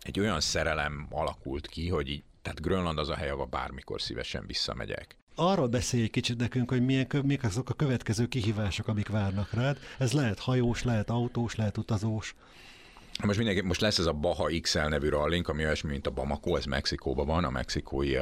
egy 0.00 0.20
olyan 0.20 0.40
szerelem 0.40 1.06
alakult 1.10 1.66
ki, 1.66 1.88
hogy 1.88 2.08
így, 2.08 2.22
tehát 2.42 2.60
Grönland 2.60 2.98
az 2.98 3.08
a 3.08 3.14
hely, 3.14 3.30
ahol 3.30 3.46
bármikor 3.46 4.00
szívesen 4.00 4.46
visszamegyek. 4.46 5.16
Arról 5.34 5.66
beszélj 5.66 6.02
egy 6.02 6.10
kicsit 6.10 6.38
nekünk, 6.38 6.70
hogy 6.70 6.84
milyen, 6.84 7.06
mik 7.22 7.44
azok 7.44 7.70
a 7.70 7.74
következő 7.74 8.26
kihívások, 8.26 8.88
amik 8.88 9.08
várnak 9.08 9.52
rád. 9.52 9.78
Ez 9.98 10.12
lehet 10.12 10.38
hajós, 10.38 10.82
lehet 10.82 11.10
autós, 11.10 11.54
lehet 11.54 11.78
utazós. 11.78 12.34
Most, 13.24 13.38
mindenki, 13.38 13.62
most 13.62 13.80
lesz 13.80 13.98
ez 13.98 14.06
a 14.06 14.12
Baha 14.12 14.50
XL 14.60 14.78
nevű 14.78 15.08
rallink, 15.08 15.48
ami 15.48 15.64
olyasmi, 15.64 15.90
mint 15.90 16.06
a 16.06 16.10
Bamako, 16.10 16.56
ez 16.56 16.64
Mexikóban 16.64 17.26
van, 17.26 17.44
a 17.44 17.50
mexikói 17.50 18.16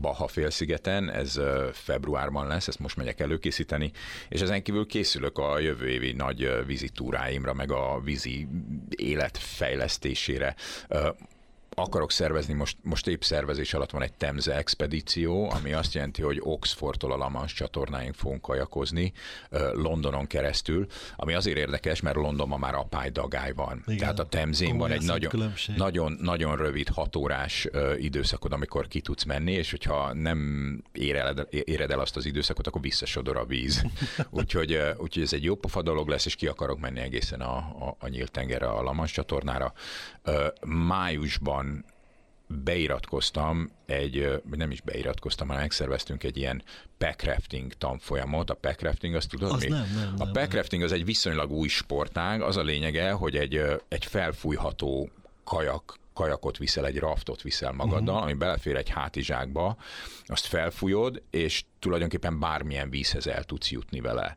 Baha 0.00 0.26
félszigeten, 0.26 1.10
ez 1.10 1.40
februárban 1.72 2.46
lesz, 2.46 2.68
ezt 2.68 2.78
most 2.78 2.96
megyek 2.96 3.20
előkészíteni, 3.20 3.90
és 4.28 4.40
ezen 4.40 4.62
kívül 4.62 4.86
készülök 4.86 5.38
a 5.38 5.58
jövő 5.58 5.88
évi 5.88 6.12
nagy 6.12 6.44
uh, 6.44 6.66
vízitúráimra, 6.66 7.54
meg 7.54 7.72
a 7.72 8.00
vízi 8.04 8.48
élet 8.96 9.38
fejlesztésére 9.38 10.54
akarok 11.74 12.10
szervezni, 12.10 12.54
most, 12.54 12.76
most 12.82 13.06
épp 13.06 13.22
szervezés 13.22 13.74
alatt 13.74 13.90
van 13.90 14.02
egy 14.02 14.12
Temze 14.12 14.56
expedíció, 14.56 15.50
ami 15.50 15.72
azt 15.72 15.94
jelenti, 15.94 16.22
hogy 16.22 16.40
Oxfordtól 16.42 17.12
a 17.12 17.16
Lamans 17.16 17.52
csatornáink 17.52 18.14
fogunk 18.14 18.40
kajakozni 18.40 19.12
Londonon 19.72 20.26
keresztül, 20.26 20.86
ami 21.16 21.34
azért 21.34 21.56
érdekes, 21.56 22.00
mert 22.00 22.16
Londonban 22.16 22.58
már 22.58 22.74
apály 22.74 23.10
dagály 23.10 23.52
van. 23.52 23.82
Igen. 23.86 23.98
Tehát 23.98 24.18
a 24.18 24.26
Temzén 24.26 24.76
van 24.76 24.90
egy 24.90 25.02
nagyon, 25.02 25.52
nagyon, 25.76 26.18
nagyon 26.20 26.56
rövid 26.56 26.88
hatórás 26.88 27.68
időszakod, 27.98 28.52
amikor 28.52 28.88
ki 28.88 29.00
tudsz 29.00 29.24
menni, 29.24 29.52
és 29.52 29.70
hogyha 29.70 30.12
nem 30.12 30.82
éred, 30.92 31.46
éred 31.50 31.90
el 31.90 32.00
azt 32.00 32.16
az 32.16 32.26
időszakot, 32.26 32.66
akkor 32.66 32.80
visszasodor 32.80 33.36
a 33.36 33.44
víz. 33.44 33.82
úgyhogy, 34.30 34.78
úgyhogy 34.96 35.22
ez 35.22 35.32
egy 35.32 35.44
jó 35.44 35.54
pofa 35.54 35.82
dolog 35.82 36.08
lesz, 36.08 36.26
és 36.26 36.34
ki 36.34 36.46
akarok 36.46 36.78
menni 36.78 37.00
egészen 37.00 37.40
a, 37.40 37.56
a, 37.56 37.96
a 37.98 38.08
nyílt 38.08 38.30
tengerre, 38.30 38.66
a 38.66 38.82
Lamans 38.82 39.12
csatornára. 39.12 39.72
Májusban 40.66 41.57
beiratkoztam 42.48 43.70
egy, 43.86 44.42
nem 44.50 44.70
is 44.70 44.80
beiratkoztam, 44.80 45.46
hanem 45.46 45.62
megszerveztünk 45.62 46.24
egy 46.24 46.36
ilyen 46.36 46.62
packrafting 46.98 47.72
tanfolyamot. 47.72 48.50
A 48.50 48.54
packrafting, 48.54 49.14
azt 49.14 49.28
tudod 49.28 49.52
az 49.52 49.62
mi? 49.62 49.68
Nem, 49.68 49.86
nem, 49.94 50.14
a 50.18 50.30
packrafting 50.30 50.82
az 50.82 50.92
egy 50.92 51.04
viszonylag 51.04 51.50
új 51.50 51.68
sportág, 51.68 52.42
az 52.42 52.56
a 52.56 52.62
lényege, 52.62 53.10
hogy 53.10 53.36
egy, 53.36 53.62
egy 53.88 54.04
felfújható 54.04 55.10
kajak 55.44 55.98
kajakot 56.12 56.58
viszel, 56.58 56.86
egy 56.86 56.98
raftot 56.98 57.42
viszel 57.42 57.72
magaddal, 57.72 58.14
uh-huh. 58.14 58.22
ami 58.22 58.32
belefér 58.32 58.76
egy 58.76 58.88
hátizsákba, 58.88 59.76
azt 60.26 60.46
felfújod, 60.46 61.22
és 61.30 61.64
tulajdonképpen 61.78 62.38
bármilyen 62.40 62.90
vízhez 62.90 63.26
el 63.26 63.44
tudsz 63.44 63.70
jutni 63.70 64.00
vele 64.00 64.36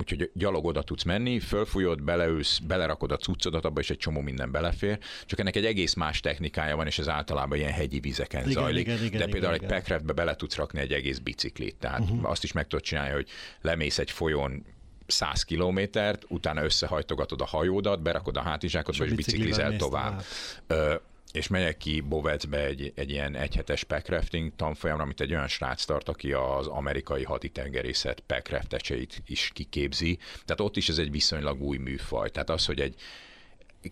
úgyhogy 0.00 0.30
gyalog 0.34 0.64
oda 0.64 0.82
tudsz 0.82 1.02
menni, 1.02 1.40
fölfújod, 1.40 2.02
beleülsz, 2.02 2.58
belerakod 2.58 3.12
a 3.12 3.16
cuccodat, 3.16 3.64
abba 3.64 3.80
és 3.80 3.90
egy 3.90 3.96
csomó 3.96 4.20
minden 4.20 4.50
belefér, 4.50 4.98
csak 5.26 5.38
ennek 5.38 5.56
egy 5.56 5.64
egész 5.64 5.94
más 5.94 6.20
technikája 6.20 6.76
van, 6.76 6.86
és 6.86 6.98
ez 6.98 7.08
általában 7.08 7.58
ilyen 7.58 7.72
hegyi 7.72 8.00
vizeken 8.00 8.40
igen, 8.40 8.52
zajlik. 8.52 8.86
Igen, 8.86 9.04
igen, 9.04 9.18
De 9.18 9.26
például 9.26 9.54
igen, 9.54 9.68
egy 9.68 9.76
packraftbe 9.76 10.12
bele 10.12 10.36
tudsz 10.36 10.56
rakni 10.56 10.80
egy 10.80 10.92
egész 10.92 11.18
biciklit, 11.18 11.76
tehát 11.76 12.00
uh-huh. 12.00 12.30
azt 12.30 12.44
is 12.44 12.52
meg 12.52 12.66
tudod 12.66 12.84
csinálni, 12.84 13.12
hogy 13.12 13.28
lemész 13.60 13.98
egy 13.98 14.10
folyón 14.10 14.64
100 15.06 15.42
kilométert, 15.44 16.24
utána 16.28 16.64
összehajtogatod 16.64 17.40
a 17.40 17.46
hajódat, 17.46 18.02
berakod 18.02 18.36
a 18.36 18.42
hátizsákot, 18.42 18.94
és, 18.94 19.00
és 19.00 19.12
biciklizel 19.12 19.76
tovább. 19.76 20.22
Tovább 20.66 21.02
és 21.32 21.48
megyek 21.48 21.76
ki 21.76 22.00
Bovecbe 22.00 22.64
egy, 22.64 22.92
egy 22.94 23.10
ilyen 23.10 23.36
egyhetes 23.36 23.84
packrafting 23.84 24.52
tanfolyamra, 24.56 25.02
amit 25.02 25.20
egy 25.20 25.32
olyan 25.32 25.48
srác 25.48 25.84
tart, 25.84 26.08
aki 26.08 26.32
az 26.32 26.66
amerikai 26.66 27.24
haditengerészet 27.24 28.20
packrafteseit 28.20 29.22
is 29.26 29.50
kiképzi. 29.54 30.18
Tehát 30.44 30.60
ott 30.60 30.76
is 30.76 30.88
ez 30.88 30.98
egy 30.98 31.10
viszonylag 31.10 31.62
új 31.62 31.76
műfaj. 31.76 32.30
Tehát 32.30 32.50
az, 32.50 32.66
hogy 32.66 32.80
egy 32.80 32.94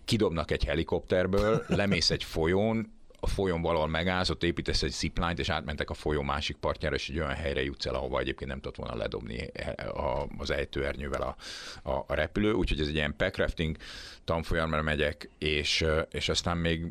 kidobnak 0.05 0.51
egy 0.51 0.63
helikopterből, 0.63 1.63
lemész 1.67 2.09
egy 2.09 2.23
folyón, 2.23 2.97
a 3.19 3.27
folyón 3.27 3.61
valahol 3.61 3.87
megállsz, 3.87 4.29
ott 4.29 4.43
építesz 4.43 4.83
egy 4.83 4.91
zipline 4.91 5.33
és 5.33 5.49
átmentek 5.49 5.89
a 5.89 5.93
folyó 5.93 6.21
másik 6.21 6.57
partjára, 6.57 6.95
és 6.95 7.09
egy 7.09 7.19
olyan 7.19 7.35
helyre 7.35 7.63
jutsz 7.63 7.85
el, 7.85 7.95
ahova 7.95 8.19
egyébként 8.19 8.49
nem 8.49 8.59
tudott 8.59 8.77
volna 8.77 8.95
ledobni 8.95 9.51
az 10.37 10.51
ejtőernyővel 10.51 11.21
a, 11.21 11.35
a, 11.89 12.03
a 12.07 12.13
repülő. 12.13 12.51
Úgyhogy 12.51 12.79
ez 12.79 12.87
egy 12.87 12.95
ilyen 12.95 13.15
packrafting 13.17 13.77
tanfolyamra 14.23 14.81
megyek, 14.81 15.29
és, 15.37 15.85
és 16.11 16.29
aztán 16.29 16.57
még 16.57 16.85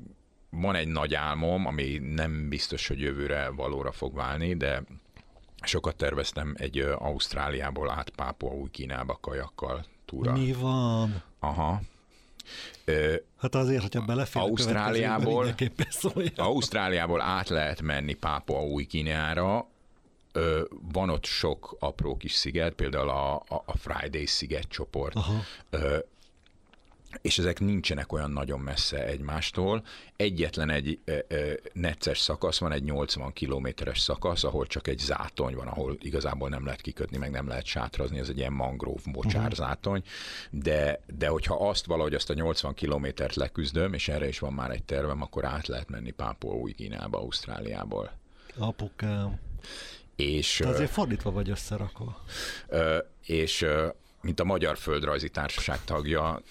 van 0.50 0.74
egy 0.74 0.88
nagy 0.88 1.14
álmom, 1.14 1.66
ami 1.66 1.98
nem 1.98 2.48
biztos, 2.48 2.88
hogy 2.88 3.00
jövőre 3.00 3.50
valóra 3.50 3.92
fog 3.92 4.14
válni, 4.14 4.54
de 4.54 4.82
sokat 5.62 5.96
terveztem 5.96 6.54
egy 6.58 6.78
Ausztráliából 6.78 7.90
át 7.90 8.10
Pápua 8.10 8.50
új 8.50 8.70
Kínába 8.70 9.18
kajakkal 9.20 9.84
túra. 10.04 10.32
Mi 10.32 10.52
van? 10.52 11.22
Aha. 11.38 11.80
Hát 13.38 13.54
azért, 13.54 13.82
hogyha 13.82 14.04
belefér 14.04 14.42
Ausztráliából, 14.42 15.54
Ausztráliából 16.36 17.20
át 17.20 17.48
lehet 17.48 17.82
menni 17.82 18.14
Pápua 18.14 18.62
új 18.62 18.84
Kineára, 18.84 19.66
van 20.92 21.10
ott 21.10 21.24
sok 21.24 21.76
apró 21.78 22.16
kis 22.16 22.32
sziget, 22.32 22.72
például 22.72 23.08
a, 23.08 23.34
a 23.48 23.76
Friday 23.76 24.26
sziget 24.26 24.68
csoport, 24.68 25.14
Aha 25.14 25.42
és 27.22 27.38
ezek 27.38 27.60
nincsenek 27.60 28.12
olyan 28.12 28.30
nagyon 28.30 28.60
messze 28.60 29.06
egymástól. 29.06 29.84
Egyetlen 30.16 30.70
egy 30.70 30.98
e, 31.04 31.12
e, 31.12 31.36
necces 31.72 32.18
szakasz 32.18 32.58
van, 32.58 32.72
egy 32.72 32.82
80 32.82 33.32
kilométeres 33.32 34.00
szakasz, 34.00 34.44
ahol 34.44 34.66
csak 34.66 34.88
egy 34.88 34.98
zátony 34.98 35.54
van, 35.54 35.66
ahol 35.66 35.96
igazából 36.00 36.48
nem 36.48 36.64
lehet 36.64 36.80
kikötni, 36.80 37.16
meg 37.16 37.30
nem 37.30 37.48
lehet 37.48 37.64
sátrazni, 37.64 38.18
ez 38.18 38.28
egy 38.28 38.38
ilyen 38.38 38.52
mangrove 38.52 39.00
mocsár 39.04 39.52
zátony, 39.52 40.02
de, 40.50 41.00
de 41.18 41.28
hogyha 41.28 41.68
azt 41.68 41.86
valahogy 41.86 42.14
azt 42.14 42.30
a 42.30 42.34
80 42.34 42.74
kilométert 42.74 43.34
leküzdöm, 43.34 43.92
és 43.92 44.08
erre 44.08 44.28
is 44.28 44.38
van 44.38 44.52
már 44.52 44.70
egy 44.70 44.84
tervem, 44.84 45.22
akkor 45.22 45.44
át 45.44 45.66
lehet 45.66 45.88
menni 45.88 46.10
Pápua 46.10 46.54
új 46.54 46.72
Kínába, 46.72 47.18
Ausztráliából. 47.18 48.12
Apukám. 48.58 49.40
És, 50.16 50.56
Te 50.62 50.68
azért 50.68 50.90
fordítva 50.90 51.30
vagy 51.30 51.50
összerakva. 51.50 52.24
És 53.26 53.66
mint 54.20 54.40
a 54.40 54.44
Magyar 54.44 54.76
Földrajzi 54.76 55.28
Társaság 55.28 55.84
tagja, 55.84 56.42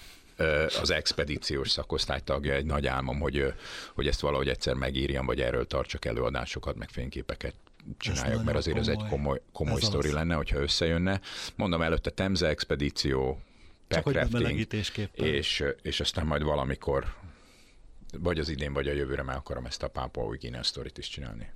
az 0.81 0.91
expedíciós 0.91 1.69
szakosztály 1.69 2.21
tagja, 2.23 2.53
egy 2.53 2.65
nagy 2.65 2.87
álmom, 2.87 3.19
hogy, 3.19 3.53
hogy 3.93 4.07
ezt 4.07 4.19
valahogy 4.19 4.47
egyszer 4.47 4.73
megírjam, 4.73 5.25
vagy 5.25 5.41
erről 5.41 5.67
tartsak 5.67 6.05
előadásokat, 6.05 6.75
meg 6.75 6.89
fényképeket 6.89 7.53
csináljak, 7.97 8.43
mert 8.43 8.57
azért 8.57 8.77
komoly. 8.77 8.93
ez 8.93 8.99
egy 8.99 9.09
komoly, 9.09 9.41
komoly 9.51 9.81
ez 9.81 9.83
sztori 9.83 10.07
az. 10.07 10.13
lenne, 10.13 10.35
hogyha 10.35 10.59
összejönne. 10.59 11.21
Mondom 11.55 11.81
előtte 11.81 12.09
Temze 12.09 12.47
expedíció, 12.47 13.41
packrafting, 13.87 14.67
és, 15.13 15.63
és 15.81 15.99
aztán 15.99 16.25
majd 16.25 16.43
valamikor, 16.43 17.15
vagy 18.17 18.39
az 18.39 18.49
idén, 18.49 18.73
vagy 18.73 18.87
a 18.87 18.93
jövőre 18.93 19.23
már 19.23 19.35
akarom 19.35 19.65
ezt 19.65 19.83
a 19.83 19.87
Pápa 19.87 20.21
új 20.21 20.39
sztorit 20.61 20.97
is 20.97 21.09
csinálni. 21.09 21.51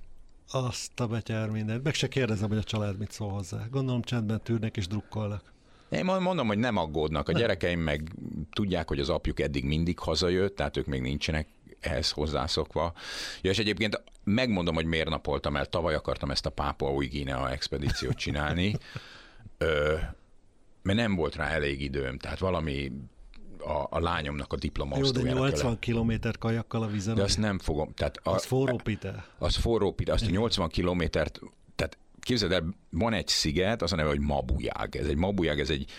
Azt 0.50 1.00
a 1.00 1.06
betyár 1.06 1.48
mindent. 1.48 1.82
Meg 1.82 1.94
se 1.94 2.08
kérdezem, 2.08 2.48
hogy 2.48 2.58
a 2.58 2.62
család 2.62 2.98
mit 2.98 3.12
szól 3.12 3.30
hozzá. 3.30 3.66
Gondolom 3.70 4.02
csendben 4.02 4.40
tűrnek 4.42 4.76
és 4.76 4.86
drukkolnak. 4.86 5.51
Én 5.92 6.04
mondom, 6.04 6.46
hogy 6.46 6.58
nem 6.58 6.76
aggódnak. 6.76 7.28
A 7.28 7.32
gyerekeim 7.32 7.80
meg 7.80 8.12
tudják, 8.52 8.88
hogy 8.88 9.00
az 9.00 9.08
apjuk 9.08 9.40
eddig 9.40 9.64
mindig 9.64 9.98
hazajött, 9.98 10.56
tehát 10.56 10.76
ők 10.76 10.86
még 10.86 11.00
nincsenek 11.00 11.48
ehhez 11.80 12.10
hozzászokva. 12.10 12.92
Ja, 13.40 13.50
és 13.50 13.58
egyébként 13.58 14.02
megmondom, 14.24 14.74
hogy 14.74 14.84
miért 14.84 15.08
napoltam 15.08 15.56
el. 15.56 15.66
Tavaly 15.66 15.94
akartam 15.94 16.30
ezt 16.30 16.46
a 16.46 16.50
Pápa 16.50 16.92
új 16.92 17.06
Guinea 17.06 17.50
expedíciót 17.50 18.16
csinálni, 18.16 18.76
ö, 19.58 19.94
mert 20.82 20.98
nem 20.98 21.14
volt 21.14 21.36
rá 21.36 21.48
elég 21.48 21.80
időm. 21.80 22.18
Tehát 22.18 22.38
valami 22.38 22.92
a, 23.58 23.86
a 23.90 24.00
lányomnak 24.00 24.52
a 24.52 24.56
diplomaosztójára. 24.56 25.38
Jó, 25.38 25.44
de 25.44 25.50
80 25.50 25.78
kilométer 25.78 26.38
kajakkal 26.38 26.82
a 26.82 26.86
vízen. 26.86 27.14
De 27.14 27.22
azt 27.22 27.38
nem 27.38 27.58
fogom. 27.58 27.92
Tehát 27.94 28.16
a, 28.22 28.30
az 28.30 28.44
forró 28.44 28.80
pite. 28.84 29.26
Az 29.38 29.56
forró 29.56 29.92
pite. 29.92 30.12
Azt 30.12 30.26
a 30.26 30.30
80 30.30 30.68
kilométert, 30.68 31.40
képzeld 32.22 32.52
el, 32.52 32.74
van 32.90 33.12
egy 33.12 33.28
sziget, 33.28 33.82
az 33.82 33.92
a 33.92 33.96
neve, 33.96 34.08
hogy 34.08 34.20
Mabujág. 34.20 34.96
Ez 34.96 35.06
egy 35.06 35.16
Mabujág, 35.16 35.60
ez 35.60 35.70
egy 35.70 35.90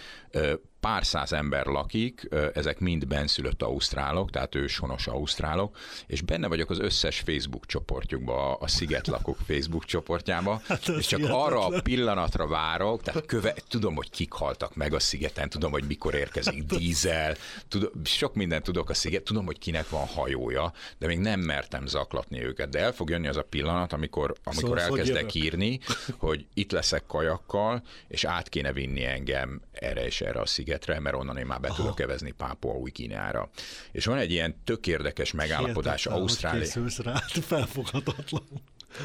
pár 0.84 1.06
száz 1.06 1.34
ember 1.34 1.66
lakik, 1.66 2.30
ezek 2.54 2.80
mind 2.80 3.08
benszülött 3.08 3.62
ausztrálok, 3.62 4.30
tehát 4.30 4.56
őshonos 4.56 5.08
ausztrálok, 5.08 5.78
és 6.08 6.22
benne 6.22 6.48
vagyok 6.48 6.70
az 6.70 6.80
összes 6.80 7.20
Facebook 7.20 7.66
csoportjukba, 7.66 8.54
a 8.54 8.68
Szigetlakók 8.68 9.38
Facebook 9.48 9.86
csoportjába, 9.86 10.62
hát 10.68 10.88
és 10.88 11.06
csak 11.06 11.20
hihetetlen. 11.20 11.46
arra 11.46 11.66
a 11.66 11.82
pillanatra 11.82 12.48
várok, 12.48 13.02
tehát 13.02 13.26
köve, 13.26 13.56
tudom, 13.68 13.96
hogy 13.96 14.10
kik 14.10 14.32
haltak 14.32 14.76
meg 14.76 14.94
a 14.94 15.00
szigeten, 15.00 15.50
tudom, 15.50 15.72
hogy 15.72 15.84
mikor 15.88 16.14
érkezik 16.14 16.70
hát 16.70 16.80
dízel, 16.80 17.36
tudom, 17.68 17.90
sok 18.04 18.36
mindent 18.36 18.64
tudok 18.64 18.90
a 18.90 18.94
sziget, 18.94 19.24
tudom, 19.24 19.46
hogy 19.46 19.60
kinek 19.60 19.90
van 19.90 20.06
hajója, 20.06 20.74
de 20.98 21.08
még 21.08 21.20
nem 21.20 21.40
mertem 21.40 21.86
zaklatni 21.86 22.44
őket, 22.44 22.70
de 22.70 22.80
el 22.80 22.92
fog 22.92 23.10
jönni 23.10 23.28
az 23.28 23.38
a 23.38 23.44
pillanat, 23.44 23.94
amikor, 23.94 24.34
amikor 24.44 24.80
szóval 24.80 24.80
elkezdek 24.80 25.34
írni, 25.34 25.80
hogy 26.18 26.46
itt 26.54 26.72
leszek 26.72 27.06
kajakkal, 27.06 27.84
és 28.08 28.24
át 28.24 28.50
kéne 28.50 28.74
vinni 28.74 29.06
engem 29.06 29.62
erre 29.72 30.06
és 30.06 30.22
erre 30.24 30.40
a 30.40 30.46
szigetre, 30.46 31.00
mert 31.00 31.16
onnan 31.16 31.38
én 31.38 31.46
már 31.46 31.60
be 31.60 31.72
tudok 31.76 32.00
evezni 32.00 32.32
Pápua 32.32 32.74
új 32.74 32.92
Kínára. 32.92 33.50
És 33.92 34.06
van 34.06 34.18
egy 34.18 34.32
ilyen 34.32 34.56
tök 34.64 34.88
érdekes 34.88 35.32
megállapodás 35.32 36.06
Ausztrália. 36.06 36.60
Hogy 36.60 36.68
készülsz 36.68 37.00
rá, 37.00 37.14
felfoghatatlan. 37.28 38.44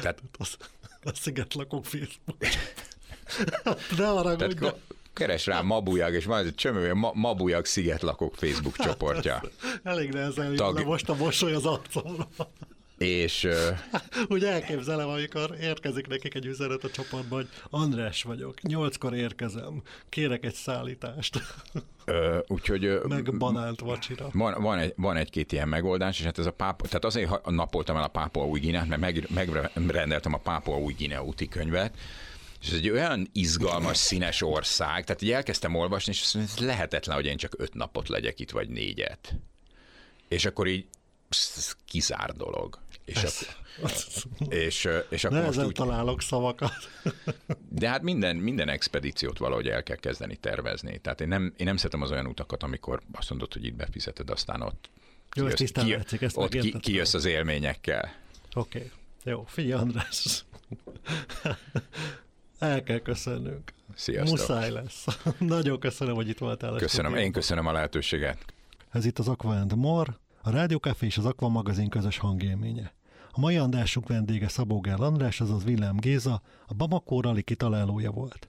Tehát, 0.01 0.21
az, 0.37 0.57
a 1.03 1.15
szigetlakók 1.15 1.85
Facebook. 1.85 2.37
Ne 3.97 4.05
haragudj, 4.05 4.53
Tehát, 4.53 4.75
keres 5.13 5.45
rá 5.45 5.61
Mabujag, 5.61 6.13
és 6.13 6.25
van 6.25 6.39
ez 6.39 6.45
egy 6.45 6.55
csömő, 6.55 6.93
Ma- 6.93 7.11
Mabujag 7.13 7.65
szigetlakók 7.65 8.35
Facebook 8.35 8.75
csoportja. 8.75 9.41
Elég 9.83 10.11
nehezen 10.13 10.55
Tag... 10.55 10.85
most 10.85 11.09
a 11.09 11.15
mosoly 11.15 11.53
az 11.53 11.65
arcomra. 11.65 12.27
És... 12.99 13.47
Úgy 14.27 14.43
elképzelem, 14.55 15.09
amikor 15.09 15.57
érkezik 15.61 16.07
nekik 16.07 16.35
egy 16.35 16.45
üzenet 16.45 16.83
a 16.83 16.89
csoportban, 16.89 17.39
hogy 17.39 17.49
András 17.69 18.23
vagyok, 18.23 18.61
nyolckor 18.61 19.15
érkezem, 19.15 19.81
kérek 20.09 20.45
egy 20.45 20.53
szállítást. 20.53 21.39
Ö, 22.05 22.39
úgyhogy... 22.47 22.99
Meg 23.07 23.37
banált 23.37 23.79
vacsira. 23.79 24.29
Van, 24.33 24.61
van, 24.61 24.77
egy, 24.77 24.93
van 24.95 25.17
egy-két 25.17 25.51
ilyen 25.51 25.67
megoldás, 25.67 26.19
és 26.19 26.25
hát 26.25 26.37
ez 26.37 26.45
a 26.45 26.51
pápa, 26.51 26.85
tehát 26.85 27.05
azért 27.05 27.49
napoltam 27.49 27.95
el 27.95 28.03
a 28.03 28.07
Pápua 28.07 28.45
új 28.45 28.59
Guineát, 28.59 28.87
mert 28.87 29.01
meg, 29.01 29.29
megrendeltem 29.73 30.33
a 30.33 30.37
Pápua 30.37 30.77
új 30.77 30.93
Guinea 30.93 31.23
úti 31.23 31.47
könyvet, 31.47 31.97
és 32.61 32.67
ez 32.67 32.73
egy 32.73 32.89
olyan 32.89 33.29
izgalmas, 33.33 33.97
színes 33.97 34.41
ország, 34.41 35.03
tehát 35.03 35.21
így 35.21 35.31
elkezdtem 35.31 35.75
olvasni, 35.75 36.11
és 36.11 36.21
azt 36.21 36.33
mondom, 36.33 36.53
ez 36.55 36.65
lehetetlen, 36.65 37.15
hogy 37.15 37.25
én 37.25 37.37
csak 37.37 37.55
öt 37.57 37.73
napot 37.73 38.09
legyek 38.09 38.39
itt, 38.39 38.51
vagy 38.51 38.69
négyet. 38.69 39.35
És 40.27 40.45
akkor 40.45 40.67
így 40.67 40.85
kizár 41.85 42.31
dolog. 42.31 42.79
És, 43.09 43.23
a, 43.23 44.45
és, 44.65 44.89
és 45.09 45.23
akkor 45.23 45.41
most 45.41 45.63
úgy, 45.63 45.71
találok 45.71 46.21
szavakat. 46.21 46.73
De 47.69 47.89
hát 47.89 48.01
minden, 48.01 48.35
minden 48.35 48.69
expedíciót 48.69 49.37
valahogy 49.37 49.67
el 49.67 49.83
kell 49.83 49.95
kezdeni 49.95 50.35
tervezni. 50.35 50.97
Tehát 50.97 51.21
én 51.21 51.27
nem, 51.27 51.53
én 51.57 51.65
nem 51.65 51.77
szeretem 51.77 52.01
az 52.01 52.11
olyan 52.11 52.25
utakat, 52.25 52.63
amikor 52.63 53.01
azt 53.11 53.29
mondod, 53.29 53.53
hogy 53.53 53.65
itt 53.65 53.75
befizeted, 53.75 54.29
aztán 54.29 54.61
ott 54.61 54.89
jó, 55.35 55.45
kijössz, 55.45 55.71
ki, 55.71 55.93
látszik, 55.93 56.21
ezt 56.21 56.37
ott 56.37 56.49
ki, 56.49 56.79
kijössz 56.79 57.13
az 57.13 57.25
élményekkel. 57.25 58.15
Oké, 58.53 58.77
okay. 58.77 58.91
jó, 59.23 59.43
figyelj 59.47 59.81
András. 59.81 60.45
El 62.59 62.83
kell 62.83 62.99
köszönnünk. 62.99 63.73
Sziasztok. 63.95 64.37
Muszáj 64.37 64.71
lesz. 64.71 65.05
Nagyon 65.37 65.79
köszönöm, 65.79 66.15
hogy 66.15 66.29
itt 66.29 66.37
voltál. 66.37 66.75
Köszönöm, 66.75 67.15
én 67.15 67.31
köszönöm 67.31 67.67
a 67.67 67.71
lehetőséget. 67.71 68.53
Ez 68.91 69.05
itt 69.05 69.19
az 69.19 69.27
Aqua 69.27 69.65
More, 69.75 70.17
a 70.41 70.49
Rádiókafé 70.49 71.05
és 71.05 71.17
az 71.17 71.25
Aqua 71.25 71.47
magazin 71.47 71.89
közös 71.89 72.17
hangélménye. 72.17 72.93
A 73.31 73.39
mai 73.39 73.57
adásunk 73.57 74.07
vendége 74.07 74.47
Szabó 74.47 74.79
Gál 74.79 75.01
András, 75.01 75.41
azaz 75.41 75.63
Villám 75.63 75.97
Géza, 75.97 76.41
a 76.67 76.73
Bamako 76.73 77.21
Rally 77.21 77.41
kitalálója 77.41 78.11
volt. 78.11 78.47